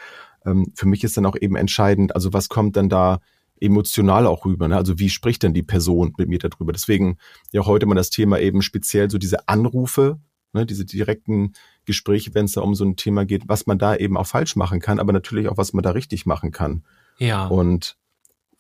Ähm, 0.46 0.72
für 0.76 0.86
mich 0.86 1.02
ist 1.02 1.16
dann 1.16 1.26
auch 1.26 1.36
eben 1.40 1.56
entscheidend, 1.56 2.14
also 2.14 2.32
was 2.32 2.48
kommt 2.48 2.76
dann 2.76 2.88
da 2.88 3.18
emotional 3.60 4.26
auch 4.28 4.44
rüber, 4.44 4.68
ne? 4.68 4.76
Also 4.76 4.98
wie 5.00 5.10
spricht 5.10 5.42
denn 5.42 5.52
die 5.52 5.64
Person 5.64 6.14
mit 6.16 6.28
mir 6.28 6.38
darüber? 6.38 6.72
Deswegen 6.72 7.18
ja 7.50 7.66
heute 7.66 7.84
mal 7.86 7.96
das 7.96 8.10
Thema 8.10 8.38
eben 8.38 8.62
speziell 8.62 9.10
so 9.10 9.18
diese 9.18 9.48
Anrufe, 9.48 10.18
ne, 10.52 10.64
diese 10.64 10.84
direkten 10.84 11.52
Gespräche, 11.84 12.32
wenn 12.34 12.44
es 12.44 12.52
da 12.52 12.60
um 12.60 12.74
so 12.76 12.84
ein 12.84 12.96
Thema 12.96 13.26
geht, 13.26 13.48
was 13.48 13.66
man 13.66 13.78
da 13.78 13.96
eben 13.96 14.16
auch 14.16 14.26
falsch 14.26 14.54
machen 14.54 14.80
kann, 14.80 15.00
aber 15.00 15.12
natürlich 15.12 15.48
auch, 15.48 15.56
was 15.56 15.72
man 15.72 15.82
da 15.82 15.90
richtig 15.90 16.26
machen 16.26 16.52
kann. 16.52 16.84
Ja. 17.18 17.48
Und 17.48 17.96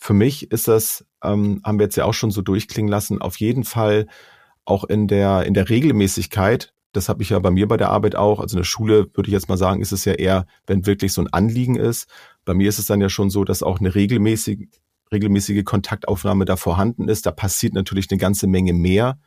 für 0.02 0.14
mich 0.14 0.50
ist 0.50 0.66
das, 0.66 1.04
ähm, 1.22 1.60
haben 1.62 1.78
wir 1.78 1.84
jetzt 1.84 1.96
ja 1.96 2.06
auch 2.06 2.14
schon 2.14 2.30
so 2.30 2.40
durchklingen 2.40 2.90
lassen, 2.90 3.20
auf 3.20 3.38
jeden 3.38 3.64
Fall 3.64 4.06
auch 4.64 4.84
in 4.84 5.06
der, 5.08 5.44
in 5.44 5.52
der 5.52 5.68
Regelmäßigkeit. 5.68 6.72
Das 6.92 7.08
habe 7.08 7.22
ich 7.22 7.30
ja 7.30 7.38
bei 7.38 7.50
mir 7.50 7.68
bei 7.68 7.76
der 7.76 7.90
Arbeit 7.90 8.16
auch. 8.16 8.40
Also 8.40 8.56
in 8.56 8.60
der 8.60 8.64
Schule 8.64 9.10
würde 9.14 9.28
ich 9.28 9.32
jetzt 9.32 9.48
mal 9.48 9.58
sagen, 9.58 9.82
ist 9.82 9.92
es 9.92 10.06
ja 10.06 10.14
eher, 10.14 10.46
wenn 10.66 10.86
wirklich 10.86 11.12
so 11.12 11.20
ein 11.20 11.32
Anliegen 11.32 11.76
ist. 11.76 12.08
Bei 12.46 12.54
mir 12.54 12.68
ist 12.68 12.78
es 12.78 12.86
dann 12.86 13.00
ja 13.00 13.10
schon 13.10 13.28
so, 13.30 13.44
dass 13.44 13.62
auch 13.62 13.78
eine 13.78 13.94
regelmäßige, 13.94 14.66
regelmäßige 15.12 15.64
Kontaktaufnahme 15.64 16.46
da 16.46 16.56
vorhanden 16.56 17.08
ist. 17.08 17.26
Da 17.26 17.30
passiert 17.30 17.74
natürlich 17.74 18.10
eine 18.10 18.18
ganze 18.18 18.46
Menge 18.46 18.72
mehr. 18.72 19.18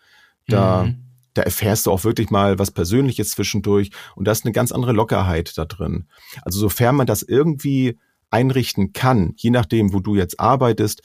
Da, 0.48 0.86
Mhm. 0.86 1.04
da 1.36 1.44
erfährst 1.44 1.86
du 1.86 1.92
auch 1.92 2.04
wirklich 2.04 2.32
mal 2.32 2.58
was 2.58 2.72
Persönliches 2.72 3.30
zwischendurch 3.30 3.92
und 4.16 4.28
da 4.28 4.32
ist 4.32 4.44
eine 4.44 4.54
ganz 4.54 4.72
andere 4.72 4.92
Lockerheit 4.92 5.58
da 5.58 5.66
drin. 5.66 6.08
Also 6.42 6.60
sofern 6.60 6.96
man 6.96 7.08
das 7.08 7.22
irgendwie 7.22 7.98
einrichten 8.34 8.93
kann, 8.93 9.34
je 9.38 9.52
nachdem, 9.52 9.93
wo 9.93 10.00
du 10.00 10.15
jetzt 10.15 10.39
arbeitest, 10.39 11.02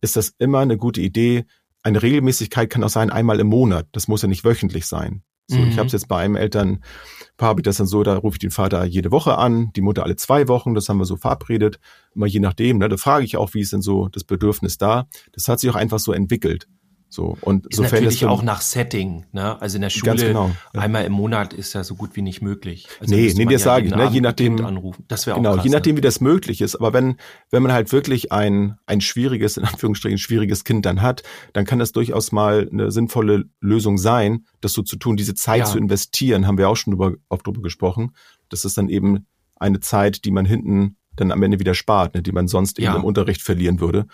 ist 0.00 0.16
das 0.16 0.32
immer 0.38 0.60
eine 0.60 0.76
gute 0.78 1.00
Idee. 1.00 1.44
Eine 1.82 2.02
Regelmäßigkeit 2.02 2.70
kann 2.70 2.82
auch 2.84 2.88
sein, 2.88 3.10
einmal 3.10 3.40
im 3.40 3.48
Monat. 3.48 3.86
Das 3.92 4.08
muss 4.08 4.22
ja 4.22 4.28
nicht 4.28 4.44
wöchentlich 4.44 4.86
sein. 4.86 5.22
So, 5.46 5.58
Mhm. 5.58 5.68
Ich 5.68 5.78
habe 5.78 5.86
es 5.86 5.92
jetzt 5.92 6.08
bei 6.08 6.18
einem 6.18 6.36
Elternpaar, 6.36 7.48
habe 7.48 7.60
ich 7.60 7.64
das 7.64 7.78
dann 7.78 7.86
so, 7.86 8.02
da 8.02 8.16
rufe 8.16 8.36
ich 8.36 8.40
den 8.40 8.50
Vater 8.52 8.84
jede 8.84 9.10
Woche 9.10 9.36
an, 9.36 9.72
die 9.74 9.80
Mutter 9.80 10.04
alle 10.04 10.16
zwei 10.16 10.46
Wochen, 10.48 10.74
das 10.74 10.88
haben 10.88 10.98
wir 10.98 11.04
so 11.04 11.16
verabredet. 11.16 11.80
Immer 12.14 12.26
je 12.26 12.40
nachdem, 12.40 12.78
ne, 12.78 12.88
da 12.88 12.96
frage 12.96 13.24
ich 13.24 13.36
auch, 13.36 13.52
wie 13.54 13.60
ist 13.60 13.72
denn 13.72 13.82
so 13.82 14.08
das 14.08 14.24
Bedürfnis 14.24 14.78
da. 14.78 15.08
Das 15.32 15.48
hat 15.48 15.60
sich 15.60 15.68
auch 15.68 15.74
einfach 15.74 15.98
so 15.98 16.12
entwickelt. 16.12 16.68
So 17.12 17.36
und 17.40 17.66
Ist 17.66 17.76
sofern 17.76 18.04
natürlich 18.04 18.24
auch 18.24 18.42
nach 18.44 18.60
Setting, 18.60 19.26
ne? 19.32 19.60
Also 19.60 19.76
in 19.78 19.82
der 19.82 19.90
Schule 19.90 20.12
Ganz 20.12 20.22
genau, 20.22 20.50
ja. 20.72 20.80
einmal 20.80 21.04
im 21.04 21.12
Monat 21.12 21.52
ist 21.52 21.72
ja 21.72 21.82
so 21.82 21.96
gut 21.96 22.14
wie 22.14 22.22
nicht 22.22 22.40
möglich. 22.40 22.86
Also 23.00 23.12
Nee, 23.14 23.32
nee, 23.36 23.46
das 23.46 23.62
sage 23.64 23.86
ich, 23.86 23.90
ne, 23.90 24.02
Abend 24.04 24.14
je 24.14 24.20
nachdem- 24.20 24.64
anrufen. 24.64 25.04
Das 25.08 25.26
wäre 25.26 25.36
genau, 25.36 25.54
krass, 25.54 25.64
je 25.64 25.70
nachdem, 25.70 25.94
ne? 25.94 25.98
wie 25.98 26.02
das 26.02 26.20
möglich 26.20 26.60
ist. 26.60 26.76
Aber 26.76 26.92
wenn 26.92 27.16
wenn 27.50 27.64
man 27.64 27.72
halt 27.72 27.90
wirklich 27.90 28.30
ein 28.30 28.76
ein 28.86 29.00
schwieriges, 29.00 29.56
in 29.56 29.64
Anführungsstrichen 29.64 30.18
schwieriges 30.18 30.62
Kind 30.62 30.86
dann 30.86 31.02
hat, 31.02 31.24
dann 31.52 31.64
kann 31.64 31.80
das 31.80 31.90
durchaus 31.90 32.30
mal 32.30 32.68
eine 32.70 32.92
sinnvolle 32.92 33.46
Lösung 33.60 33.98
sein, 33.98 34.46
das 34.60 34.72
so 34.72 34.82
zu 34.82 34.96
tun, 34.96 35.16
diese 35.16 35.34
Zeit 35.34 35.58
Ja. 35.60 35.64
zu 35.64 35.78
investieren. 35.78 36.46
Haben 36.46 36.58
wir 36.58 36.68
auch 36.68 36.76
schon 36.76 36.92
drüber, 36.92 37.14
oft 37.28 37.44
drüber 37.44 37.60
gesprochen. 37.62 38.14
Das 38.50 38.64
ist 38.64 38.78
dann 38.78 38.88
eben 38.88 39.26
eine 39.56 39.80
Zeit, 39.80 40.24
die 40.24 40.30
man 40.30 40.46
hinten 40.46 40.96
dann 41.16 41.32
am 41.32 41.42
Ende 41.42 41.58
wieder 41.58 41.74
spart, 41.74 42.14
ne, 42.14 42.22
die 42.22 42.30
man 42.32 42.46
sonst 42.46 42.78
Ja. 42.78 42.90
eben 42.92 43.00
im 43.00 43.04
Unterricht 43.04 43.42
verlieren 43.42 43.80
würde. 43.80 44.06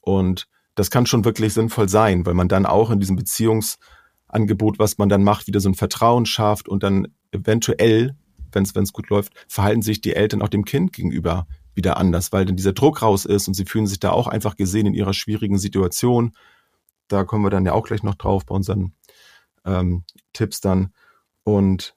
Und 0.00 0.46
das 0.76 0.90
kann 0.90 1.06
schon 1.06 1.24
wirklich 1.24 1.54
sinnvoll 1.54 1.88
sein, 1.88 2.24
weil 2.24 2.34
man 2.34 2.48
dann 2.48 2.66
auch 2.66 2.90
in 2.90 3.00
diesem 3.00 3.16
Beziehungsangebot, 3.16 4.78
was 4.78 4.98
man 4.98 5.08
dann 5.08 5.24
macht, 5.24 5.48
wieder 5.48 5.58
so 5.58 5.68
ein 5.68 5.74
Vertrauen 5.74 6.26
schafft 6.26 6.68
und 6.68 6.82
dann 6.84 7.08
eventuell, 7.32 8.14
wenn 8.52 8.62
es 8.62 8.92
gut 8.92 9.08
läuft, 9.08 9.32
verhalten 9.48 9.82
sich 9.82 10.00
die 10.00 10.14
Eltern 10.14 10.42
auch 10.42 10.48
dem 10.48 10.64
Kind 10.64 10.92
gegenüber 10.92 11.46
wieder 11.74 11.96
anders, 11.96 12.32
weil 12.32 12.44
dann 12.44 12.56
dieser 12.56 12.72
Druck 12.72 13.02
raus 13.02 13.24
ist 13.24 13.48
und 13.48 13.54
sie 13.54 13.64
fühlen 13.64 13.86
sich 13.86 13.98
da 13.98 14.10
auch 14.10 14.28
einfach 14.28 14.56
gesehen 14.56 14.86
in 14.86 14.94
ihrer 14.94 15.14
schwierigen 15.14 15.58
Situation. 15.58 16.32
Da 17.08 17.24
kommen 17.24 17.44
wir 17.44 17.50
dann 17.50 17.66
ja 17.66 17.72
auch 17.72 17.86
gleich 17.86 18.02
noch 18.02 18.14
drauf 18.14 18.46
bei 18.46 18.54
unseren 18.54 18.94
ähm, 19.64 20.04
Tipps 20.32 20.60
dann. 20.60 20.92
Und 21.42 21.94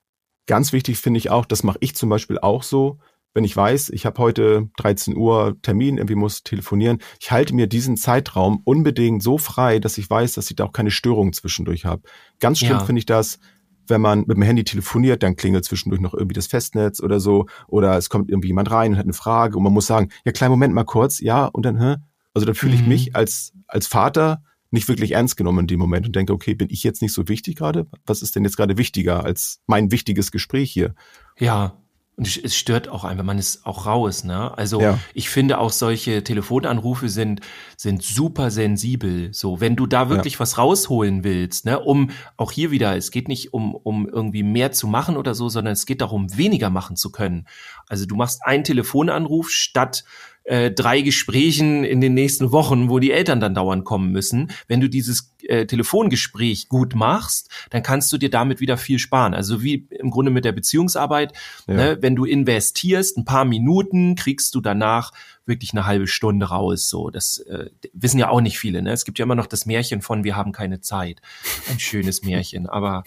ganz 0.47 0.73
wichtig 0.73 0.99
finde 0.99 1.17
ich 1.17 1.29
auch, 1.29 1.45
das 1.45 1.63
mache 1.63 1.77
ich 1.81 1.95
zum 1.95 2.09
Beispiel 2.09 2.39
auch 2.39 2.63
so, 2.63 2.99
wenn 3.33 3.43
ich 3.43 3.55
weiß, 3.55 3.89
ich 3.89 4.05
habe 4.05 4.21
heute 4.21 4.69
13 4.77 5.15
Uhr 5.15 5.57
Termin, 5.61 5.97
irgendwie 5.97 6.15
muss 6.15 6.43
telefonieren, 6.43 6.99
ich 7.19 7.31
halte 7.31 7.53
mir 7.53 7.67
diesen 7.67 7.95
Zeitraum 7.97 8.61
unbedingt 8.63 9.21
so 9.23 9.37
frei, 9.37 9.79
dass 9.79 9.97
ich 9.97 10.09
weiß, 10.09 10.33
dass 10.33 10.49
ich 10.49 10.55
da 10.55 10.65
auch 10.65 10.71
keine 10.73 10.91
Störungen 10.91 11.33
zwischendurch 11.33 11.85
habe. 11.85 12.01
Ganz 12.39 12.59
schlimm 12.59 12.79
Ja. 12.79 12.85
finde 12.85 12.99
ich 12.99 13.05
das, 13.05 13.39
wenn 13.87 14.01
man 14.01 14.19
mit 14.19 14.31
dem 14.37 14.41
Handy 14.43 14.63
telefoniert, 14.63 15.23
dann 15.23 15.35
klingelt 15.35 15.65
zwischendurch 15.65 16.01
noch 16.01 16.13
irgendwie 16.13 16.33
das 16.35 16.47
Festnetz 16.47 17.01
oder 17.01 17.19
so, 17.19 17.47
oder 17.67 17.97
es 17.97 18.09
kommt 18.09 18.29
irgendwie 18.29 18.49
jemand 18.49 18.69
rein 18.71 18.91
und 18.93 18.97
hat 18.97 19.05
eine 19.05 19.13
Frage 19.13 19.57
und 19.57 19.63
man 19.63 19.73
muss 19.73 19.87
sagen, 19.87 20.09
ja, 20.25 20.31
kleinen 20.31 20.51
Moment 20.51 20.73
mal 20.73 20.83
kurz, 20.83 21.19
ja, 21.19 21.45
und 21.45 21.65
dann, 21.65 21.79
hä? 21.81 21.95
Also 22.33 22.45
dann 22.45 22.55
fühle 22.55 22.75
ich 22.75 22.83
Mhm. 22.83 22.87
mich 22.87 23.15
als, 23.15 23.53
als 23.67 23.87
Vater 23.87 24.43
nicht 24.71 24.87
wirklich 24.87 25.13
ernst 25.13 25.35
genommen 25.37 25.61
in 25.61 25.67
dem 25.67 25.79
Moment 25.79 26.05
und 26.05 26.15
denke, 26.15 26.31
okay, 26.33 26.53
bin 26.53 26.69
ich 26.69 26.83
jetzt 26.83 27.01
nicht 27.01 27.13
so 27.13 27.27
wichtig 27.27 27.55
gerade? 27.55 27.87
Was 28.05 28.21
ist 28.21 28.35
denn 28.35 28.43
jetzt 28.43 28.55
gerade 28.57 28.77
wichtiger 28.77 29.23
als 29.23 29.59
mein 29.65 29.91
wichtiges 29.91 30.31
Gespräch 30.31 30.71
hier? 30.71 30.93
Ja. 31.39 31.78
Und 32.19 32.27
es- 32.27 32.55
stört 32.55 32.89
auch 32.89 33.05
wenn 33.09 33.25
man 33.25 33.37
es 33.39 33.65
auch 33.65 33.85
raus, 33.85 34.23
ne? 34.25 34.55
Also 34.57 34.81
Ja. 34.81 34.99
ich 35.13 35.29
finde 35.29 35.57
auch 35.57 35.71
solche 35.71 36.23
Telefonanrufe 36.23 37.07
sind, 37.09 37.39
sind 37.77 38.03
super 38.03 38.51
sensibel. 38.51 39.33
So, 39.33 39.61
wenn 39.61 39.75
du 39.77 39.87
da 39.87 40.09
wirklich 40.09 40.37
was 40.39 40.57
rausholen 40.57 41.23
willst, 41.23 41.65
ne, 41.65 41.79
um 41.79 42.11
auch 42.35 42.51
hier 42.51 42.71
wieder, 42.71 42.97
es 42.97 43.11
geht 43.11 43.29
nicht 43.29 43.53
um, 43.53 43.73
um 43.73 44.07
irgendwie 44.07 44.43
mehr 44.43 44.73
zu 44.73 44.87
machen 44.87 45.15
oder 45.15 45.33
so, 45.33 45.47
sondern 45.47 45.71
es 45.73 45.85
geht 45.85 46.01
darum, 46.01 46.35
weniger 46.37 46.69
machen 46.69 46.97
zu 46.97 47.09
können. 47.11 47.47
Also 47.87 48.05
du 48.05 48.15
machst 48.15 48.41
einen 48.43 48.65
Telefonanruf 48.65 49.49
statt 49.49 50.03
äh, 50.43 50.71
drei 50.71 51.01
Gesprächen 51.01 51.83
in 51.83 52.01
den 52.01 52.13
nächsten 52.13 52.51
Wochen, 52.51 52.89
wo 52.89 52.99
die 52.99 53.11
Eltern 53.11 53.39
dann 53.39 53.53
dauernd 53.53 53.85
kommen 53.85 54.11
müssen. 54.11 54.51
Wenn 54.67 54.81
du 54.81 54.89
dieses 54.89 55.33
äh, 55.43 55.65
Telefongespräch 55.65 56.69
gut 56.69 56.95
machst, 56.95 57.49
dann 57.69 57.83
kannst 57.83 58.11
du 58.11 58.17
dir 58.17 58.29
damit 58.29 58.59
wieder 58.59 58.77
viel 58.77 58.99
sparen. 58.99 59.33
Also 59.33 59.61
wie 59.61 59.87
im 59.91 60.09
Grunde 60.09 60.31
mit 60.31 60.45
der 60.45 60.51
Beziehungsarbeit, 60.51 61.33
Ja. 61.67 61.73
ne, 61.75 61.97
wenn 62.01 62.15
du 62.15 62.25
investierst, 62.25 63.17
ein 63.17 63.25
paar 63.25 63.45
Minuten, 63.45 64.15
kriegst 64.15 64.55
du 64.55 64.61
danach 64.61 65.11
wirklich 65.49 65.73
eine 65.73 65.85
halbe 65.85 66.07
Stunde 66.07 66.45
raus. 66.45 66.87
So, 66.87 67.09
das 67.09 67.39
äh, 67.39 67.69
wissen 67.91 68.19
ja 68.19 68.29
auch 68.29 68.39
nicht 68.39 68.57
viele. 68.57 68.81
Ne? 68.81 68.93
Es 68.93 69.03
gibt 69.03 69.19
ja 69.19 69.23
immer 69.23 69.35
noch 69.35 69.47
das 69.47 69.65
Märchen 69.65 70.01
von 70.01 70.23
wir 70.23 70.37
haben 70.37 70.53
keine 70.53 70.79
Zeit. 70.79 71.21
Ein 71.69 71.79
schönes 71.79 72.21
Märchen, 72.23 72.67
aber 72.69 73.03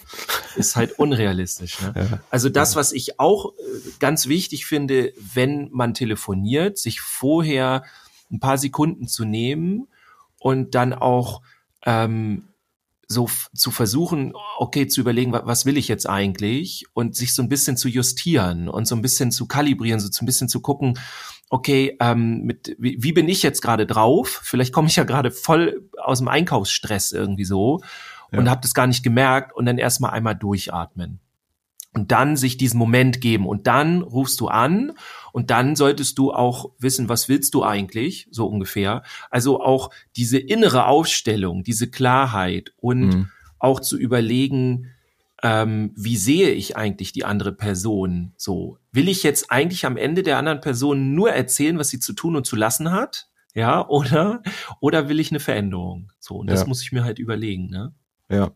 ist 0.55 0.75
halt 0.75 0.99
unrealistisch. 0.99 1.81
Ne? 1.81 1.93
Ja. 1.95 2.19
Also 2.29 2.49
das, 2.49 2.75
was 2.75 2.91
ich 2.91 3.19
auch 3.19 3.53
äh, 3.53 3.89
ganz 3.99 4.27
wichtig 4.27 4.67
finde, 4.67 5.13
wenn 5.33 5.69
man 5.71 5.95
telefoniert, 5.95 6.77
sich 6.77 7.01
vorher 7.01 7.83
ein 8.31 8.39
paar 8.39 8.59
Sekunden 8.59 9.07
zu 9.07 9.25
nehmen 9.25 9.87
und 10.37 10.75
dann 10.75 10.93
auch 10.93 11.41
ähm, 11.85 12.49
so 13.13 13.29
zu 13.55 13.71
versuchen, 13.71 14.33
okay, 14.57 14.87
zu 14.87 14.99
überlegen, 14.99 15.31
wa- 15.31 15.43
was 15.45 15.65
will 15.65 15.77
ich 15.77 15.87
jetzt 15.87 16.09
eigentlich 16.09 16.85
und 16.93 17.15
sich 17.15 17.33
so 17.33 17.41
ein 17.41 17.47
bisschen 17.49 17.77
zu 17.77 17.87
justieren 17.87 18.67
und 18.67 18.85
so 18.87 18.95
ein 18.95 19.01
bisschen 19.01 19.31
zu 19.31 19.47
kalibrieren, 19.47 19.99
so 20.01 20.09
ein 20.21 20.25
bisschen 20.25 20.49
zu 20.49 20.59
gucken, 20.59 20.99
okay, 21.49 21.95
ähm, 22.01 22.41
mit 22.43 22.75
wie, 22.79 22.97
wie 23.01 23.13
bin 23.13 23.29
ich 23.29 23.43
jetzt 23.43 23.61
gerade 23.61 23.85
drauf? 23.85 24.41
Vielleicht 24.43 24.73
komme 24.73 24.87
ich 24.89 24.95
ja 24.97 25.03
gerade 25.05 25.31
voll 25.31 25.89
aus 26.03 26.17
dem 26.19 26.27
Einkaufsstress 26.27 27.11
irgendwie 27.13 27.45
so 27.45 27.79
und 28.31 28.45
Ja. 28.45 28.51
habe 28.51 28.61
das 28.61 28.73
gar 28.73 28.87
nicht 28.87 29.03
gemerkt 29.03 29.55
und 29.55 29.65
dann 29.67 29.77
erstmal 29.77 30.11
einmal 30.11 30.35
durchatmen 30.35 31.19
und 31.93 32.11
dann 32.11 32.35
sich 32.37 32.57
diesen 32.57 32.79
Moment 32.79 33.21
geben 33.21 33.45
und 33.45 33.67
dann 33.67 34.01
rufst 34.01 34.39
du 34.39 34.47
an 34.47 34.93
und 35.33 35.49
dann 35.49 35.75
solltest 35.75 36.17
du 36.19 36.31
auch 36.31 36.71
wissen, 36.79 37.09
was 37.09 37.27
willst 37.27 37.53
du 37.55 37.63
eigentlich, 37.63 38.27
so 38.31 38.45
ungefähr. 38.47 39.03
Also 39.29 39.59
auch 39.61 39.89
diese 40.15 40.37
innere 40.37 40.85
Aufstellung, 40.85 41.63
diese 41.63 41.89
Klarheit 41.89 42.71
und 42.77 43.07
Mhm. 43.07 43.29
auch 43.59 43.79
zu 43.81 43.97
überlegen, 43.97 44.91
ähm, 45.41 45.91
wie 45.95 46.15
sehe 46.15 46.51
ich 46.51 46.77
eigentlich 46.77 47.11
die 47.11 47.25
andere 47.25 47.51
Person 47.51 48.33
so? 48.37 48.77
Will 48.91 49.09
ich 49.09 49.23
jetzt 49.23 49.51
eigentlich 49.51 49.85
am 49.85 49.97
Ende 49.97 50.21
der 50.23 50.37
anderen 50.37 50.61
Person 50.61 51.15
nur 51.15 51.31
erzählen, 51.31 51.77
was 51.79 51.89
sie 51.89 51.99
zu 51.99 52.13
tun 52.13 52.35
und 52.35 52.45
zu 52.45 52.55
lassen 52.55 52.91
hat? 52.91 53.27
Ja, 53.55 53.87
oder, 53.89 54.41
oder 54.79 55.09
will 55.09 55.19
ich 55.19 55.31
eine 55.31 55.39
Veränderung? 55.39 56.11
So, 56.19 56.35
und 56.35 56.47
das 56.51 56.61
Ja. 56.61 56.67
muss 56.67 56.81
ich 56.83 56.91
mir 56.91 57.03
halt 57.03 57.17
überlegen, 57.19 57.67
ne? 57.69 57.93
Ja. 58.29 58.51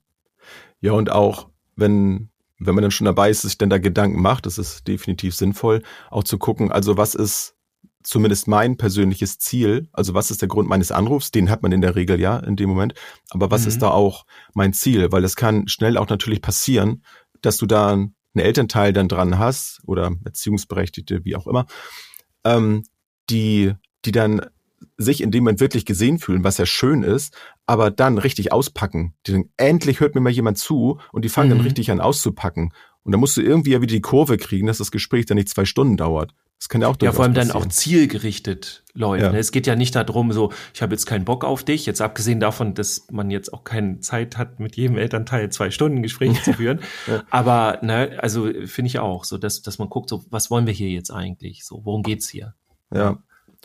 Ja, 0.79 0.91
und 0.91 1.11
auch, 1.11 1.49
wenn, 1.75 2.29
wenn 2.59 2.75
man 2.75 2.81
dann 2.81 2.91
schon 2.91 3.05
dabei 3.05 3.29
ist, 3.29 3.41
sich 3.41 3.57
dann 3.57 3.69
da 3.69 3.77
Gedanken 3.77 4.21
macht, 4.21 4.45
das 4.45 4.57
ist 4.57 4.87
definitiv 4.87 5.35
sinnvoll, 5.35 5.83
auch 6.09 6.23
zu 6.23 6.37
gucken, 6.37 6.71
also 6.71 6.97
was 6.97 7.15
ist 7.15 7.55
zumindest 8.03 8.47
mein 8.47 8.77
persönliches 8.77 9.37
Ziel, 9.37 9.89
also 9.91 10.13
was 10.13 10.31
ist 10.31 10.41
der 10.41 10.47
Grund 10.47 10.69
meines 10.69 10.91
Anrufs, 10.91 11.31
den 11.31 11.49
hat 11.49 11.61
man 11.61 11.71
in 11.71 11.81
der 11.81 11.95
Regel 11.95 12.19
ja 12.19 12.37
in 12.39 12.55
dem 12.55 12.69
Moment, 12.69 12.93
aber 13.31 13.51
was 13.51 13.63
Mhm. 13.63 13.67
ist 13.67 13.81
da 13.81 13.89
auch 13.89 14.25
mein 14.53 14.73
Ziel, 14.73 15.11
weil 15.11 15.23
es 15.23 15.35
kann 15.35 15.67
schnell 15.67 15.97
auch 15.97 16.07
natürlich 16.07 16.41
passieren, 16.41 17.03
dass 17.41 17.57
du 17.57 17.65
da 17.65 17.91
einen 17.91 18.15
Elternteil 18.33 18.93
dann 18.93 19.09
dran 19.09 19.37
hast 19.37 19.81
oder 19.85 20.11
Erziehungsberechtigte, 20.23 21.25
wie 21.25 21.35
auch 21.35 21.47
immer, 21.47 21.65
ähm, 22.45 22.83
die, 23.29 23.73
die 24.05 24.11
dann 24.13 24.41
sich 24.97 25.21
in 25.21 25.31
dem 25.31 25.43
Moment 25.43 25.59
wirklich 25.59 25.85
gesehen 25.85 26.19
fühlen, 26.19 26.43
was 26.43 26.57
ja 26.57 26.65
schön 26.65 27.03
ist, 27.03 27.35
aber 27.65 27.89
dann 27.91 28.17
richtig 28.17 28.51
auspacken. 28.51 29.13
Die 29.25 29.31
denken, 29.31 29.51
endlich 29.57 29.99
hört 29.99 30.15
mir 30.15 30.21
mal 30.21 30.29
jemand 30.31 30.57
zu 30.57 30.99
und 31.11 31.25
die 31.25 31.29
fangen 31.29 31.49
Mhm. 31.49 31.55
dann 31.57 31.61
richtig 31.65 31.91
an 31.91 31.99
auszupacken. 31.99 32.73
Und 33.03 33.11
dann 33.11 33.19
musst 33.19 33.37
du 33.37 33.41
irgendwie 33.41 33.71
ja 33.71 33.81
wieder 33.81 33.93
die 33.93 34.01
Kurve 34.01 34.37
kriegen, 34.37 34.67
dass 34.67 34.79
das 34.79 34.91
Gespräch 34.91 35.25
dann 35.25 35.35
nicht 35.35 35.49
zwei 35.49 35.65
Stunden 35.65 35.97
dauert. 35.97 36.33
Das 36.59 36.69
kann 36.69 36.81
ja 36.81 36.87
auch 36.87 36.97
Ja, 37.01 37.11
vor 37.11 37.23
allem 37.23 37.35
dann 37.35 37.51
auch 37.51 37.63
passieren. 37.65 37.69
zielgerichtet 37.71 38.83
läuft. 38.93 39.23
Ja. 39.23 39.31
Ne? 39.31 39.37
Es 39.37 39.51
geht 39.51 39.67
ja 39.67 39.75
nicht 39.75 39.95
darum, 39.95 40.31
so, 40.31 40.51
ich 40.73 40.81
habe 40.81 40.93
jetzt 40.93 41.05
keinen 41.05 41.23
Bock 41.23 41.45
auf 41.45 41.63
dich, 41.63 41.85
jetzt 41.85 42.01
abgesehen 42.01 42.39
davon, 42.39 42.73
dass 42.73 43.05
man 43.11 43.29
jetzt 43.29 43.53
auch 43.53 43.63
keine 43.63 43.99
Zeit 43.99 44.37
hat, 44.37 44.59
mit 44.59 44.75
jedem 44.75 44.97
Elternteil 44.97 45.49
zwei 45.51 45.69
Stunden 45.69 46.01
Gespräche 46.01 46.41
zu 46.41 46.53
führen. 46.53 46.79
Ja. 47.05 47.23
Aber, 47.29 47.79
ne, 47.83 48.17
also 48.21 48.45
finde 48.65 48.87
ich 48.87 48.97
auch, 48.99 49.23
so 49.23 49.37
dass, 49.37 49.61
dass 49.61 49.77
man 49.77 49.89
guckt, 49.89 50.09
so, 50.09 50.25
was 50.31 50.49
wollen 50.49 50.65
wir 50.65 50.73
hier 50.73 50.89
jetzt 50.89 51.11
eigentlich? 51.11 51.63
So, 51.63 51.81
worum 51.85 52.01
geht's 52.03 52.27
hier? 52.27 52.55
Ja. 52.93 53.19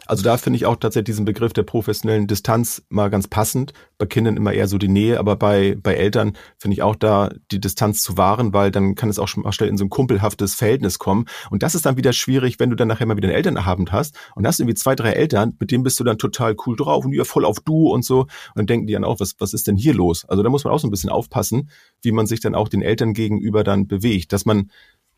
Also 0.07 0.25
da 0.25 0.37
finde 0.37 0.57
ich 0.57 0.67
auch 0.67 0.77
tatsächlich 0.77 1.07
diesen 1.07 1.25
Begriff 1.25 1.53
der 1.53 1.63
professionellen 1.63 2.27
Distanz 2.27 2.83
mal 2.89 3.09
ganz 3.09 3.29
passend. 3.29 3.73
Bei 3.99 4.07
Kindern 4.07 4.37
immer 4.37 4.53
eher 4.53 4.67
so 4.67 4.77
die 4.77 4.89
Nähe, 4.89 5.19
aber 5.19 5.37
bei, 5.37 5.77
bei 5.81 5.95
Eltern 5.95 6.37
finde 6.59 6.75
ich 6.75 6.83
auch 6.83 6.97
da 6.97 7.31
die 7.53 7.61
Distanz 7.61 8.03
zu 8.03 8.17
wahren, 8.17 8.53
weil 8.53 8.73
dann 8.73 8.97
kann 8.97 9.09
es 9.09 9.19
auch 9.19 9.29
schon 9.29 9.45
mal 9.45 9.53
schnell 9.53 9.69
in 9.69 9.79
so 9.79 9.85
ein 9.85 9.91
kumpelhaftes 9.91 10.55
Verhältnis 10.55 10.99
kommen. 10.99 11.27
Und 11.51 11.63
das 11.63 11.75
ist 11.75 11.87
dann 11.87 11.97
wieder 11.97 12.13
schwierig, 12.13 12.59
wenn 12.59 12.71
du 12.71 12.77
dann 12.77 12.89
nachher 12.89 13.07
mal 13.07 13.17
wieder 13.17 13.29
einen 13.29 13.37
Elternabend 13.37 13.93
hast 13.93 14.17
und 14.35 14.47
hast 14.47 14.59
irgendwie 14.59 14.75
zwei, 14.75 14.97
drei 14.97 15.13
Eltern, 15.13 15.57
mit 15.61 15.71
denen 15.71 15.85
bist 15.85 16.01
du 16.01 16.05
dann 16.05 16.19
total 16.19 16.57
cool 16.67 16.77
drauf 16.77 17.05
und 17.05 17.13
ja 17.13 17.25
voll 17.25 17.45
auf 17.45 17.61
du 17.61 17.89
und 17.89 18.05
so. 18.05 18.23
Und 18.23 18.29
dann 18.57 18.67
denken 18.67 18.87
die 18.89 18.95
dann 18.95 19.05
auch, 19.05 19.21
was, 19.21 19.37
was 19.39 19.55
ist 19.55 19.69
denn 19.69 19.77
hier 19.77 19.95
los? 19.95 20.25
Also 20.25 20.43
da 20.43 20.51
muss 20.51 20.65
man 20.65 20.73
auch 20.73 20.81
so 20.81 20.89
ein 20.89 20.91
bisschen 20.91 21.11
aufpassen, 21.11 21.71
wie 22.03 22.13
man 22.13 22.27
sich 22.27 22.41
dann 22.41 22.57
auch 22.57 22.69
den 22.69 22.83
Eltern 22.83 23.15
gegenüber 23.15 23.63
dann 23.63 23.87
bewegt, 23.87 24.33
dass 24.33 24.45
man 24.47 24.71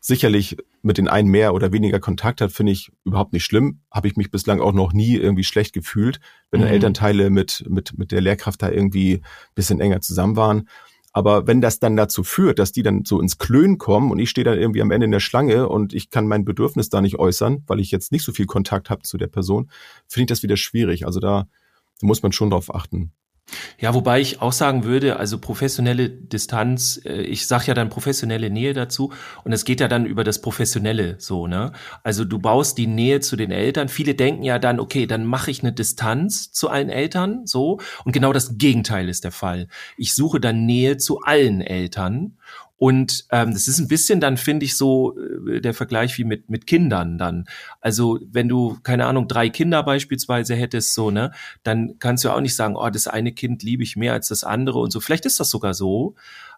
sicherlich 0.05 0.57
mit 0.83 0.99
den 0.99 1.07
einen 1.07 1.29
mehr 1.29 1.55
oder 1.55 1.71
weniger 1.73 1.99
Kontakt 1.99 2.39
hat, 2.39 2.51
finde 2.51 2.71
ich 2.73 2.91
überhaupt 3.05 3.33
nicht 3.33 3.43
schlimm. 3.43 3.79
Habe 3.89 4.07
ich 4.07 4.15
mich 4.15 4.29
bislang 4.29 4.61
auch 4.61 4.71
noch 4.71 4.93
nie 4.93 5.15
irgendwie 5.15 5.43
schlecht 5.43 5.73
gefühlt, 5.73 6.19
wenn 6.51 6.61
Mhm. 6.61 6.67
Elternteile 6.67 7.31
mit, 7.31 7.65
mit, 7.67 7.97
mit 7.97 8.11
der 8.11 8.21
Lehrkraft 8.21 8.61
da 8.61 8.69
irgendwie 8.69 9.21
bisschen 9.55 9.79
enger 9.79 10.01
zusammen 10.01 10.35
waren. 10.35 10.69
Aber 11.11 11.47
wenn 11.47 11.59
das 11.59 11.79
dann 11.79 11.95
dazu 11.95 12.23
führt, 12.23 12.59
dass 12.59 12.71
die 12.71 12.83
dann 12.83 13.03
so 13.03 13.19
ins 13.19 13.39
Klönen 13.39 13.79
kommen 13.79 14.11
und 14.11 14.19
ich 14.19 14.29
stehe 14.29 14.45
dann 14.45 14.59
irgendwie 14.59 14.83
am 14.83 14.91
Ende 14.91 15.05
in 15.05 15.11
der 15.11 15.21
Schlange 15.21 15.69
und 15.69 15.93
ich 15.93 16.11
kann 16.11 16.27
mein 16.27 16.45
Bedürfnis 16.45 16.89
da 16.89 17.01
nicht 17.01 17.17
äußern, 17.17 17.63
weil 17.65 17.79
ich 17.79 17.89
jetzt 17.89 18.11
nicht 18.11 18.23
so 18.23 18.31
viel 18.31 18.45
Kontakt 18.45 18.91
habe 18.91 19.01
zu 19.01 19.17
der 19.17 19.27
Person, 19.27 19.71
finde 20.07 20.25
ich 20.25 20.27
das 20.27 20.43
wieder 20.43 20.57
schwierig. 20.57 21.07
Also 21.07 21.19
da, 21.19 21.47
da 21.99 22.05
muss 22.05 22.21
man 22.21 22.31
schon 22.31 22.51
drauf 22.51 22.73
achten. 22.73 23.11
Ja, 23.79 23.93
wobei 23.93 24.21
ich 24.21 24.41
auch 24.41 24.51
sagen 24.51 24.83
würde, 24.83 25.17
also 25.17 25.37
professionelle 25.37 26.09
Distanz, 26.09 26.99
äh, 27.05 27.21
ich 27.21 27.47
sag 27.47 27.67
ja 27.67 27.73
dann 27.73 27.89
professionelle 27.89 28.49
Nähe 28.49 28.73
dazu 28.73 29.13
und 29.43 29.51
es 29.53 29.65
geht 29.65 29.79
ja 29.79 29.87
dann 29.87 30.05
über 30.05 30.23
das 30.23 30.41
Professionelle 30.41 31.15
so, 31.19 31.45
ne? 31.45 31.71
Also 32.03 32.25
du 32.25 32.39
baust 32.39 32.77
die 32.77 32.87
Nähe 32.87 33.19
zu 33.19 33.35
den 33.35 33.51
Eltern. 33.51 33.87
Viele 33.87 34.15
denken 34.15 34.43
ja 34.43 34.59
dann, 34.59 34.79
okay, 34.79 35.05
dann 35.05 35.25
mache 35.25 35.51
ich 35.51 35.61
eine 35.61 35.73
Distanz 35.73 36.51
zu 36.51 36.69
allen 36.69 36.89
Eltern, 36.89 37.45
so 37.45 37.79
und 38.03 38.11
genau 38.11 38.33
das 38.33 38.57
Gegenteil 38.57 39.09
ist 39.09 39.23
der 39.23 39.31
Fall. 39.31 39.67
Ich 39.97 40.15
suche 40.15 40.39
dann 40.39 40.65
Nähe 40.65 40.97
zu 40.97 41.21
allen 41.21 41.61
Eltern 41.61 42.37
und 42.77 43.25
ähm, 43.31 43.53
das 43.53 43.67
ist 43.67 43.79
ein 43.79 43.87
bisschen 43.87 44.19
dann, 44.19 44.37
finde 44.37 44.65
ich, 44.65 44.75
so 44.75 45.17
äh, 45.17 45.61
der 45.61 45.73
Vergleich 45.73 46.17
wie 46.17 46.25
mit, 46.25 46.49
mit 46.49 46.67
Kindern 46.67 47.17
dann. 47.17 47.45
Also 47.79 48.19
wenn 48.29 48.49
du, 48.49 48.77
keine 48.83 49.05
Ahnung, 49.05 49.27
drei 49.27 49.49
Kinder 49.49 49.81
beispielsweise 49.83 50.55
hättest, 50.55 50.93
so, 50.93 51.09
ne, 51.09 51.31
dann 51.63 51.99
kannst 51.99 52.25
du 52.25 52.29
auch 52.29 52.41
nicht 52.41 52.55
sagen, 52.55 52.75
oh, 52.75 52.89
das 52.89 53.07
eine 53.07 53.31
Kind 53.31 53.63
liebe 53.63 53.83
ich 53.83 53.95
mehr 53.95 54.13
als 54.13 54.27
das 54.27 54.43
andere 54.43 54.79
und 54.79 54.91
so. 54.91 54.99
Vielleicht 54.99 55.25
ist 55.25 55.39
das 55.39 55.49
sogar 55.49 55.73
so. 55.73 56.15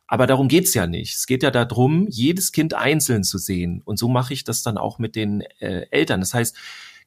Aber 0.08 0.26
darum 0.26 0.48
geht's 0.48 0.74
ja 0.74 0.88
nicht. 0.88 1.16
Es 1.16 1.28
geht 1.28 1.44
ja 1.44 1.52
darum, 1.52 2.08
jedes 2.10 2.54
Kind 2.54 2.74
einzeln 2.74 3.24
zu 3.24 3.38
sehen. 3.38 3.82
Und 3.84 4.00
so 4.00 4.08
mache 4.08 4.34
ich 4.34 4.46
das 4.46 4.64
dann 4.64 4.78
auch 4.78 5.00
mit 5.00 5.16
den 5.18 5.42
äh, 5.60 5.86
Eltern. 5.92 6.22
Das 6.22 6.34
heißt, 6.34 6.56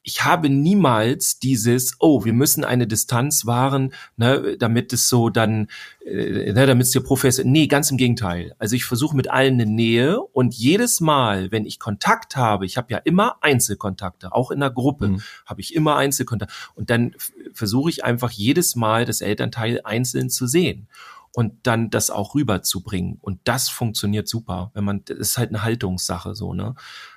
ich 0.03 0.23
habe 0.23 0.49
niemals 0.49 1.37
dieses, 1.39 1.95
oh, 1.99 2.25
wir 2.25 2.33
müssen 2.33 2.63
eine 2.63 2.87
Distanz 2.87 3.45
wahren, 3.45 3.93
ne, 4.17 4.57
damit 4.57 4.93
es 4.93 5.09
so 5.09 5.29
dann, 5.29 5.67
äh, 6.05 6.51
ne, 6.53 6.65
damit 6.65 6.87
es 6.87 6.91
dir 6.91 7.01
professionell, 7.01 7.51
nee, 7.51 7.67
ganz 7.67 7.91
im 7.91 7.97
Gegenteil. 7.97 8.55
Also 8.57 8.75
ich 8.75 8.85
versuche 8.85 9.15
mit 9.15 9.29
allen 9.29 9.53
eine 9.55 9.67
Nähe 9.67 10.19
und 10.19 10.55
jedes 10.55 11.01
Mal, 11.01 11.51
wenn 11.51 11.65
ich 11.65 11.79
Kontakt 11.79 12.35
habe, 12.35 12.65
ich 12.65 12.77
habe 12.77 12.91
ja 12.91 12.97
immer 12.97 13.37
Einzelkontakte, 13.41 14.33
auch 14.33 14.49
in 14.49 14.59
der 14.59 14.71
Gruppe 14.71 15.09
mhm. 15.09 15.21
habe 15.45 15.61
ich 15.61 15.75
immer 15.75 15.97
Einzelkontakte 15.97 16.53
und 16.73 16.89
dann 16.89 17.13
versuche 17.53 17.91
ich 17.91 18.03
einfach 18.03 18.31
jedes 18.31 18.75
Mal 18.75 19.05
das 19.05 19.21
Elternteil 19.21 19.81
einzeln 19.83 20.29
zu 20.29 20.47
sehen 20.47 20.87
und 21.33 21.53
dann 21.63 21.89
das 21.89 22.09
auch 22.09 22.33
rüberzubringen. 22.35 23.17
Und 23.21 23.39
das 23.43 23.69
funktioniert 23.69 24.27
super, 24.27 24.71
wenn 24.73 24.83
man, 24.83 25.05
das 25.05 25.17
ist 25.17 25.37
halt 25.37 25.49
eine 25.49 25.63
Haltungssache 25.63 26.35
so, 26.35 26.53
ne? 26.53 26.75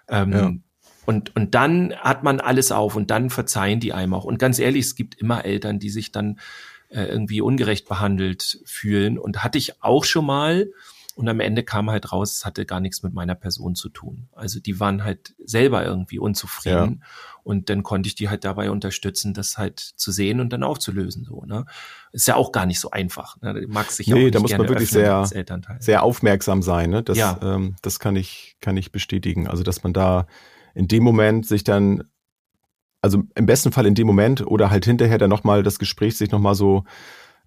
Ähm, 0.09 0.33
ja. 0.33 0.53
Und, 1.07 1.35
und 1.37 1.55
dann 1.55 1.95
hat 1.97 2.23
man 2.23 2.41
alles 2.41 2.73
auf 2.73 2.97
und 2.97 3.11
dann 3.11 3.31
verzeihen 3.31 3.81
die 3.81 3.93
einem 3.93 4.15
auch. 4.15 4.25
Und 4.25 4.39
ganz 4.39 4.59
ehrlich, 4.59 4.87
es 4.87 4.95
gibt 4.95 5.15
immer 5.21 5.45
Eltern, 5.45 5.79
die 5.79 5.91
sich 5.91 6.13
dann 6.13 6.39
äh, 6.89 7.05
irgendwie 7.05 7.41
ungerecht 7.41 7.89
behandelt 7.89 8.61
fühlen. 8.65 9.19
Und 9.19 9.45
hatte 9.45 9.59
ich 9.59 9.83
auch 9.83 10.05
schon 10.05 10.27
mal. 10.27 10.69
Und 11.17 11.29
am 11.29 11.39
Ende 11.39 11.63
kam 11.63 11.91
halt 11.91 12.11
raus, 12.11 12.35
es 12.35 12.45
hatte 12.45 12.67
gar 12.67 12.81
nichts 12.81 13.05
mit 13.05 13.15
meiner 13.15 13.37
Person 13.37 13.77
zu 13.77 13.89
tun. 13.89 14.27
Also 14.33 14.59
die 14.59 14.81
waren 14.81 15.05
halt 15.05 15.35
selber 15.45 15.85
irgendwie 15.85 16.19
unzufrieden. 16.19 17.01
Ja. 17.01 17.07
Und 17.45 17.71
dann 17.71 17.85
konnte 17.85 18.09
ich 18.09 18.17
die 18.17 18.29
halt 18.29 18.45
dabei 18.45 18.69
unterstützen, 18.69 19.33
das 19.33 19.57
halt 19.57 19.79
zu 19.79 20.11
sehen 20.11 20.41
und 20.41 20.53
dann 20.53 20.65
aufzulösen. 20.65 21.25
So, 21.25 21.45
ne? 21.45 21.67
Ist 22.11 22.27
ja 22.27 22.35
auch 22.35 22.51
gar 22.51 22.67
nicht 22.67 22.81
so 22.81 22.91
einfach. 22.91 23.41
Ne? 23.43 23.65
Mag 23.69 23.93
sich 23.93 24.09
nee, 24.09 24.27
auch 24.27 24.31
da 24.33 24.41
muss 24.41 24.51
man 24.51 24.69
wirklich 24.69 24.91
sehr, 24.91 25.25
sehr 25.79 26.03
aufmerksam 26.03 26.63
sein. 26.63 26.91
Ne? 26.91 27.05
Das, 27.05 27.17
ja. 27.17 27.39
ähm, 27.43 27.77
das 27.83 28.01
kann 28.01 28.17
ich, 28.17 28.57
kann 28.61 28.77
ich 28.77 28.91
bestätigen. 28.91 29.47
Also, 29.47 29.63
dass 29.63 29.85
man 29.85 29.93
da 29.93 30.27
in 30.75 30.89
dem 30.89 31.03
Moment 31.03 31.47
sich 31.47 31.65
dann, 31.65 32.05
also 33.01 33.23
im 33.35 33.47
besten 33.47 33.73
Fall 33.73 33.87
in 33.87 33.95
dem 33.95 34.07
Moment 34.07 34.47
oder 34.47 34.71
halt 34.71 34.85
hinterher 34.85 35.19
dann 35.19 35.31
nochmal 35.31 35.63
das 35.63 35.79
Gespräch 35.79 36.17
sich 36.17 36.31
nochmal 36.31 36.55
so 36.55 36.85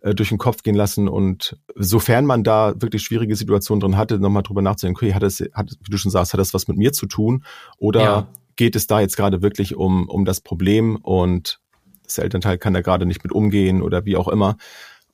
äh, 0.02 0.14
durch 0.14 0.30
den 0.30 0.38
Kopf 0.38 0.64
gehen 0.64 0.76
lassen 0.76 1.08
und 1.08 1.58
sofern 1.76 2.26
man 2.26 2.44
da 2.44 2.74
wirklich 2.80 3.04
schwierige 3.04 3.36
Situationen 3.36 3.80
drin 3.80 3.98
hatte, 3.98 4.20
nochmal 4.20 4.44
drüber 4.44 4.62
nachzudenken, 4.62 4.98
okay, 4.98 5.14
hat 5.14 5.24
das, 5.24 5.40
hat, 5.54 5.72
wie 5.82 5.92
du 5.92 5.98
schon 5.98 6.12
sagst, 6.12 6.34
hat 6.34 6.40
das 6.40 6.54
was 6.54 6.68
mit 6.68 6.78
mir 6.78 6.94
zu 6.94 7.08
tun 7.08 7.44
oder 7.78 8.02
ja. 8.02 8.28
geht 8.56 8.76
es 8.76 8.88
da 8.88 9.00
jetzt 9.00 9.18
gerade 9.18 9.42
wirklich 9.42 9.76
um, 9.76 10.08
um 10.08 10.26
das 10.26 10.42
Problem 10.42 10.98
und 10.98 11.60
das 12.04 12.20
Elternteil 12.20 12.58
kann 12.58 12.74
da 12.74 12.82
gerade 12.82 13.06
nicht 13.06 13.24
mit 13.24 13.34
umgehen 13.34 13.82
oder 13.82 14.06
wie 14.06 14.16
auch 14.16 14.28
immer. 14.28 14.58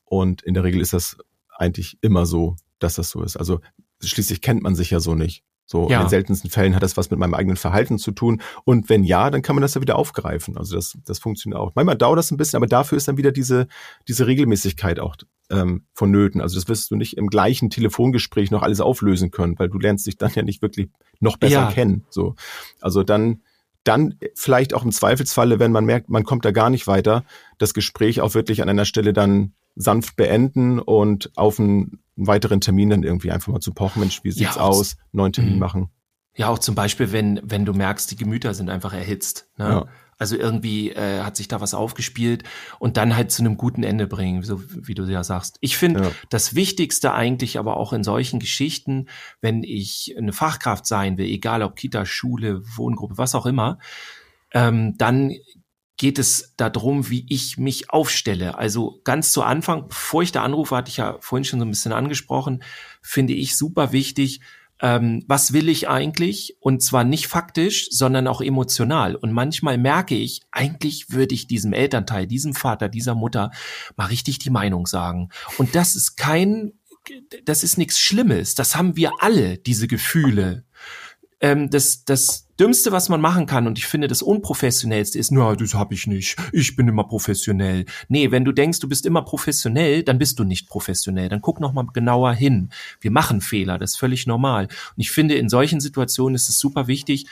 Und 0.06 0.43
in 0.43 0.54
der 0.54 0.63
Regel 0.63 0.80
ist 0.80 0.93
das 0.93 1.17
eigentlich 1.49 1.97
immer 2.02 2.26
so, 2.26 2.56
dass 2.80 2.95
das 2.95 3.10
so 3.10 3.23
ist. 3.23 3.36
Also 3.36 3.62
schließlich 4.02 4.41
kennt 4.41 4.62
man 4.62 4.76
sich 4.76 4.91
ja 4.91 4.99
so 4.99 5.15
nicht. 5.15 5.43
So 5.65 5.89
ja. 5.89 5.97
in 5.97 6.06
den 6.06 6.10
seltensten 6.10 6.49
Fällen 6.49 6.76
hat 6.76 6.84
das 6.84 6.97
was 6.97 7.10
mit 7.10 7.19
meinem 7.19 7.34
eigenen 7.34 7.58
Verhalten 7.58 7.97
zu 7.97 8.12
tun. 8.12 8.41
Und 8.65 8.89
wenn 8.89 9.04
ja, 9.04 9.30
dann 9.30 9.41
kann 9.41 9.56
man 9.56 9.62
das 9.62 9.73
ja 9.73 9.82
wieder 9.82 9.97
aufgreifen. 9.97 10.58
Also 10.58 10.76
das, 10.76 10.97
das 11.06 11.19
funktioniert 11.19 11.60
auch. 11.60 11.71
Manchmal 11.76 11.97
dauert 11.97 12.17
das 12.17 12.32
ein 12.32 12.38
bisschen, 12.38 12.58
aber 12.58 12.67
dafür 12.67 12.97
ist 12.97 13.08
dann 13.08 13.17
wieder 13.17 13.32
diese, 13.32 13.67
diese 14.08 14.28
Regelmäßigkeit 14.28 14.99
auch 14.99 15.15
ähm, 15.49 15.86
vonnöten. 15.93 16.41
Also 16.41 16.56
das 16.56 16.67
wirst 16.67 16.91
du 16.91 16.95
nicht 16.95 17.17
im 17.17 17.28
gleichen 17.28 17.69
Telefongespräch 17.69 18.52
noch 18.52 18.62
alles 18.62 18.82
auflösen 18.82 19.32
können, 19.32 19.58
weil 19.58 19.69
du 19.69 19.80
lernst 19.80 20.06
dich 20.06 20.17
dann 20.17 20.32
ja 20.36 20.43
nicht 20.43 20.62
wirklich 20.62 20.89
noch 21.19 21.38
besser 21.38 21.54
ja. 21.54 21.71
kennen. 21.71 22.06
So, 22.10 22.36
also 22.82 23.04
dann 23.04 23.41
dann 23.84 24.17
vielleicht 24.36 24.74
auch 24.74 24.84
im 24.84 24.91
Zweifelsfalle, 24.91 25.60
wenn 25.60 25.72
man 25.72 25.86
merkt, 25.86 26.10
man 26.10 26.24
kommt 26.24 26.46
da 26.46 26.52
gar 26.52 26.69
nicht 26.69 26.88
weiter, 26.88 27.24
das 27.58 27.74
Gespräch 27.74 28.22
auch 28.22 28.34
wirklich 28.34 28.62
an 28.62 28.69
einer 28.69 28.86
Stelle 28.86 29.13
dann 29.13 29.54
sanft 29.76 30.15
beenden 30.15 30.80
und 30.80 31.32
auf 31.36 31.60
einen 31.60 32.00
weiteren 32.15 32.62
Termin 32.62 32.89
dann 32.91 33.04
irgendwie 33.04 33.32
einfach 33.32 33.52
mal 33.52 33.60
zu 33.60 33.74
pochen. 33.74 34.02
Mensch, 34.02 34.24
wie 34.24 34.32
sieht's 34.32 34.56
ja, 34.56 34.62
aus? 34.62 34.98
Neuen 35.12 35.34
Termin 35.34 35.54
mhm. 35.54 35.60
machen. 35.60 35.89
Ja, 36.36 36.50
auch 36.50 36.60
zum 36.60 36.76
Beispiel, 36.76 37.12
wenn, 37.12 37.39
wenn 37.43 37.65
du 37.65 37.74
merkst, 37.74 38.10
die 38.10 38.15
Gemüter 38.15 38.54
sind 38.54 38.69
einfach 38.69 38.93
erhitzt. 38.93 39.48
Ne? 39.58 39.65
Ja. 39.65 39.86
Also 40.23 40.38
irgendwie 40.38 40.89
äh, 40.91 41.19
hat 41.19 41.36
sich 41.36 41.49
da 41.49 41.59
was 41.59 41.73
aufgespielt 41.73 42.45
und 42.79 42.95
dann 42.95 43.13
halt 43.13 43.29
zu 43.29 43.41
einem 43.41 43.57
guten 43.57 43.83
Ende 43.83 44.07
bringen, 44.07 44.41
so 44.41 44.63
wie 44.69 44.93
du 44.93 45.03
ja 45.03 45.21
sagst. 45.21 45.57
Ich 45.59 45.75
finde 45.75 46.01
ja. 46.01 46.12
das 46.29 46.55
Wichtigste 46.55 47.12
eigentlich 47.13 47.59
aber 47.59 47.75
auch 47.75 47.91
in 47.91 48.05
solchen 48.05 48.39
Geschichten, 48.39 49.09
wenn 49.41 49.63
ich 49.63 50.15
eine 50.17 50.31
Fachkraft 50.31 50.88
sein 50.88 51.17
will, 51.17 51.25
egal 51.25 51.62
ob 51.62 51.75
Kita, 51.75 52.05
Schule, 52.05 52.62
Wohngruppe, 52.77 53.17
was 53.17 53.36
auch 53.36 53.45
immer, 53.45 53.79
ähm, 54.53 54.95
dann 54.97 55.33
geht 55.97 56.19
es 56.19 56.53
darum, 56.55 57.09
wie 57.09 57.25
ich 57.27 57.57
mich 57.57 57.89
aufstelle. 57.89 58.57
Also 58.57 59.01
ganz 59.03 59.33
zu 59.33 59.43
Anfang, 59.43 59.89
bevor 59.89 60.23
ich 60.23 60.31
da 60.31 60.41
anrufe, 60.41 60.77
hatte 60.77 60.89
ich 60.89 60.97
ja 60.97 61.17
vorhin 61.19 61.43
schon 61.43 61.59
so 61.59 61.65
ein 61.65 61.69
bisschen 61.69 61.91
angesprochen, 61.91 62.63
finde 63.01 63.33
ich 63.33 63.57
super 63.57 63.91
wichtig, 63.91 64.39
ähm, 64.84 65.24
was 65.28 65.54
will 65.54 65.69
ich 65.69 65.88
eigentlich? 65.88 66.58
Und 66.60 66.84
zwar 66.84 67.06
nicht 67.06 67.28
faktisch, 67.28 67.88
sondern 67.89 68.28
auch 68.28 68.41
emotional. 68.41 69.15
Und 69.15 69.32
manchmal 69.32 69.78
merke 69.78 70.13
ich, 70.13 70.41
eigentlich 70.52 71.10
würde 71.10 71.34
ich 71.34 71.48
diesem 71.48 71.72
Elternteil, 71.72 72.28
diesem 72.28 72.54
Vater, 72.54 72.89
dieser 72.89 73.15
Mutter 73.15 73.52
mal 73.96 74.08
richtig 74.08 74.39
die 74.39 74.50
Meinung 74.50 74.86
sagen. 74.86 75.30
Und 75.58 75.74
das 75.74 75.96
ist 75.96 76.17
kein, 76.17 76.74
das 77.46 77.63
ist 77.63 77.78
nichts 77.78 77.98
Schlimmes. 77.98 78.56
Das 78.56 78.76
haben 78.76 78.98
wir 78.98 79.12
alle, 79.19 79.58
diese 79.58 79.88
Gefühle 79.88 80.65
ähm, 81.43 81.69
das, 81.69 82.06
das 82.06 82.47
Dümmste, 82.58 82.93
was 82.93 83.10
man 83.10 83.19
machen 83.19 83.45
kann, 83.45 83.67
und 83.67 83.77
ich 83.77 83.86
finde 83.86 84.08
das 84.08 84.21
Unprofessionellste 84.21 85.19
ist, 85.19 85.32
nur, 85.32 85.58
das 85.58 85.73
habe 85.73 85.93
ich 85.93 86.08
nicht, 86.08 86.38
ich 86.53 86.75
bin 86.77 86.88
immer 86.88 87.03
professionell. 87.03 87.86
Nee, 88.08 88.32
wenn 88.32 88.45
du 88.45 88.53
denkst, 88.53 88.79
du 88.79 88.88
bist 88.88 89.06
immer 89.06 89.23
professionell, 89.23 90.03
dann 90.03 90.17
bist 90.17 90.39
du 90.39 90.45
nicht 90.45 90.69
professionell. 90.69 91.27
Dann 91.27 91.41
guck 91.41 91.60
noch 91.60 91.73
mal 91.73 91.86
genauer 91.93 92.34
hin. 92.34 92.69
Wir 93.01 93.12
machen 93.12 93.41
Fehler, 93.41 93.77
das 93.77 93.91
ist 93.91 93.97
völlig 93.97 94.25
normal. 94.25 94.65
Und 94.65 95.01
ich 95.01 95.12
finde, 95.12 95.36
in 95.36 95.49
solchen 95.49 95.82
Situationen 95.82 96.36
ist 96.36 96.47
es 96.47 96.60
super 96.60 96.88
wichtig, 96.88 97.25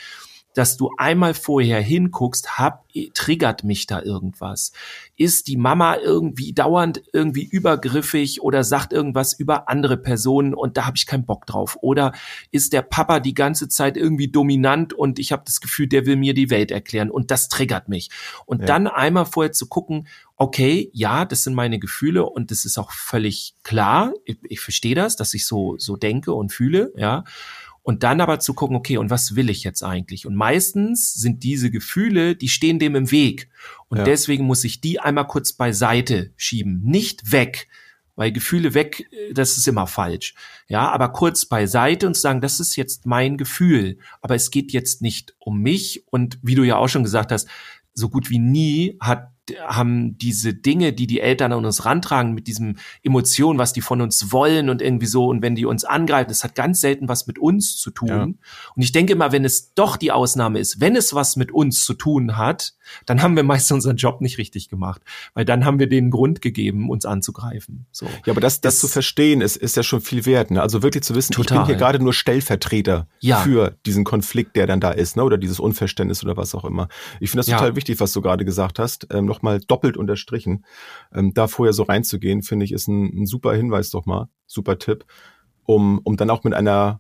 dass 0.54 0.78
du 0.78 0.92
einmal 0.98 1.34
vorher 1.34 1.82
hinguckst, 1.82 2.58
hab, 2.58 2.86
triggert 3.14 3.64
mich 3.64 3.88
da 3.88 4.02
irgendwas? 4.02 4.72
Ist 5.16 5.48
die 5.48 5.58
Mama 5.58 5.96
irgendwie 5.96 6.54
dauernd 6.54 7.02
irgendwie 7.14 7.44
übergriffig 7.44 8.42
oder 8.42 8.64
sagt 8.64 8.94
irgendwas 8.94 9.34
über 9.34 9.70
andere 9.70 9.98
Personen 9.98 10.54
und 10.54 10.78
da 10.78 10.86
habe 10.86 10.98
ich 10.98 11.06
keinen 11.06 11.26
Bock 11.26 11.46
drauf? 11.46 11.78
Oder 11.82 12.12
ist 12.52 12.74
der 12.74 12.82
Papa 12.82 13.20
die 13.20 13.34
ganze 13.34 13.68
Zeit 13.68 13.98
irgendwie 13.98 14.28
dominant 14.28 14.94
und 14.94 15.20
ich 15.20 15.32
habe 15.32 15.44
das 15.46 15.62
Gefühl, 15.62 15.88
der 15.88 16.06
will 16.06 16.16
mir 16.16 16.34
die 16.34 16.50
Welt 16.50 16.72
erklären 16.72 17.10
und 17.10 17.32
das 17.32 17.48
triggert 17.48 17.88
mich? 17.88 18.10
Und 18.46 18.62
ja. 18.62 18.66
dann 18.66 18.88
einmal 18.88 19.26
vorher 19.26 19.52
zu 19.52 19.68
gucken, 19.68 20.08
okay, 20.36 20.90
ja, 20.94 21.24
das 21.26 21.44
sind 21.44 21.54
meine 21.54 21.80
Gefühle 21.80 22.26
und 22.26 22.52
das 22.52 22.66
ist 22.66 22.78
auch 22.78 22.92
völlig 22.92 23.54
klar. 23.64 24.14
Ich, 24.26 24.38
ich 24.50 24.60
verstehe 24.60 24.96
das, 24.96 25.16
dass 25.16 25.34
ich 25.34 25.46
so 25.46 25.78
so 25.78 25.96
denke 25.96 26.34
und 26.34 26.52
fühle, 26.52 26.92
ja. 26.98 27.24
Und 27.84 28.04
dann 28.04 28.22
aber 28.22 28.40
zu 28.40 28.54
gucken, 28.54 28.76
okay, 28.76 28.98
und 28.98 29.10
was 29.10 29.36
will 29.36 29.50
ich 29.50 29.64
jetzt 29.64 29.84
eigentlich? 29.84 30.28
Und 30.28 30.36
meistens 30.36 31.14
sind 31.14 31.44
diese 31.44 31.72
Gefühle, 31.72 32.36
die 32.36 32.50
stehen 32.50 32.78
dem 32.78 32.96
im 32.96 33.12
Weg. 33.12 33.50
Und 33.90 33.98
ja. 33.98 34.04
deswegen 34.04 34.46
muss 34.46 34.64
ich 34.64 34.82
die 34.82 35.00
einmal 35.00 35.28
kurz 35.28 35.54
beiseite 35.54 36.32
schieben. 36.38 36.82
Nicht 36.84 37.32
weg, 37.32 37.68
weil 38.16 38.32
Gefühle 38.32 38.76
weg, 38.76 39.10
das 39.34 39.58
ist 39.58 39.68
immer 39.68 39.88
falsch. 39.88 40.36
Ja, 40.68 40.92
aber 40.92 41.10
kurz 41.10 41.46
beiseite 41.46 42.06
und 42.06 42.16
sagen, 42.16 42.40
das 42.40 42.60
ist 42.60 42.76
jetzt 42.76 43.08
mein 43.08 43.38
Gefühl. 43.38 43.98
Aber 44.22 44.36
es 44.36 44.52
geht 44.52 44.72
jetzt 44.74 45.02
nicht 45.02 45.36
um 45.40 45.60
mich. 45.60 46.04
Und 46.12 46.38
wie 46.44 46.56
du 46.56 46.64
ja 46.64 46.76
auch 46.76 46.90
schon 46.90 47.04
gesagt 47.04 47.32
hast, 47.32 47.48
so 47.94 48.10
gut 48.10 48.30
wie 48.30 48.40
nie 48.40 48.98
hat 49.00 49.32
haben 49.60 50.18
diese 50.18 50.54
Dinge, 50.54 50.94
die 50.94 51.08
die 51.08 51.20
Eltern 51.20 51.54
an 51.54 51.66
uns 51.66 51.86
rantragen, 51.86 52.34
mit 52.34 52.48
diesem 52.48 52.78
Emotionen, 53.04 53.60
was 53.60 53.74
die 53.74 53.82
von 53.82 54.02
uns 54.02 54.32
wollen 54.32 54.70
und 54.70 54.82
irgendwie 54.82 55.06
so, 55.06 55.28
und 55.28 55.42
wenn 55.42 55.56
die 55.56 55.66
uns 55.66 55.84
angreifen, 55.84 56.30
das 56.30 56.44
hat 56.44 56.56
ganz 56.56 56.82
selten 56.82 57.08
was 57.08 57.28
mit 57.28 57.40
uns 57.40 57.78
zu 57.78 57.92
tun. 57.92 58.08
Ja. 58.08 58.24
Und 58.24 58.82
ich 58.82 58.92
denke 58.92 59.14
immer, 59.14 59.32
wenn 59.32 59.46
es 59.46 59.74
doch 59.74 59.98
die 59.98 60.12
Ausnahme 60.12 60.60
ist, 60.60 60.80
wenn 60.80 60.96
es 60.96 61.14
was 61.14 61.36
mit 61.36 61.52
uns 61.52 61.86
zu 61.86 61.94
tun 61.94 62.38
hat, 62.38 62.74
dann 63.06 63.22
haben 63.22 63.36
wir 63.36 63.44
meist 63.44 63.72
unseren 63.72 63.98
Job 63.98 64.22
nicht 64.22 64.38
richtig 64.38 64.70
gemacht, 64.70 65.02
weil 65.34 65.46
dann 65.46 65.66
haben 65.66 65.80
wir 65.80 65.88
den 65.88 66.12
Grund 66.12 66.42
gegeben, 66.42 66.90
uns 66.90 67.06
anzugreifen. 67.06 67.86
So. 67.92 68.06
Ja, 68.26 68.34
aber 68.34 68.42
das, 68.42 68.62
das, 68.62 68.76
das 68.76 68.80
zu 68.82 68.88
verstehen, 68.88 69.42
ist, 69.42 69.58
ist 69.58 69.76
ja 69.76 69.84
schon 69.84 70.02
viel 70.02 70.26
wert. 70.26 70.52
Ne? 70.52 70.62
Also 70.62 70.84
wirklich 70.84 71.04
zu 71.04 71.16
wissen, 71.16 71.34
total. 71.34 71.58
ich 71.58 71.62
bin 71.62 71.68
hier 71.68 71.76
gerade 71.76 72.00
nur 72.00 72.14
Stellvertreter 72.14 73.08
ja. 73.20 73.38
für 73.38 73.78
diesen 73.86 74.04
Konflikt, 74.04 74.56
der 74.56 74.68
dann 74.68 74.80
da 74.80 74.92
ist, 74.92 75.16
ne? 75.16 75.24
oder 75.24 75.38
dieses 75.38 75.60
Unverständnis 75.60 76.24
oder 76.24 76.38
was 76.38 76.56
auch 76.56 76.66
immer. 76.66 76.88
Ich 77.20 77.32
finde 77.32 77.42
das 77.42 77.48
ja. 77.48 77.58
total 77.58 77.76
wichtig, 77.76 78.00
was 78.00 78.14
du 78.14 78.22
gerade 78.22 78.46
gesagt 78.46 78.80
hast. 78.80 79.08
Ähm, 79.12 79.26
noch 79.26 79.42
mal 79.42 79.60
doppelt 79.60 79.98
unterstrichen. 79.98 80.66
Ähm, 81.14 81.34
da 81.34 81.48
vorher 81.48 81.74
so 81.74 81.84
reinzugehen, 81.84 82.44
finde 82.44 82.66
ich, 82.66 82.72
ist 82.72 82.88
ein, 82.88 83.22
ein 83.22 83.26
super 83.26 83.54
Hinweis 83.54 83.90
doch 83.90 84.06
mal, 84.06 84.30
super 84.48 84.80
Tipp, 84.80 85.06
um, 85.66 86.00
um 86.04 86.18
dann 86.18 86.30
auch 86.30 86.44
mit 86.44 86.54
einer 86.54 87.00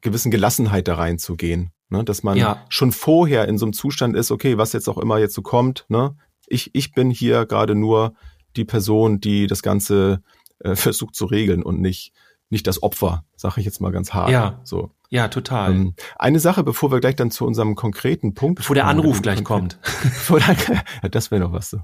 gewissen 0.00 0.30
Gelassenheit 0.30 0.88
da 0.88 0.94
reinzugehen. 0.94 1.70
Ne? 1.92 2.02
Dass 2.04 2.22
man 2.22 2.36
Ja. 2.36 2.64
schon 2.68 2.90
vorher 2.90 3.46
in 3.46 3.58
so 3.58 3.66
einem 3.66 3.74
Zustand 3.74 4.16
ist, 4.16 4.30
okay, 4.32 4.58
was 4.58 4.72
jetzt 4.72 4.88
auch 4.88 4.98
immer 4.98 5.18
jetzt 5.18 5.34
so 5.34 5.42
kommt, 5.42 5.84
ne? 5.88 6.16
Ich, 6.48 6.70
ich 6.74 6.92
bin 6.92 7.10
hier 7.10 7.46
gerade 7.46 7.74
nur 7.74 8.14
die 8.56 8.64
Person, 8.64 9.20
die 9.20 9.46
das 9.46 9.62
Ganze 9.62 10.22
äh, 10.60 10.74
versucht 10.76 11.14
zu 11.14 11.26
regeln 11.26 11.62
und 11.62 11.80
nicht, 11.80 12.12
nicht 12.50 12.66
das 12.66 12.82
Opfer, 12.82 13.24
sage 13.36 13.60
ich 13.60 13.66
jetzt 13.66 13.80
mal 13.80 13.92
ganz 13.92 14.12
hart. 14.12 14.30
Ja. 14.30 14.60
So. 14.64 14.90
Ja, 15.10 15.28
total. 15.28 15.72
Ähm, 15.72 15.94
eine 16.18 16.40
Sache, 16.40 16.64
bevor 16.64 16.90
wir 16.90 17.00
gleich 17.00 17.16
dann 17.16 17.30
zu 17.30 17.44
unserem 17.44 17.74
konkreten 17.74 18.32
Punkt. 18.32 18.56
Bevor 18.56 18.74
der 18.74 18.86
Anruf 18.86 19.18
dem 19.18 19.22
gleich 19.22 19.44
kommt. 19.44 19.78
Der, 21.02 21.10
das 21.10 21.30
wäre 21.30 21.42
noch 21.42 21.52
was 21.52 21.68
so. 21.68 21.80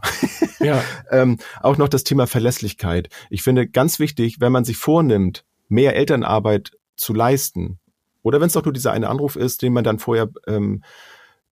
Ja. 0.60 0.82
ähm, 1.10 1.36
auch 1.60 1.76
noch 1.76 1.88
das 1.88 2.04
Thema 2.04 2.26
Verlässlichkeit. 2.26 3.10
Ich 3.28 3.42
finde 3.42 3.68
ganz 3.68 3.98
wichtig, 3.98 4.40
wenn 4.40 4.52
man 4.52 4.64
sich 4.64 4.78
vornimmt, 4.78 5.44
mehr 5.68 5.94
Elternarbeit 5.94 6.72
zu 6.96 7.12
leisten, 7.12 7.78
oder 8.22 8.40
wenn 8.40 8.48
es 8.48 8.52
doch 8.52 8.64
nur 8.64 8.72
dieser 8.72 8.92
eine 8.92 9.08
Anruf 9.08 9.36
ist, 9.36 9.62
den 9.62 9.72
man 9.72 9.84
dann 9.84 9.98
vorher 9.98 10.28
ähm, 10.46 10.82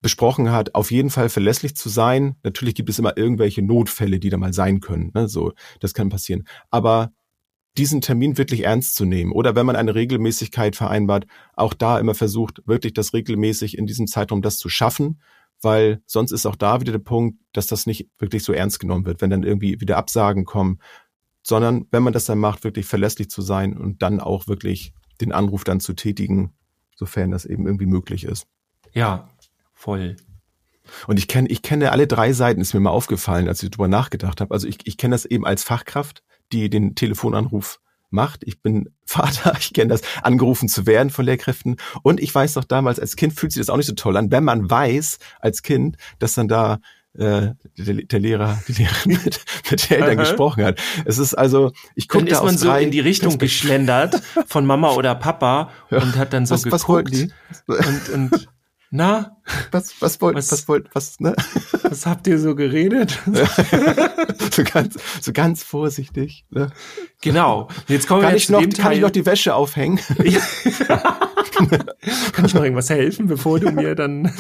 besprochen 0.03 0.53
hat, 0.53 0.75
auf 0.75 0.91
jeden 0.91 1.11
Fall 1.11 1.29
verlässlich 1.29 1.75
zu 1.75 1.89
sein. 1.89 2.37
Natürlich 2.43 2.75
gibt 2.75 2.91
es 2.91 2.99
immer 2.99 3.17
irgendwelche 3.17 3.63
Notfälle, 3.63 4.21
die 4.21 4.31
da 4.31 4.37
mal 4.37 4.53
sein 4.53 4.81
können. 4.81 5.11
Ne? 5.15 5.29
So, 5.29 5.53
das 5.81 5.95
kann 5.95 6.11
passieren. 6.11 6.47
Aber 6.71 7.13
diesen 7.77 8.01
Termin 8.01 8.39
wirklich 8.39 8.65
ernst 8.65 8.95
zu 8.95 9.05
nehmen 9.05 9.33
oder 9.33 9.55
wenn 9.55 9.67
man 9.67 9.77
eine 9.77 9.95
Regelmäßigkeit 9.95 10.77
vereinbart, 10.77 11.27
auch 11.55 11.75
da 11.75 11.99
immer 11.99 12.15
versucht, 12.15 12.63
wirklich 12.67 12.95
das 12.95 13.13
regelmäßig 13.13 13.77
in 13.77 13.87
diesem 13.87 14.07
Zeitraum 14.07 14.43
das 14.43 14.59
zu 14.59 14.69
schaffen, 14.69 15.21
weil 15.61 16.03
sonst 16.07 16.33
ist 16.33 16.47
auch 16.47 16.57
da 16.57 16.81
wieder 16.81 16.93
der 16.93 16.99
Punkt, 16.99 17.39
dass 17.53 17.67
das 17.67 17.87
nicht 17.87 18.09
wirklich 18.19 18.45
so 18.45 18.53
ernst 18.53 18.81
genommen 18.81 19.05
wird, 19.05 19.21
wenn 19.21 19.31
dann 19.31 19.43
irgendwie 19.43 19.81
wieder 19.81 19.97
Absagen 19.97 20.45
kommen, 20.45 20.79
sondern 21.43 21.87
wenn 21.91 22.03
man 22.03 22.13
das 22.13 22.25
dann 22.25 22.39
macht, 22.39 22.65
wirklich 22.65 22.87
verlässlich 22.87 23.31
zu 23.31 23.43
sein 23.43 23.77
und 23.77 24.03
dann 24.03 24.21
auch 24.21 24.47
wirklich 24.49 24.93
den 25.21 25.33
Anruf 25.33 25.65
dann 25.65 25.81
zu 25.81 25.95
tätigen, 25.95 26.53
sofern 26.95 27.31
das 27.31 27.45
eben 27.45 27.67
irgendwie 27.67 27.87
möglich 27.87 28.25
ist. 28.25 28.47
Ja, 28.93 29.29
voll. 29.73 30.17
Und 31.07 31.19
ich 31.19 31.29
kenne 31.29 31.49
ich 31.49 31.63
kenne 31.63 31.93
alle 31.93 32.07
drei 32.07 32.33
Seiten, 32.33 32.61
ist 32.61 32.75
mir 32.75 32.81
mal 32.81 32.91
aufgefallen, 32.91 33.49
als 33.49 33.63
ich 33.63 33.71
drüber 33.71 33.89
nachgedacht 33.89 34.41
habe. 34.41 34.55
Also 34.55 34.69
ich, 34.69 34.79
ich 34.85 34.97
kenne 34.97 35.15
das 35.15 35.25
eben 35.25 35.45
als 35.45 35.65
Fachkraft, 35.65 36.23
die 36.53 36.71
den 36.71 36.95
Telefonanruf 36.95 37.81
macht. 38.11 38.45
Ich 38.45 38.63
bin 38.63 38.91
Vater, 39.05 39.57
ich 39.59 39.73
kenne 39.73 39.89
das, 39.89 40.03
angerufen 40.23 40.69
zu 40.69 40.87
werden 40.87 41.11
von 41.11 41.25
Lehrkräften. 41.25 41.77
Und 42.03 42.21
ich 42.21 42.35
weiß 42.35 42.55
doch 42.55 42.65
damals, 42.65 42.99
als 42.99 43.17
Kind 43.17 43.35
fühlt 43.35 43.53
sich 43.53 43.61
das 43.61 43.71
auch 43.71 43.77
nicht 43.77 43.87
so 43.87 43.95
toll 43.95 44.17
an, 44.17 44.31
wenn 44.31 44.45
man 44.45 44.69
weiß, 44.69 45.19
als 45.41 45.63
Kind, 45.63 45.97
dass 46.19 46.35
dann 46.35 46.49
da 46.49 46.81
äh, 47.19 47.55
der, 47.79 47.95
der 47.95 48.21
Lehrer, 48.21 48.59
die 48.69 48.73
Lehrerin 48.73 49.13
mit, 49.25 49.41
mit 49.71 49.91
Eltern 49.91 50.09
Aha. 50.11 50.15
gesprochen 50.15 50.65
hat. 50.65 50.81
Es 51.05 51.19
ist 51.19 51.35
also, 51.35 51.73
ich 51.95 52.09
Dann 52.09 52.21
gucke 52.21 52.31
ist 52.31 52.39
da 52.39 52.45
man 52.45 52.55
aus 52.55 52.61
so 52.61 52.73
in 52.75 52.91
die 52.91 53.01
Richtung 53.01 53.39
geschlendert 53.39 54.21
von 54.47 54.67
Mama 54.67 54.91
oder 54.93 55.15
Papa 55.15 55.71
und 55.91 56.17
hat 56.17 56.33
dann 56.33 56.47
so 56.47 56.55
was, 56.55 56.63
geguckt. 56.63 56.83
was 56.83 56.89
wollten 56.89 57.11
die? 57.13 57.33
Und, 57.67 58.09
und 58.33 58.49
na, 58.91 59.37
Was, 59.73 59.95
was 60.01 60.21
wollten, 60.21 60.39
Was- 60.39 60.53
was, 60.53 60.69
wollten, 60.69 60.89
was, 60.93 61.19
ne? 61.19 61.35
was 61.83 62.07
habt 62.07 62.27
ihr 62.29 62.39
so 62.39 62.55
geredet? 62.55 63.19
so 64.53 64.63
ganz, 64.63 64.97
so 65.21 65.33
ganz 65.33 65.65
vorsichtig, 65.65 66.45
ne? 66.51 66.71
Genau. 67.21 67.69
Jetzt 67.89 68.07
kommen 68.07 68.21
wir 68.21 68.27
Kann 68.29 68.35
jetzt 68.35 68.45
ich 68.45 68.51
noch, 68.51 68.61
kann 68.61 68.71
Teil. 68.71 68.97
ich 68.97 69.01
noch 69.03 69.11
die 69.11 69.27
Wäsche 69.27 69.55
aufhängen? 69.57 69.99
Kann 72.33 72.45
ich 72.45 72.55
noch 72.55 72.63
irgendwas 72.63 72.91
helfen, 72.91 73.27
bevor 73.27 73.59
du 73.59 73.71
mir 73.73 73.95
dann. 73.95 74.31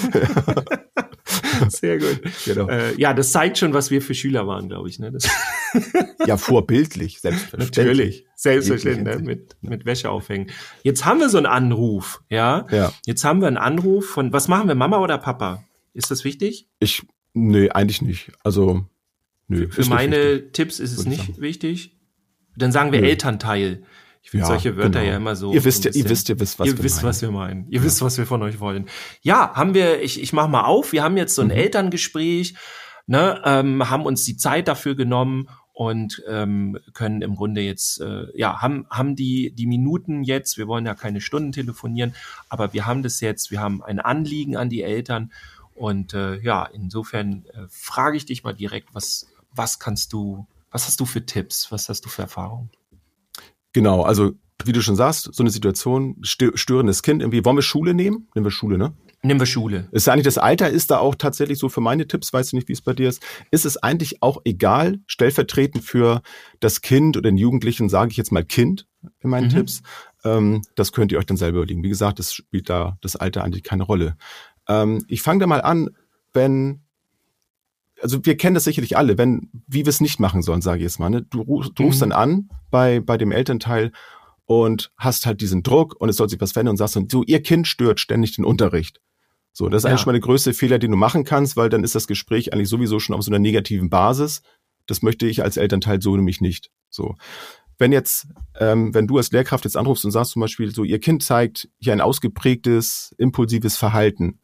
Sehr 1.70 1.98
gut. 1.98 2.20
Genau. 2.44 2.68
Äh, 2.68 2.94
ja, 3.00 3.14
das 3.14 3.33
zeigt 3.33 3.59
schon, 3.59 3.72
was 3.74 3.90
wir 3.90 4.02
für 4.02 4.14
Schüler 4.14 4.46
waren, 4.46 4.68
glaube 4.68 4.88
ich. 4.88 4.98
Ne? 4.98 5.12
Das, 5.12 5.29
Ja, 6.26 6.37
vorbildlich, 6.37 7.20
selbstverständlich. 7.20 7.76
natürlich. 7.76 8.26
Selbstverständlich, 8.37 9.16
ne? 9.16 9.22
Mit, 9.22 9.57
mit 9.62 9.87
Wäsche 9.87 10.11
aufhängen. 10.11 10.50
Jetzt 10.83 11.05
haben 11.05 11.20
wir 11.20 11.29
so 11.29 11.38
einen 11.38 11.46
Anruf, 11.46 12.22
ja? 12.29 12.66
Ja. 12.70 12.92
Jetzt 13.07 13.24
haben 13.24 13.40
wir 13.40 13.48
einen 13.48 13.57
Anruf 13.57 14.07
von, 14.09 14.33
was 14.33 14.48
machen 14.48 14.68
wir, 14.68 14.74
Mama 14.74 14.98
oder 14.98 15.18
Papa? 15.18 15.64
Ist 15.94 16.11
das 16.11 16.24
wichtig? 16.24 16.68
Ich, 16.79 17.02
nee, 17.33 17.70
eigentlich 17.70 18.02
nicht. 18.02 18.33
Also, 18.44 18.85
nö. 19.48 19.68
Für 19.70 19.85
meine. 19.87 20.52
Tipps 20.52 20.79
ist 20.81 20.92
es 20.98 21.07
nicht 21.07 21.26
sagen. 21.26 21.40
wichtig. 21.40 21.96
Dann 22.57 22.72
sagen 22.72 22.92
wir 22.92 23.00
Nö. 23.00 23.07
Elternteil. 23.09 23.83
Ich 24.27 24.33
finde 24.33 24.43
Ja, 24.43 24.49
solche 24.49 24.77
Wörter 24.77 24.99
genau. 24.99 25.05
ja 25.12 25.17
immer 25.19 25.37
so. 25.37 25.53
Ihr 25.53 25.65
wisst 25.65 25.85
so 25.85 25.89
ja, 25.89 25.95
ihr 25.95 26.09
wisst, 26.11 26.29
ihr 26.29 26.41
wisst, 26.41 26.59
was 26.59 26.67
ihr 26.67 26.77
wir 26.77 26.83
wisst, 26.83 26.97
meinen. 26.97 27.09
was 27.09 27.23
wir 27.23 27.31
meinen. 27.31 27.69
Ihr 27.71 27.85
wisst, 27.85 28.03
was 28.03 28.19
wir 28.19 28.27
von 28.27 28.43
euch 28.43 28.59
wollen. 28.59 28.87
Ja, 29.23 29.55
haben 29.55 29.73
wir, 29.73 30.03
ich, 30.03 30.21
ich 30.21 30.33
mach 30.33 30.49
mal 30.49 30.65
auf, 30.65 30.91
wir 30.91 31.05
haben 31.05 31.17
jetzt 31.17 31.37
so 31.37 31.43
ein 31.43 31.47
Mhm. 31.49 31.53
Elterngespräch, 31.55 32.55
ne, 33.07 33.41
ähm, 33.45 33.89
haben 33.89 34.05
uns 34.05 34.25
die 34.25 34.37
Zeit 34.37 34.67
dafür 34.67 34.97
genommen 34.97 35.49
und 35.73 36.25
ähm, 36.29 36.77
können 36.93 37.23
im 37.23 37.37
Grunde 37.37 37.61
jetzt, 37.61 38.01
äh, 38.01 38.25
ja, 38.37 38.61
haben, 38.61 38.87
haben 38.91 39.15
die, 39.15 39.53
die 39.53 39.67
Minuten 39.69 40.25
jetzt, 40.25 40.59
wir 40.59 40.67
wollen 40.67 40.87
ja 40.87 40.97
keine 40.97 41.21
Stunden 41.21 41.53
telefonieren, 41.53 42.12
aber 42.49 42.73
wir 42.73 42.85
haben 42.85 43.05
das 43.05 43.21
jetzt, 43.21 43.53
wir 43.53 43.61
haben 43.61 43.81
ein 43.81 44.01
Anliegen 44.01 44.57
an 44.57 44.69
die 44.71 44.83
Eltern 44.83 45.31
und 45.77 46.15
äh, 46.15 46.41
ja, 46.41 46.65
insofern 46.65 47.45
äh, 47.53 47.67
frage 47.69 48.17
ich 48.17 48.27
dich 48.27 48.43
mal 48.43 48.55
direkt, 48.55 48.89
was, 48.93 49.29
was 49.55 49.79
kannst 49.79 50.12
du, 50.12 50.49
was 50.73 50.89
hast 50.89 50.99
du 50.99 51.07
für 51.07 51.25
Tipps, 51.25 51.71
was 51.71 51.89
hast 51.89 52.05
du 52.05 52.09
für 52.09 52.23
Erfahrungen? 52.23 52.71
Genau, 53.77 54.01
also, 54.05 54.33
wie 54.65 54.73
du 54.73 54.81
schon 54.81 54.97
sagst, 54.97 55.29
so 55.35 55.43
eine 55.43 55.51
Situation, 55.51 56.17
stö- 56.23 56.57
störendes 56.57 57.03
Kind, 57.03 57.21
irgendwie, 57.21 57.45
wollen 57.45 57.59
wir 57.59 57.62
Schule 57.62 57.93
nehmen? 57.93 58.27
Nehmen 58.35 58.47
wir 58.47 58.51
Schule, 58.51 58.79
ne? 58.79 58.95
Nehmen 59.23 59.39
wir 59.39 59.45
Schule. 59.45 59.87
Ist 59.93 60.09
eigentlich 60.09 60.25
das 60.25 60.39
Alter 60.39 60.71
ist 60.71 60.91
da 60.91 60.97
auch 60.97 61.15
tatsächlich 61.15 61.59
so 61.59 61.69
für 61.69 61.83
meine 61.83 62.07
Tipps, 62.07 62.33
weiß 62.33 62.47
ich 62.47 62.53
nicht, 62.55 62.69
wie 62.69 62.73
es 62.73 62.81
bei 62.81 62.95
dir 62.95 63.07
ist, 63.11 63.23
ist 63.51 63.67
es 63.67 63.77
eigentlich 63.77 64.23
auch 64.23 64.41
egal, 64.47 65.01
stellvertretend 65.07 65.85
für 65.85 66.23
das 66.59 66.81
Kind 66.81 67.19
oder 67.19 67.29
den 67.31 67.37
Jugendlichen, 67.37 67.91
sage 67.91 68.12
ich 68.12 68.17
jetzt 68.17 68.33
mal 68.33 68.45
Kind 68.45 68.87
in 69.21 69.29
meinen 69.29 69.49
Mhm. 69.49 69.57
Tipps. 69.57 69.83
Ähm, 70.25 70.62
das 70.75 70.93
könnt 70.93 71.12
ihr 71.12 71.19
euch 71.19 71.27
dann 71.27 71.37
selber 71.37 71.59
überlegen. 71.59 71.83
Wie 71.83 71.91
gesagt, 71.91 72.19
das 72.19 72.33
spielt 72.33 72.71
da 72.71 72.97
das 73.03 73.15
Alter 73.15 73.45
eigentlich 73.45 73.62
keine 73.62 73.83
Rolle. 73.83 74.17
Ähm, 74.69 75.05
ich 75.07 75.21
fange 75.21 75.41
da 75.41 75.47
mal 75.47 75.61
an, 75.61 75.91
wenn 76.33 76.81
also 78.02 78.24
wir 78.24 78.37
kennen 78.37 78.54
das 78.54 78.64
sicherlich 78.64 78.96
alle, 78.96 79.16
wenn, 79.18 79.50
wie 79.66 79.85
wir 79.85 79.88
es 79.90 80.00
nicht 80.00 80.20
machen 80.20 80.42
sollen, 80.42 80.61
sage 80.62 80.78
ich 80.78 80.82
jetzt 80.85 80.98
mal. 80.98 81.11
Ne? 81.11 81.22
Du, 81.22 81.40
ruf- 81.42 81.70
du 81.74 81.85
rufst 81.85 82.00
Mhm. 82.00 82.11
dann 82.11 82.12
an 82.12 82.48
bei, 82.70 83.00
bei 83.00 83.16
dem 83.16 83.32
Elternteil 83.32 83.92
und 84.44 84.92
hast 84.96 85.26
halt 85.26 85.40
diesen 85.40 85.62
Druck 85.62 85.96
und 86.00 86.09
es 86.09 86.16
soll 86.16 86.28
sich 86.28 86.40
was 86.40 86.52
verändern 86.52 86.74
und 86.74 86.76
sagst 86.78 86.96
dann, 86.96 87.09
so, 87.11 87.22
ihr 87.24 87.42
Kind 87.42 87.66
stört 87.66 87.98
ständig 88.00 88.37
den 88.37 88.44
Unterricht. 88.44 89.00
So, 89.52 89.68
das 89.68 89.80
ist 89.80 89.85
Ja. 89.85 89.90
eigentlich 89.90 90.00
schon 90.02 90.11
mal 90.12 90.18
der 90.20 90.26
größte 90.26 90.52
Fehler, 90.54 90.78
den 90.78 90.90
du 90.90 90.96
machen 90.96 91.24
kannst, 91.24 91.56
weil 91.56 91.68
dann 91.70 91.82
ist 91.82 91.94
das 91.94 92.06
Gespräch 92.06 92.52
eigentlich 92.52 92.68
sowieso 92.68 92.98
schon 93.00 93.16
auf 93.16 93.22
so 93.22 93.30
einer 93.30 93.38
negativen 93.38 93.88
Basis. 93.90 94.42
Das 94.87 95.02
möchte 95.02 95.26
ich 95.26 95.42
als 95.42 95.56
Elternteil 95.56 96.00
so 96.02 96.14
nämlich 96.14 96.40
nicht. 96.40 96.70
So. 96.90 97.14
Wenn 97.78 97.90
jetzt, 97.92 98.28
ähm, 98.59 98.94
wenn 98.94 99.06
du 99.06 99.16
als 99.18 99.32
Lehrkraft 99.32 99.64
jetzt 99.64 99.76
anrufst 99.76 100.04
und 100.04 100.11
sagst 100.11 100.32
zum 100.32 100.40
Beispiel 100.40 100.72
so, 100.74 100.85
ihr 100.85 101.00
Kind 101.00 101.22
zeigt 101.22 101.68
hier 101.78 101.92
ein 101.94 102.00
ausgeprägtes, 102.00 103.14
impulsives 103.18 103.76
Verhalten. 103.76 104.38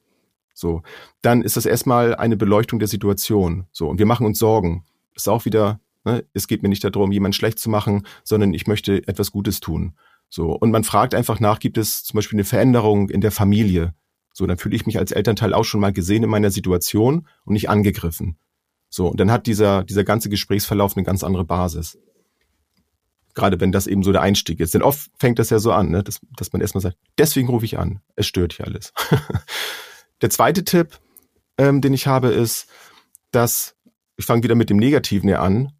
So, 0.62 0.83
dann 1.22 1.42
ist 1.42 1.57
das 1.57 1.66
erstmal 1.66 2.14
eine 2.14 2.37
Beleuchtung 2.37 2.79
der 2.79 2.87
Situation. 2.87 3.66
So, 3.72 3.88
und 3.88 3.98
wir 3.98 4.07
machen 4.07 4.25
uns 4.25 4.38
Sorgen. 4.38 4.85
Ist 5.12 5.29
auch 5.29 5.44
wieder, 5.44 5.81
ne, 6.05 6.25
es 6.35 6.46
geht 6.46 6.62
mir 6.62 6.68
nicht 6.68 6.85
darum, 6.85 7.11
jemanden 7.11 7.33
schlecht 7.33 7.59
zu 7.59 7.68
machen, 7.68 8.07
sondern 8.22 8.55
ich 8.55 8.68
möchte 8.68 9.07
etwas 9.09 9.33
Gutes 9.33 9.59
tun. 9.59 9.94
So, 10.29 10.53
und 10.53 10.70
man 10.70 10.85
fragt 10.85 11.16
einfach 11.16 11.40
nach, 11.40 11.59
gibt 11.59 11.79
es 11.79 12.05
zum 12.05 12.16
Beispiel 12.16 12.37
eine 12.37 12.44
Veränderung 12.44 13.11
in 13.11 13.20
der 13.20 13.33
Familie? 13.33 13.92
So, 14.33 14.46
dann 14.46 14.57
fühle 14.57 14.77
ich 14.77 14.87
mich 14.87 14.98
als 14.98 15.11
Elternteil 15.11 15.53
auch 15.53 15.64
schon 15.64 15.81
mal 15.81 15.92
gesehen 15.92 16.22
in 16.22 16.31
meiner 16.31 16.53
Situation 16.53 17.27
und 17.44 17.55
nicht 17.55 17.68
angegriffen. 17.68 18.38
So, 18.88 19.09
und 19.09 19.18
dann 19.18 19.33
hat 19.33 19.48
dieser, 19.48 19.83
dieser 19.83 20.05
ganze 20.05 20.29
Gesprächsverlauf 20.29 20.96
eine 20.96 21.05
ganz 21.05 21.25
andere 21.25 21.44
Basis. 21.44 21.98
Gerade 23.35 23.59
wenn 23.59 23.72
das 23.72 23.88
eben 23.88 24.05
so 24.05 24.12
der 24.12 24.22
Einstieg 24.22 24.61
ist. 24.61 24.75
Denn 24.75 24.83
oft 24.83 25.11
fängt 25.18 25.40
das 25.40 25.51
ja 25.51 25.59
so 25.59 25.72
an, 25.72 25.90
ne, 25.90 26.05
dass, 26.05 26.20
dass 26.37 26.53
man 26.53 26.62
erstmal 26.62 26.83
sagt, 26.83 26.98
deswegen 27.18 27.48
rufe 27.48 27.64
ich 27.64 27.81
an. 27.81 28.01
Es 28.14 28.29
stört 28.29 28.53
hier 28.53 28.66
alles. 28.66 28.92
der 30.22 30.30
zweite 30.30 30.64
Tipp, 30.64 30.98
ähm, 31.58 31.80
den 31.80 31.92
ich 31.92 32.06
habe, 32.06 32.28
ist, 32.28 32.66
dass, 33.30 33.74
ich 34.16 34.24
fange 34.24 34.42
wieder 34.42 34.54
mit 34.54 34.70
dem 34.70 34.78
Negativen 34.78 35.28
hier 35.28 35.40
an, 35.40 35.72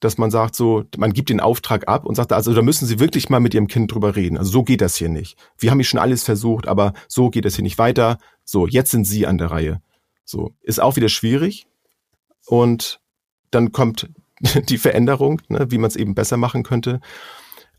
dass 0.00 0.18
man 0.18 0.30
sagt 0.30 0.54
so, 0.54 0.84
man 0.96 1.12
gibt 1.12 1.30
den 1.30 1.40
Auftrag 1.40 1.88
ab 1.88 2.04
und 2.04 2.14
sagt, 2.14 2.32
also 2.32 2.52
da 2.52 2.62
müssen 2.62 2.86
Sie 2.86 2.98
wirklich 2.98 3.30
mal 3.30 3.40
mit 3.40 3.54
Ihrem 3.54 3.68
Kind 3.68 3.92
drüber 3.92 4.16
reden. 4.16 4.36
Also 4.36 4.50
so 4.50 4.62
geht 4.62 4.80
das 4.80 4.96
hier 4.96 5.08
nicht. 5.08 5.38
Wir 5.58 5.70
haben 5.70 5.78
hier 5.78 5.86
schon 5.86 6.00
alles 6.00 6.24
versucht, 6.24 6.68
aber 6.68 6.92
so 7.08 7.30
geht 7.30 7.44
das 7.44 7.54
hier 7.54 7.62
nicht 7.62 7.78
weiter. 7.78 8.18
So, 8.44 8.66
jetzt 8.66 8.90
sind 8.90 9.04
Sie 9.04 9.26
an 9.26 9.38
der 9.38 9.50
Reihe. 9.50 9.80
So, 10.24 10.54
ist 10.60 10.80
auch 10.80 10.96
wieder 10.96 11.08
schwierig. 11.08 11.66
Und 12.46 13.00
dann 13.50 13.72
kommt 13.72 14.10
die 14.68 14.78
Veränderung, 14.78 15.40
ne, 15.48 15.70
wie 15.70 15.78
man 15.78 15.88
es 15.88 15.96
eben 15.96 16.14
besser 16.14 16.36
machen 16.36 16.64
könnte. 16.64 17.00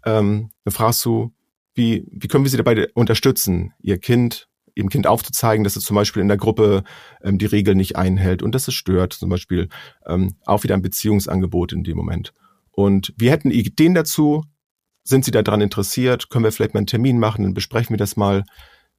Ähm, 0.04 0.50
dann 0.64 0.74
fragst 0.74 1.04
du, 1.06 1.32
wie, 1.76 2.06
wie 2.10 2.28
können 2.28 2.44
wir 2.44 2.50
Sie 2.50 2.58
dabei 2.58 2.90
unterstützen, 2.94 3.74
Ihr 3.82 4.00
Kind, 4.00 4.48
Ihrem 4.76 4.90
Kind 4.90 5.08
aufzuzeigen, 5.08 5.64
dass 5.64 5.76
es 5.76 5.84
zum 5.84 5.96
Beispiel 5.96 6.22
in 6.22 6.28
der 6.28 6.38
Gruppe 6.38 6.84
ähm, 7.24 7.38
die 7.38 7.46
Regeln 7.46 7.78
nicht 7.78 7.96
einhält 7.96 8.44
und 8.44 8.54
dass 8.54 8.68
es 8.68 8.74
stört, 8.74 9.14
zum 9.14 9.30
Beispiel 9.30 9.70
ähm, 10.06 10.36
auch 10.46 10.64
wieder 10.64 10.76
ein 10.76 10.82
Beziehungsangebot 10.82 11.74
in 11.74 11.84
dem 11.84 11.98
Moment. 11.98 12.34
Und 12.72 13.14
wir 13.18 13.32
hätten 13.32 13.52
Ideen 13.52 13.96
dazu. 13.96 14.44
Sind 15.04 15.24
Sie 15.24 15.32
daran 15.32 15.62
interessiert? 15.62 16.30
Können 16.30 16.44
wir 16.44 16.52
vielleicht 16.52 16.74
mal 16.74 16.80
einen 16.80 16.88
Termin 16.88 17.20
machen? 17.20 17.44
Dann 17.44 17.54
besprechen 17.54 17.92
wir 17.92 17.98
das 17.98 18.18
mal. 18.18 18.44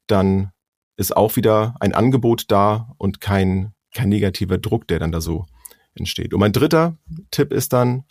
Dann 0.07 0.53
ist 0.97 1.17
auch 1.17 1.37
wieder 1.37 1.75
ein 1.81 1.95
Angebot 1.95 2.45
da 2.49 2.93
und 2.97 3.21
kein, 3.21 3.75
kein 3.95 4.09
negativer 4.09 4.57
Druck, 4.57 4.89
der 4.89 4.99
dann 4.99 5.13
da 5.13 5.21
so 5.21 5.47
entsteht. 5.95 6.33
Und 6.33 6.41
mein 6.41 6.53
dritter 6.53 6.97
Tipp 7.31 7.53
ist 7.53 7.73
dann, 7.73 8.05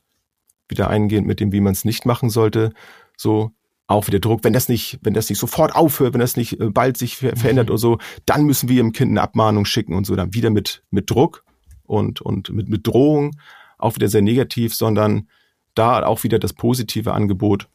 wieder 0.67 0.89
eingehend 0.89 1.27
mit 1.27 1.39
dem, 1.39 1.51
wie 1.51 1.61
man 1.61 1.73
es 1.73 1.85
nicht 1.85 2.05
machen 2.05 2.29
sollte, 2.29 2.73
so 3.17 3.51
auch 3.87 4.07
wieder 4.07 4.19
Druck, 4.19 4.43
wenn 4.43 4.53
das 4.53 4.67
nicht, 4.67 4.99
wenn 5.01 5.13
das 5.13 5.29
nicht 5.29 5.39
sofort 5.39 5.75
aufhört, 5.75 6.13
wenn 6.13 6.21
das 6.21 6.37
nicht 6.37 6.59
äh, 6.59 6.69
bald 6.69 6.97
sich 6.97 7.17
ver 7.17 7.35
verändert 7.35 7.67
mhm. 7.67 7.73
oder 7.73 7.79
so, 7.79 7.97
dann 8.25 8.45
müssen 8.45 8.69
wir 8.69 8.81
dem 8.81 8.93
Kind 8.93 9.11
eine 9.11 9.21
Abmahnung 9.21 9.65
schicken 9.65 9.93
und 9.93 10.05
so, 10.05 10.15
dann 10.15 10.33
wieder 10.33 10.49
mit, 10.49 10.83
mit 10.89 11.09
Druck 11.09 11.43
und, 11.83 12.21
und 12.21 12.49
mit, 12.49 12.67
mit 12.67 12.87
Drohung, 12.87 13.35
auch 13.77 13.95
wieder 13.95 14.07
sehr 14.07 14.21
negativ, 14.21 14.73
sondern 14.73 15.29
da 15.75 16.03
auch 16.05 16.23
wieder 16.23 16.39
das 16.39 16.53
positive 16.53 17.13
Angebot, 17.13 17.67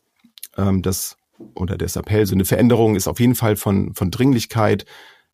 ähm, 0.57 0.83
das 0.83 1.17
oder 1.55 1.79
das 1.79 1.97
Appell, 1.97 2.27
so 2.27 2.35
eine 2.35 2.45
Veränderung 2.45 2.97
ist 2.97 3.09
auf 3.09 3.21
jeden 3.21 3.35
Fall 3.35 3.57
von, 3.57 3.95
von 3.95 4.11
Dringlichkeit, 4.11 4.85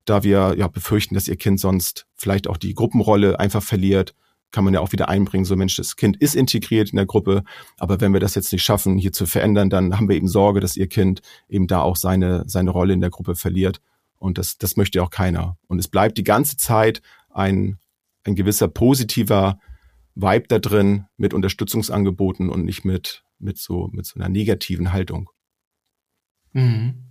da 0.04 0.22
wir 0.22 0.54
ja 0.56 0.68
befürchten, 0.68 1.14
dass 1.14 1.26
ihr 1.26 1.36
Kind 1.36 1.58
sonst 1.58 2.06
vielleicht 2.14 2.48
auch 2.48 2.58
die 2.58 2.74
Gruppenrolle 2.74 3.40
einfach 3.40 3.62
verliert 3.62 4.14
kann 4.52 4.64
man 4.64 4.74
ja 4.74 4.80
auch 4.80 4.92
wieder 4.92 5.08
einbringen, 5.08 5.44
so 5.44 5.56
Mensch, 5.56 5.76
das 5.76 5.96
Kind 5.96 6.16
ist 6.16 6.34
integriert 6.34 6.90
in 6.90 6.96
der 6.96 7.06
Gruppe, 7.06 7.44
aber 7.78 8.00
wenn 8.00 8.12
wir 8.12 8.20
das 8.20 8.34
jetzt 8.34 8.52
nicht 8.52 8.62
schaffen, 8.62 8.96
hier 8.96 9.12
zu 9.12 9.26
verändern, 9.26 9.70
dann 9.70 9.96
haben 9.96 10.08
wir 10.08 10.16
eben 10.16 10.28
Sorge, 10.28 10.60
dass 10.60 10.76
ihr 10.76 10.88
Kind 10.88 11.20
eben 11.48 11.66
da 11.66 11.82
auch 11.82 11.96
seine, 11.96 12.44
seine 12.46 12.70
Rolle 12.70 12.94
in 12.94 13.00
der 13.00 13.10
Gruppe 13.10 13.34
verliert. 13.34 13.80
Und 14.18 14.38
das, 14.38 14.56
das 14.56 14.76
möchte 14.76 15.02
auch 15.02 15.10
keiner. 15.10 15.58
Und 15.66 15.78
es 15.78 15.88
bleibt 15.88 16.16
die 16.16 16.24
ganze 16.24 16.56
Zeit 16.56 17.02
ein, 17.30 17.78
ein 18.24 18.34
gewisser 18.34 18.68
positiver 18.68 19.58
Vibe 20.14 20.46
da 20.48 20.58
drin 20.58 21.04
mit 21.18 21.34
Unterstützungsangeboten 21.34 22.48
und 22.48 22.64
nicht 22.64 22.84
mit, 22.84 23.24
mit 23.38 23.58
so, 23.58 23.88
mit 23.92 24.06
so 24.06 24.18
einer 24.18 24.30
negativen 24.30 24.92
Haltung. 24.92 25.30
Mhm. 26.52 27.06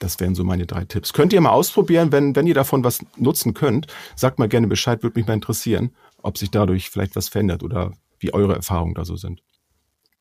Das 0.00 0.18
wären 0.18 0.34
so 0.34 0.44
meine 0.44 0.66
drei 0.66 0.86
Tipps. 0.86 1.12
Könnt 1.12 1.32
ihr 1.34 1.40
mal 1.42 1.50
ausprobieren, 1.50 2.10
wenn, 2.10 2.34
wenn 2.34 2.46
ihr 2.46 2.54
davon 2.54 2.82
was 2.82 3.04
nutzen 3.16 3.52
könnt. 3.52 3.86
Sagt 4.16 4.38
mal 4.38 4.48
gerne 4.48 4.66
Bescheid, 4.66 5.02
würde 5.02 5.20
mich 5.20 5.28
mal 5.28 5.34
interessieren, 5.34 5.94
ob 6.22 6.38
sich 6.38 6.50
dadurch 6.50 6.90
vielleicht 6.90 7.16
was 7.16 7.28
verändert 7.28 7.62
oder 7.62 7.92
wie 8.18 8.32
eure 8.32 8.54
Erfahrungen 8.54 8.94
da 8.94 9.04
so 9.04 9.16
sind. 9.16 9.42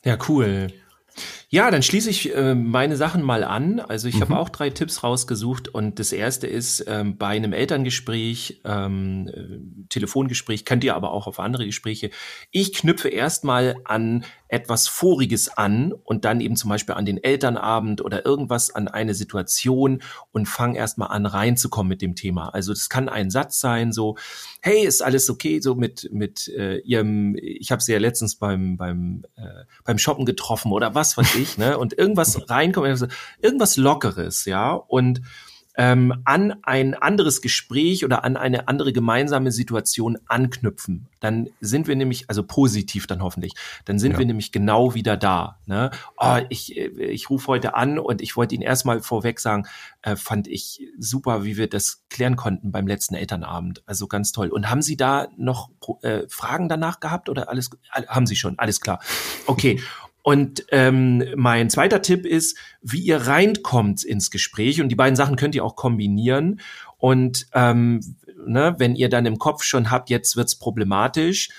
Ja, 0.04 0.18
cool. 0.28 0.70
Ja, 1.50 1.72
dann 1.72 1.82
schließe 1.82 2.10
ich 2.10 2.34
äh, 2.36 2.56
meine 2.56 2.96
Sachen 2.96 3.24
mal 3.24 3.44
an. 3.44 3.80
Also 3.80 4.08
ich 4.08 4.16
mhm. 4.16 4.22
habe 4.22 4.40
auch 4.40 4.50
drei 4.50 4.70
Tipps 4.70 5.04
rausgesucht 5.04 5.68
und 5.68 6.00
das 6.00 6.12
erste 6.12 6.48
ist 6.48 6.86
ähm, 6.88 7.18
bei 7.18 7.28
einem 7.28 7.54
Elterngespräch, 7.54 8.62
ähm, 8.66 9.28
äh, 9.28 9.88
Telefongespräch, 9.90 10.66
könnt 10.66 10.84
ihr 10.84 10.96
aber 10.96 11.12
auch 11.12 11.28
auf 11.28 11.40
andere 11.40 11.66
Gespräche. 11.66 12.12
Ich 12.52 12.74
knüpfe 12.74 13.10
erstmal 13.10 13.78
an 13.86 14.24
etwas 14.50 14.88
Voriges 14.88 15.50
an 15.50 15.94
und 15.94 16.26
dann 16.26 16.42
eben 16.42 16.56
zum 16.56 16.70
Beispiel 16.70 16.96
an 16.96 17.06
den 17.06 17.24
Elternabend 17.24 18.02
oder 18.02 18.26
irgendwas 18.26 18.74
an 18.74 18.88
eine 18.88 19.14
Situation 19.14 20.02
und 20.32 20.48
fange 20.48 20.78
erstmal 20.78 21.10
an 21.10 21.26
reinzukommen 21.26 21.88
mit 21.88 22.02
dem 22.02 22.16
Thema. 22.16 22.50
Also 22.50 22.74
das 22.74 22.90
kann 22.90 23.10
ein 23.10 23.30
Satz 23.30 23.60
sein, 23.60 23.92
so, 23.94 24.18
hey, 24.62 24.86
ist 24.86 25.04
alles 25.04 25.30
okay, 25.30 25.62
so 25.62 25.76
mit, 25.76 26.10
mit 26.12 26.48
äh, 26.50 26.80
ihrem, 26.80 27.36
ich 27.40 27.72
habe 27.72 27.82
sie 27.82 27.94
ja 27.94 28.00
letztens 28.00 28.36
beim, 28.36 28.76
beim, 28.76 29.24
äh, 29.36 29.66
beim 29.86 30.00
Shoppen 30.00 30.26
getroffen 30.26 30.72
oder 30.72 30.96
was 30.96 31.16
weiß 31.16 31.36
ich, 31.36 31.58
ne? 31.58 31.78
Und 31.78 31.98
irgendwas 31.98 32.38
reinkommt, 32.50 32.88
also 32.88 33.08
irgendwas 33.42 33.78
Lockeres, 33.78 34.46
ja. 34.46 34.74
Und 34.74 35.22
ähm, 35.80 36.14
an 36.26 36.56
ein 36.64 36.94
anderes 36.94 37.42
Gespräch 37.42 38.04
oder 38.04 38.26
an 38.26 38.36
eine 38.36 38.68
andere 38.68 38.92
gemeinsame 38.92 39.54
Situation 39.54 40.18
anknüpfen. 40.28 41.08
Dann 41.22 41.48
sind 41.62 41.88
wir 41.88 41.96
nämlich, 41.96 42.26
also 42.30 42.44
positiv 42.44 43.08
dann 43.08 43.24
hoffentlich, 43.24 43.54
dann 43.86 43.98
sind 43.98 44.12
ja. 44.12 44.20
wir 44.20 44.26
nämlich 44.26 44.52
genau 44.52 44.94
wieder 44.94 45.16
da. 45.16 45.58
Ne? 45.68 45.90
Oh, 46.18 46.36
ich, 46.50 46.76
äh, 46.76 46.88
ich 46.88 47.30
rufe 47.30 47.48
heute 47.48 47.76
an 47.76 47.98
und 47.98 48.22
ich 48.22 48.36
wollte 48.36 48.56
Ihnen 48.56 48.62
erstmal 48.62 49.00
vorweg 49.02 49.40
sagen, 49.40 49.68
äh, 50.02 50.18
fand 50.18 50.50
ich 50.50 50.86
super, 50.98 51.46
wie 51.46 51.56
wir 51.56 51.70
das 51.70 52.04
klären 52.10 52.36
konnten 52.36 52.74
beim 52.74 52.86
letzten 52.86 53.16
Elternabend. 53.16 53.82
Also 53.86 54.08
ganz 54.08 54.34
toll. 54.34 54.50
Und 54.50 54.70
haben 54.70 54.82
Sie 54.82 54.98
da 54.98 55.30
noch 55.38 55.70
äh, 56.02 56.24
Fragen 56.28 56.68
danach 56.68 57.00
gehabt 57.00 57.30
oder 57.30 57.48
alles? 57.48 57.70
Haben 57.90 58.28
Sie 58.28 58.36
schon, 58.36 58.60
alles 58.60 58.82
klar. 58.82 59.00
Okay. 59.46 59.80
Und 60.30 60.68
ähm, 60.70 61.24
mein 61.36 61.72
zweiter 61.72 62.04
Tipp 62.04 62.24
ist, 62.24 62.56
wie 62.84 63.00
ihr 63.00 63.18
reinkommt 63.18 64.04
ins 64.04 64.30
Gespräch. 64.30 64.80
Und 64.80 64.90
die 64.90 64.96
beiden 64.96 65.16
Sachen 65.16 65.38
könnt 65.38 65.56
ihr 65.56 65.66
auch 65.66 65.76
kombinieren. 65.76 66.60
Und 67.00 67.48
ähm, 67.56 68.00
ne, 68.46 68.76
wenn 68.78 68.94
ihr 68.94 69.10
dann 69.10 69.26
im 69.26 69.40
Kopf 69.40 69.64
schon 69.64 69.90
habt, 69.90 70.12
jetzt 70.12 70.36
wird's 70.36 70.54
problematisch, 70.54 71.50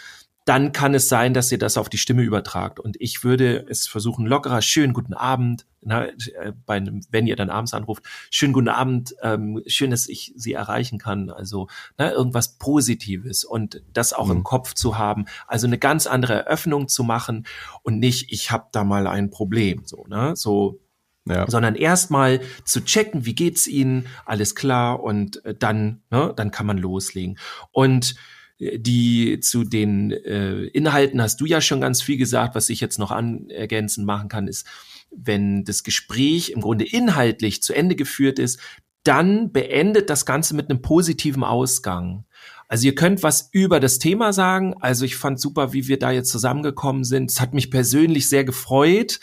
dann 0.51 0.73
kann 0.73 0.95
es 0.95 1.09
sein, 1.09 1.33
dass 1.33 1.53
ihr 1.53 1.59
das 1.59 1.77
auf 1.77 1.89
die 1.89 1.97
Stimme 1.97 2.23
übertragt. 2.23 2.81
Und 2.81 2.97
ich 3.01 3.23
würde 3.23 3.65
es 3.69 3.87
versuchen, 3.87 4.27
lockerer, 4.27 4.63
schönen 4.63 4.93
guten 4.93 5.15
Abend, 5.15 5.65
na, 5.81 6.07
äh, 6.07 6.53
bei 6.67 6.85
wenn 7.09 7.29
ihr 7.29 7.37
dann 7.37 7.51
abends 7.51 7.73
anruft, 7.73 8.03
schönen 8.33 8.53
guten 8.53 8.67
Abend, 8.67 9.15
ähm, 9.23 9.63
schön, 9.69 9.93
dass 9.93 10.09
ich 10.09 10.33
Sie 10.35 10.53
erreichen 10.53 10.99
kann. 10.99 11.31
Also 11.31 11.69
na, 11.99 12.11
irgendwas 12.11 12.59
Positives 12.59 13.45
und 13.45 13.81
das 13.93 14.13
auch 14.13 14.27
mhm. 14.27 14.39
im 14.39 14.43
Kopf 14.43 14.75
zu 14.75 14.99
haben. 14.99 15.27
Also 15.47 15.69
eine 15.69 15.79
ganz 15.79 16.09
andere 16.09 16.33
Eröffnung 16.33 16.89
zu 16.89 17.05
machen 17.05 17.47
und 17.85 18.01
nicht, 18.01 18.33
ich 18.33 18.51
habe 18.51 18.71
da 18.73 18.83
mal 18.83 19.07
ein 19.07 19.31
Problem. 19.31 19.83
So, 19.85 20.05
ne? 20.09 20.35
So 20.35 20.81
ja. 21.27 21.49
sondern 21.49 21.77
erstmal 21.77 22.41
zu 22.65 22.85
checken, 22.85 23.25
wie 23.25 23.37
geht's 23.37 23.69
Ihnen, 23.69 24.09
alles 24.25 24.57
klar 24.57 25.01
und 25.01 25.45
äh, 25.45 25.55
dann, 25.55 26.03
ne, 26.11 26.33
dann 26.35 26.51
kann 26.51 26.67
man 26.67 26.79
loslegen. 26.79 27.39
Und 27.71 28.17
die 28.61 29.41
zu 29.41 29.65
den 29.65 30.11
äh, 30.13 30.65
Inhalten 30.65 31.21
hast 31.23 31.41
du 31.41 31.47
ja 31.47 31.61
schon 31.61 31.81
ganz 31.81 32.03
viel 32.03 32.19
gesagt. 32.19 32.55
Was 32.55 32.69
ich 32.69 32.81
jetzt 32.81 32.99
noch 32.99 33.11
an 33.11 33.49
ergänzen 33.49 34.05
machen 34.05 34.29
kann, 34.29 34.47
ist, 34.49 34.67
wenn 35.11 35.65
das 35.65 35.83
Gespräch 35.83 36.51
im 36.51 36.61
Grunde 36.61 36.85
inhaltlich 36.85 37.63
zu 37.63 37.73
Ende 37.73 37.97
geführt 37.97 38.39
ist, 38.39 38.61
dann 39.03 39.51
beendet 39.51 40.11
das 40.11 40.27
Ganze 40.27 40.55
mit 40.55 40.69
einem 40.69 40.83
positiven 40.83 41.43
Ausgang. 41.43 42.25
Also 42.69 42.87
ihr 42.87 42.95
könnt 42.95 43.23
was 43.23 43.49
über 43.51 43.81
das 43.81 43.99
Thema 43.99 44.33
sagen. 44.33 44.75
Also 44.81 45.05
ich 45.05 45.17
fand 45.17 45.41
super, 45.41 45.73
wie 45.73 45.89
wir 45.89 45.99
da 45.99 46.11
jetzt 46.11 46.31
zusammengekommen 46.31 47.03
sind. 47.03 47.31
Es 47.31 47.41
hat 47.41 47.55
mich 47.55 47.71
persönlich 47.71 48.29
sehr 48.29 48.45
gefreut, 48.45 49.21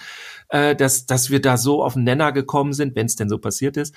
äh, 0.50 0.76
dass, 0.76 1.06
dass 1.06 1.30
wir 1.30 1.42
da 1.42 1.58
so 1.58 1.84
auf 1.84 1.94
den 1.94 2.04
Nenner 2.04 2.32
gekommen 2.32 2.74
sind, 2.74 2.96
wenn 2.96 3.06
es 3.06 3.16
denn 3.16 3.30
so 3.30 3.38
passiert 3.38 3.78
ist. 3.78 3.94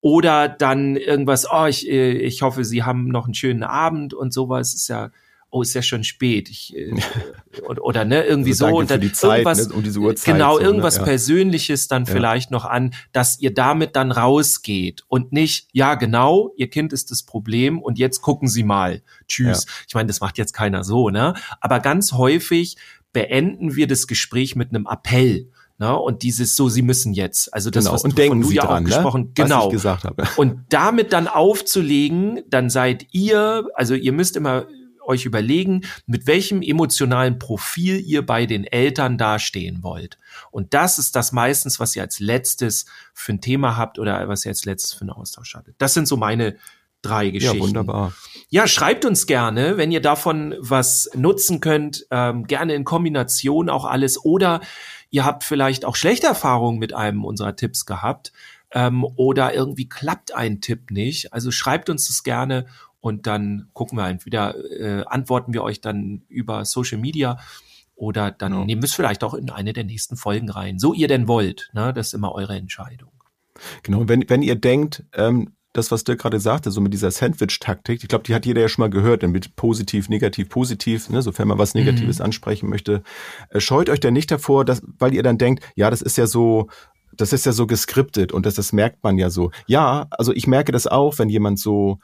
Oder 0.00 0.48
dann 0.48 0.96
irgendwas, 0.96 1.46
oh, 1.50 1.66
ich, 1.66 1.88
äh, 1.88 2.12
ich 2.12 2.42
hoffe, 2.42 2.64
Sie 2.64 2.82
haben 2.82 3.08
noch 3.08 3.26
einen 3.26 3.34
schönen 3.34 3.62
Abend 3.62 4.14
und 4.14 4.32
sowas. 4.32 4.72
Ist 4.74 4.88
ja, 4.88 5.10
oh, 5.50 5.62
ist 5.62 5.74
ja 5.74 5.82
schon 5.82 6.04
spät. 6.04 6.48
Ich, 6.48 6.74
äh, 6.74 6.94
oder, 7.68 7.82
oder 7.84 8.04
ne, 8.04 8.24
irgendwie 8.24 8.50
also 8.50 8.68
so. 8.68 8.76
Und 8.76 8.90
dann 8.90 9.02
Zeit, 9.12 9.30
irgendwas, 9.40 9.68
ne, 9.68 9.74
um 9.74 9.82
diese 9.82 10.00
Uhrzeit 10.00 10.34
genau, 10.34 10.54
so, 10.54 10.60
ne? 10.60 10.64
irgendwas 10.64 10.96
ja. 10.96 11.02
Persönliches 11.02 11.88
dann 11.88 12.04
ja. 12.04 12.12
vielleicht 12.12 12.50
noch 12.50 12.64
an, 12.64 12.94
dass 13.12 13.38
ihr 13.40 13.52
damit 13.52 13.96
dann 13.96 14.12
rausgeht 14.12 15.04
und 15.08 15.32
nicht, 15.32 15.68
ja, 15.72 15.96
genau, 15.96 16.52
Ihr 16.56 16.70
Kind 16.70 16.92
ist 16.92 17.10
das 17.10 17.22
Problem 17.22 17.80
und 17.80 17.98
jetzt 17.98 18.22
gucken 18.22 18.48
Sie 18.48 18.62
mal. 18.62 19.02
Tschüss. 19.28 19.66
Ja. 19.66 19.72
Ich 19.88 19.94
meine, 19.94 20.06
das 20.06 20.20
macht 20.20 20.38
jetzt 20.38 20.52
keiner 20.54 20.84
so, 20.84 21.10
ne? 21.10 21.34
Aber 21.60 21.80
ganz 21.80 22.12
häufig 22.12 22.76
beenden 23.12 23.74
wir 23.76 23.86
das 23.86 24.06
Gespräch 24.06 24.56
mit 24.56 24.70
einem 24.70 24.86
Appell. 24.86 25.48
Ne? 25.80 25.98
Und 25.98 26.22
dieses 26.22 26.56
so, 26.56 26.68
sie 26.68 26.82
müssen 26.82 27.14
jetzt. 27.14 27.54
Also 27.54 27.70
das, 27.70 27.84
genau. 27.84 27.94
was 27.94 28.04
und 28.04 28.10
du, 28.10 28.16
denken 28.16 28.42
du 28.42 28.48
sie 28.48 28.56
ja 28.56 28.66
dran, 28.66 28.84
auch 28.84 28.86
gesprochen, 28.86 29.22
ne? 29.22 29.30
genau. 29.34 29.58
Was 29.60 29.64
ich 29.64 29.72
gesagt 29.72 30.04
habe. 30.04 30.28
Und 30.36 30.66
damit 30.68 31.14
dann 31.14 31.26
aufzulegen, 31.26 32.42
dann 32.50 32.68
seid 32.68 33.06
ihr, 33.12 33.66
also 33.74 33.94
ihr 33.94 34.12
müsst 34.12 34.36
immer 34.36 34.66
euch 35.02 35.24
überlegen, 35.24 35.80
mit 36.06 36.26
welchem 36.26 36.60
emotionalen 36.60 37.38
Profil 37.38 37.98
ihr 37.98 38.26
bei 38.26 38.44
den 38.44 38.64
Eltern 38.64 39.16
dastehen 39.16 39.82
wollt. 39.82 40.18
Und 40.50 40.74
das 40.74 40.98
ist 40.98 41.16
das 41.16 41.32
meistens, 41.32 41.80
was 41.80 41.96
ihr 41.96 42.02
als 42.02 42.20
letztes 42.20 42.84
für 43.14 43.32
ein 43.32 43.40
Thema 43.40 43.78
habt 43.78 43.98
oder 43.98 44.28
was 44.28 44.44
ihr 44.44 44.50
als 44.50 44.66
letztes 44.66 44.92
für 44.92 45.00
einen 45.00 45.10
Austausch 45.10 45.54
hattet. 45.54 45.76
Das 45.78 45.94
sind 45.94 46.06
so 46.06 46.18
meine 46.18 46.56
drei 47.00 47.30
Geschichten. 47.30 47.56
Ja, 47.56 47.62
wunderbar. 47.62 48.12
Ja, 48.50 48.66
schreibt 48.66 49.06
uns 49.06 49.26
gerne, 49.26 49.78
wenn 49.78 49.90
ihr 49.90 50.02
davon 50.02 50.54
was 50.58 51.08
nutzen 51.14 51.60
könnt, 51.60 52.06
ähm, 52.10 52.46
gerne 52.46 52.74
in 52.74 52.84
Kombination 52.84 53.70
auch 53.70 53.86
alles 53.86 54.22
oder 54.22 54.60
Ihr 55.10 55.24
habt 55.24 55.44
vielleicht 55.44 55.84
auch 55.84 55.96
schlechte 55.96 56.26
Erfahrungen 56.26 56.78
mit 56.78 56.94
einem 56.94 57.24
unserer 57.24 57.56
Tipps 57.56 57.86
gehabt 57.86 58.32
ähm, 58.72 59.04
oder 59.16 59.54
irgendwie 59.54 59.88
klappt 59.88 60.34
ein 60.34 60.60
Tipp 60.60 60.90
nicht. 60.90 61.32
Also 61.32 61.50
schreibt 61.50 61.90
uns 61.90 62.06
das 62.06 62.22
gerne 62.22 62.66
und 63.00 63.26
dann 63.26 63.68
gucken 63.72 63.98
wir 63.98 64.08
entweder 64.08 64.54
äh, 64.56 65.04
antworten 65.06 65.52
wir 65.52 65.62
euch 65.62 65.80
dann 65.80 66.22
über 66.28 66.64
Social 66.64 66.98
Media 66.98 67.38
oder 67.96 68.30
dann 68.30 68.52
ja. 68.52 68.64
nehmen 68.64 68.82
wir 68.82 68.86
es 68.86 68.94
vielleicht 68.94 69.24
auch 69.24 69.34
in 69.34 69.50
eine 69.50 69.72
der 69.72 69.84
nächsten 69.84 70.16
Folgen 70.16 70.50
rein. 70.50 70.78
So 70.78 70.94
ihr 70.94 71.08
denn 71.08 71.28
wollt. 71.28 71.70
Ne? 71.72 71.92
Das 71.92 72.08
ist 72.08 72.14
immer 72.14 72.32
eure 72.32 72.56
Entscheidung. 72.56 73.10
Genau, 73.82 74.08
wenn, 74.08 74.28
wenn 74.28 74.42
ihr 74.42 74.56
denkt, 74.56 75.04
ähm, 75.12 75.52
das, 75.72 75.92
was 75.92 76.02
Dirk 76.04 76.20
gerade 76.20 76.40
sagte, 76.40 76.70
so 76.70 76.80
mit 76.80 76.92
dieser 76.92 77.10
Sandwich-Taktik, 77.10 78.02
ich 78.02 78.08
glaube, 78.08 78.24
die 78.24 78.34
hat 78.34 78.44
jeder 78.44 78.60
ja 78.60 78.68
schon 78.68 78.82
mal 78.82 78.90
gehört, 78.90 79.22
mit 79.22 79.54
positiv, 79.54 80.08
negativ, 80.08 80.48
positiv, 80.48 81.08
ne, 81.10 81.22
sofern 81.22 81.48
man 81.48 81.58
was 81.58 81.74
Negatives 81.74 82.18
mhm. 82.18 82.24
ansprechen 82.24 82.68
möchte. 82.68 83.02
Äh, 83.50 83.60
scheut 83.60 83.88
euch 83.88 84.00
da 84.00 84.10
nicht 84.10 84.30
davor, 84.30 84.64
dass, 84.64 84.82
weil 84.98 85.14
ihr 85.14 85.22
dann 85.22 85.38
denkt, 85.38 85.64
ja, 85.76 85.90
das 85.90 86.02
ist 86.02 86.18
ja 86.18 86.26
so, 86.26 86.68
das 87.12 87.32
ist 87.32 87.46
ja 87.46 87.52
so 87.52 87.66
geskriptet 87.66 88.32
und 88.32 88.46
das, 88.46 88.54
das 88.54 88.72
merkt 88.72 89.04
man 89.04 89.16
ja 89.16 89.30
so. 89.30 89.52
Ja, 89.66 90.06
also 90.10 90.32
ich 90.32 90.46
merke 90.46 90.72
das 90.72 90.88
auch, 90.88 91.18
wenn 91.18 91.28
jemand 91.28 91.60
so, 91.60 91.98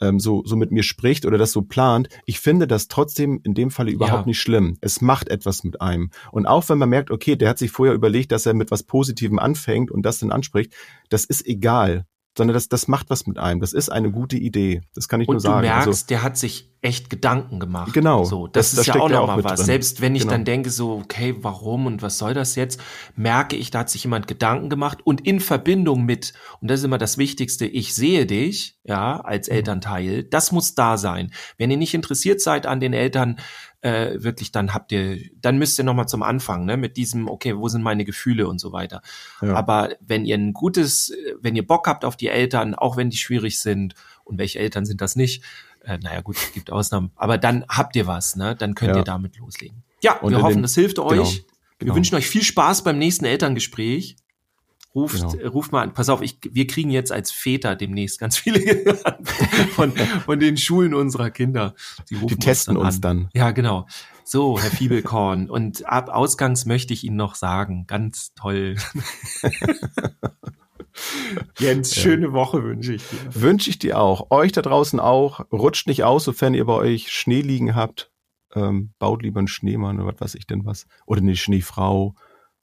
ähm, 0.00 0.18
so, 0.18 0.42
so 0.44 0.56
mit 0.56 0.72
mir 0.72 0.82
spricht 0.82 1.24
oder 1.24 1.38
das 1.38 1.52
so 1.52 1.62
plant. 1.62 2.08
Ich 2.24 2.40
finde 2.40 2.66
das 2.66 2.88
trotzdem 2.88 3.40
in 3.44 3.54
dem 3.54 3.70
Falle 3.70 3.92
überhaupt 3.92 4.22
ja. 4.22 4.26
nicht 4.26 4.40
schlimm. 4.40 4.76
Es 4.80 5.00
macht 5.00 5.28
etwas 5.28 5.62
mit 5.62 5.80
einem. 5.80 6.10
Und 6.32 6.46
auch 6.46 6.68
wenn 6.68 6.78
man 6.78 6.88
merkt, 6.88 7.12
okay, 7.12 7.36
der 7.36 7.48
hat 7.48 7.58
sich 7.58 7.70
vorher 7.70 7.94
überlegt, 7.94 8.32
dass 8.32 8.46
er 8.46 8.54
mit 8.54 8.72
was 8.72 8.82
Positivem 8.82 9.38
anfängt 9.38 9.92
und 9.92 10.02
das 10.02 10.18
dann 10.18 10.32
anspricht, 10.32 10.74
das 11.10 11.24
ist 11.24 11.46
egal 11.46 12.06
sondern 12.38 12.54
das, 12.54 12.68
das 12.68 12.88
macht 12.88 13.10
was 13.10 13.26
mit 13.26 13.38
einem. 13.38 13.60
Das 13.60 13.74
ist 13.74 13.90
eine 13.90 14.10
gute 14.10 14.36
Idee. 14.38 14.80
Das 14.94 15.06
kann 15.08 15.20
ich 15.20 15.28
und 15.28 15.34
nur 15.34 15.40
sagen. 15.40 15.56
Und 15.58 15.62
du 15.64 15.68
also 15.68 15.74
merkst, 15.76 15.88
also, 15.88 16.06
der 16.08 16.22
hat 16.22 16.38
sich 16.38 16.70
echt 16.80 17.10
Gedanken 17.10 17.58
gemacht. 17.58 17.92
Genau. 17.92 18.24
So, 18.24 18.46
das, 18.46 18.70
Das- 18.70 18.78
ist 18.78 18.88
das 18.88 18.94
ja 18.94 19.00
auch 19.02 19.08
nochmal 19.08 19.42
was. 19.44 19.56
drin. 19.56 19.66
Selbst 19.66 20.00
wenn 20.00 20.14
ich 20.14 20.22
Genau. 20.22 20.32
dann 20.34 20.44
denke 20.44 20.70
so, 20.70 20.92
okay, 20.92 21.34
warum 21.42 21.86
und 21.86 22.02
was 22.02 22.18
soll 22.18 22.34
das 22.34 22.54
jetzt, 22.54 22.80
merke 23.16 23.56
ich, 23.56 23.70
da 23.72 23.80
hat 23.80 23.90
sich 23.90 24.04
jemand 24.04 24.28
Gedanken 24.28 24.68
gemacht 24.70 24.98
und 25.04 25.26
in 25.26 25.40
Verbindung 25.40 26.04
mit, 26.04 26.32
und 26.60 26.70
das 26.70 26.80
ist 26.80 26.84
immer 26.84 26.98
das 26.98 27.18
Wichtigste, 27.18 27.66
ich 27.66 27.94
sehe 27.96 28.26
dich, 28.26 28.78
ja, 28.84 29.16
Mhm. 29.16 29.20
als 29.26 29.48
Elternteil, 29.48 30.22
das 30.24 30.52
muss 30.52 30.74
da 30.76 30.96
sein. 30.96 31.32
Wenn 31.58 31.70
ihr 31.70 31.76
nicht 31.76 31.94
interessiert 31.94 32.40
seid 32.40 32.64
an 32.66 32.78
den 32.80 32.92
Eltern, 32.92 33.38
äh, 33.80 34.14
wirklich, 34.22 34.50
dann 34.52 34.74
habt 34.74 34.90
ihr, 34.92 35.18
dann 35.40 35.56
müsst 35.58 35.78
ihr 35.78 35.84
nochmal 35.84 36.08
zum 36.08 36.22
Anfang, 36.22 36.64
ne, 36.64 36.76
mit 36.76 36.96
diesem, 36.96 37.28
okay, 37.28 37.56
wo 37.56 37.68
sind 37.68 37.82
meine 37.82 38.04
Gefühle 38.04 38.48
und 38.48 38.58
so 38.60 38.72
weiter. 38.72 39.02
Ja. 39.40 39.54
Aber 39.54 39.90
wenn 40.00 40.24
ihr 40.24 40.36
ein 40.36 40.52
gutes, 40.52 41.12
wenn 41.40 41.54
ihr 41.56 41.66
Bock 41.66 41.86
habt 41.86 42.04
auf 42.04 42.16
die 42.16 42.28
Eltern, 42.28 42.74
auch 42.74 42.96
wenn 42.96 43.10
die 43.10 43.16
schwierig 43.16 43.60
sind, 43.60 43.94
und 44.24 44.36
welche 44.38 44.58
Eltern 44.58 44.84
sind 44.84 45.00
das 45.00 45.16
nicht? 45.16 45.42
Äh, 45.84 45.98
naja, 46.02 46.20
gut, 46.20 46.36
es 46.36 46.52
gibt 46.52 46.70
Ausnahmen. 46.72 47.12
Aber 47.16 47.38
dann 47.38 47.64
habt 47.68 47.94
ihr 47.96 48.06
was, 48.06 48.36
ne? 48.36 48.54
Dann 48.56 48.74
könnt 48.74 48.90
Ja. 48.92 48.98
ihr 48.98 49.04
damit 49.04 49.38
loslegen. 49.38 49.82
Ja, 50.02 50.14
Und 50.18 50.32
wir 50.32 50.42
hoffen, 50.42 50.56
dem- 50.58 50.62
das 50.62 50.74
hilft 50.74 50.98
euch. 50.98 51.16
genau, 51.16 51.24
Wir 51.30 51.44
genau. 51.78 51.94
wünschen 51.94 52.14
euch 52.16 52.26
viel 52.26 52.42
Spaß 52.42 52.82
beim 52.84 52.98
nächsten 52.98 53.24
Elterngespräch. 53.24 54.16
Ruft, 54.98 55.16
Genau. 55.20 55.34
äh, 55.34 55.46
ruft 55.46 55.72
mal 55.72 55.82
an. 55.82 55.94
Pass 55.94 56.08
auf, 56.08 56.22
ich, 56.22 56.38
wir 56.50 56.66
kriegen 56.66 56.90
jetzt 56.90 57.12
als 57.12 57.30
Väter 57.30 57.76
demnächst 57.76 58.18
ganz 58.18 58.36
viele 58.36 58.60
von, 59.72 59.92
von 60.24 60.40
den 60.40 60.56
Schulen 60.56 60.94
unserer 60.94 61.30
Kinder. 61.30 61.74
Die, 62.10 62.14
rufen 62.16 62.28
Die 62.28 62.36
testen 62.36 62.74
dann 62.74 62.84
uns 62.84 62.96
an. 62.96 63.00
dann. 63.02 63.28
Ja, 63.34 63.50
genau. 63.52 63.86
So, 64.24 64.60
Herr 64.60 64.70
Fiebelkorn. 64.70 65.48
Und 65.48 65.86
ab 65.86 66.10
Ausgangs 66.10 66.66
möchte 66.66 66.92
ich 66.92 67.04
Ihnen 67.04 67.16
noch 67.16 67.34
sagen, 67.34 67.86
ganz 67.86 68.34
toll. 68.34 68.76
Jens, 71.58 71.94
schöne 71.94 72.32
Woche 72.32 72.62
wünsche 72.64 72.94
ich 72.94 73.02
dir. 73.08 73.18
Wünsche 73.42 73.70
ich 73.70 73.78
dir 73.78 73.98
auch. 74.00 74.30
Euch 74.30 74.52
da 74.52 74.62
draußen 74.62 75.00
auch. 75.00 75.40
Rutscht 75.52 75.86
nicht 75.86 76.04
aus, 76.04 76.24
sofern 76.24 76.54
ihr 76.54 76.64
bei 76.64 76.72
euch 76.74 77.12
Schnee 77.12 77.40
liegen 77.40 77.74
habt. 77.74 78.10
Ähm, 78.54 78.90
baut 78.98 79.22
lieber 79.22 79.38
einen 79.38 79.48
Schneemann 79.48 80.00
oder 80.00 80.12
was 80.14 80.20
weiß 80.20 80.34
ich 80.34 80.46
denn 80.46 80.64
was. 80.64 80.86
Oder 81.06 81.20
eine 81.20 81.36
Schneefrau 81.36 82.14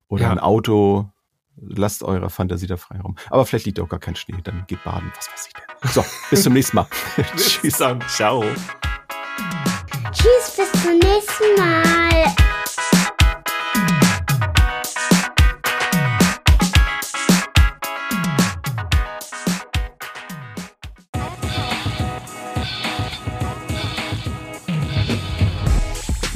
oder 0.07 0.23
Ja. 0.23 0.31
ein 0.31 0.39
Auto. 0.39 1.09
Lasst 1.57 2.03
eurer 2.03 2.29
Fantasie 2.29 2.67
da 2.67 2.77
Freiraum. 2.77 3.15
Aber 3.29 3.45
vielleicht 3.45 3.65
liegt 3.65 3.79
auch 3.79 3.89
gar 3.89 3.99
kein 3.99 4.15
Schnee. 4.15 4.37
Dann 4.43 4.65
geht 4.67 4.83
baden. 4.83 5.11
Was 5.15 5.31
weiß 5.31 5.47
ich 5.47 5.53
denn. 5.53 5.91
So, 5.91 6.05
bis 6.29 6.43
zum 6.43 6.53
nächsten 6.53 6.75
Mal. 6.75 6.87
Tschüss. 7.37 7.77
Dann, 7.77 8.01
ciao. 8.07 8.43
Tschüss, 10.11 10.55
bis 10.57 10.81
zum 10.81 10.99
nächsten 10.99 11.55
Mal. 11.57 12.35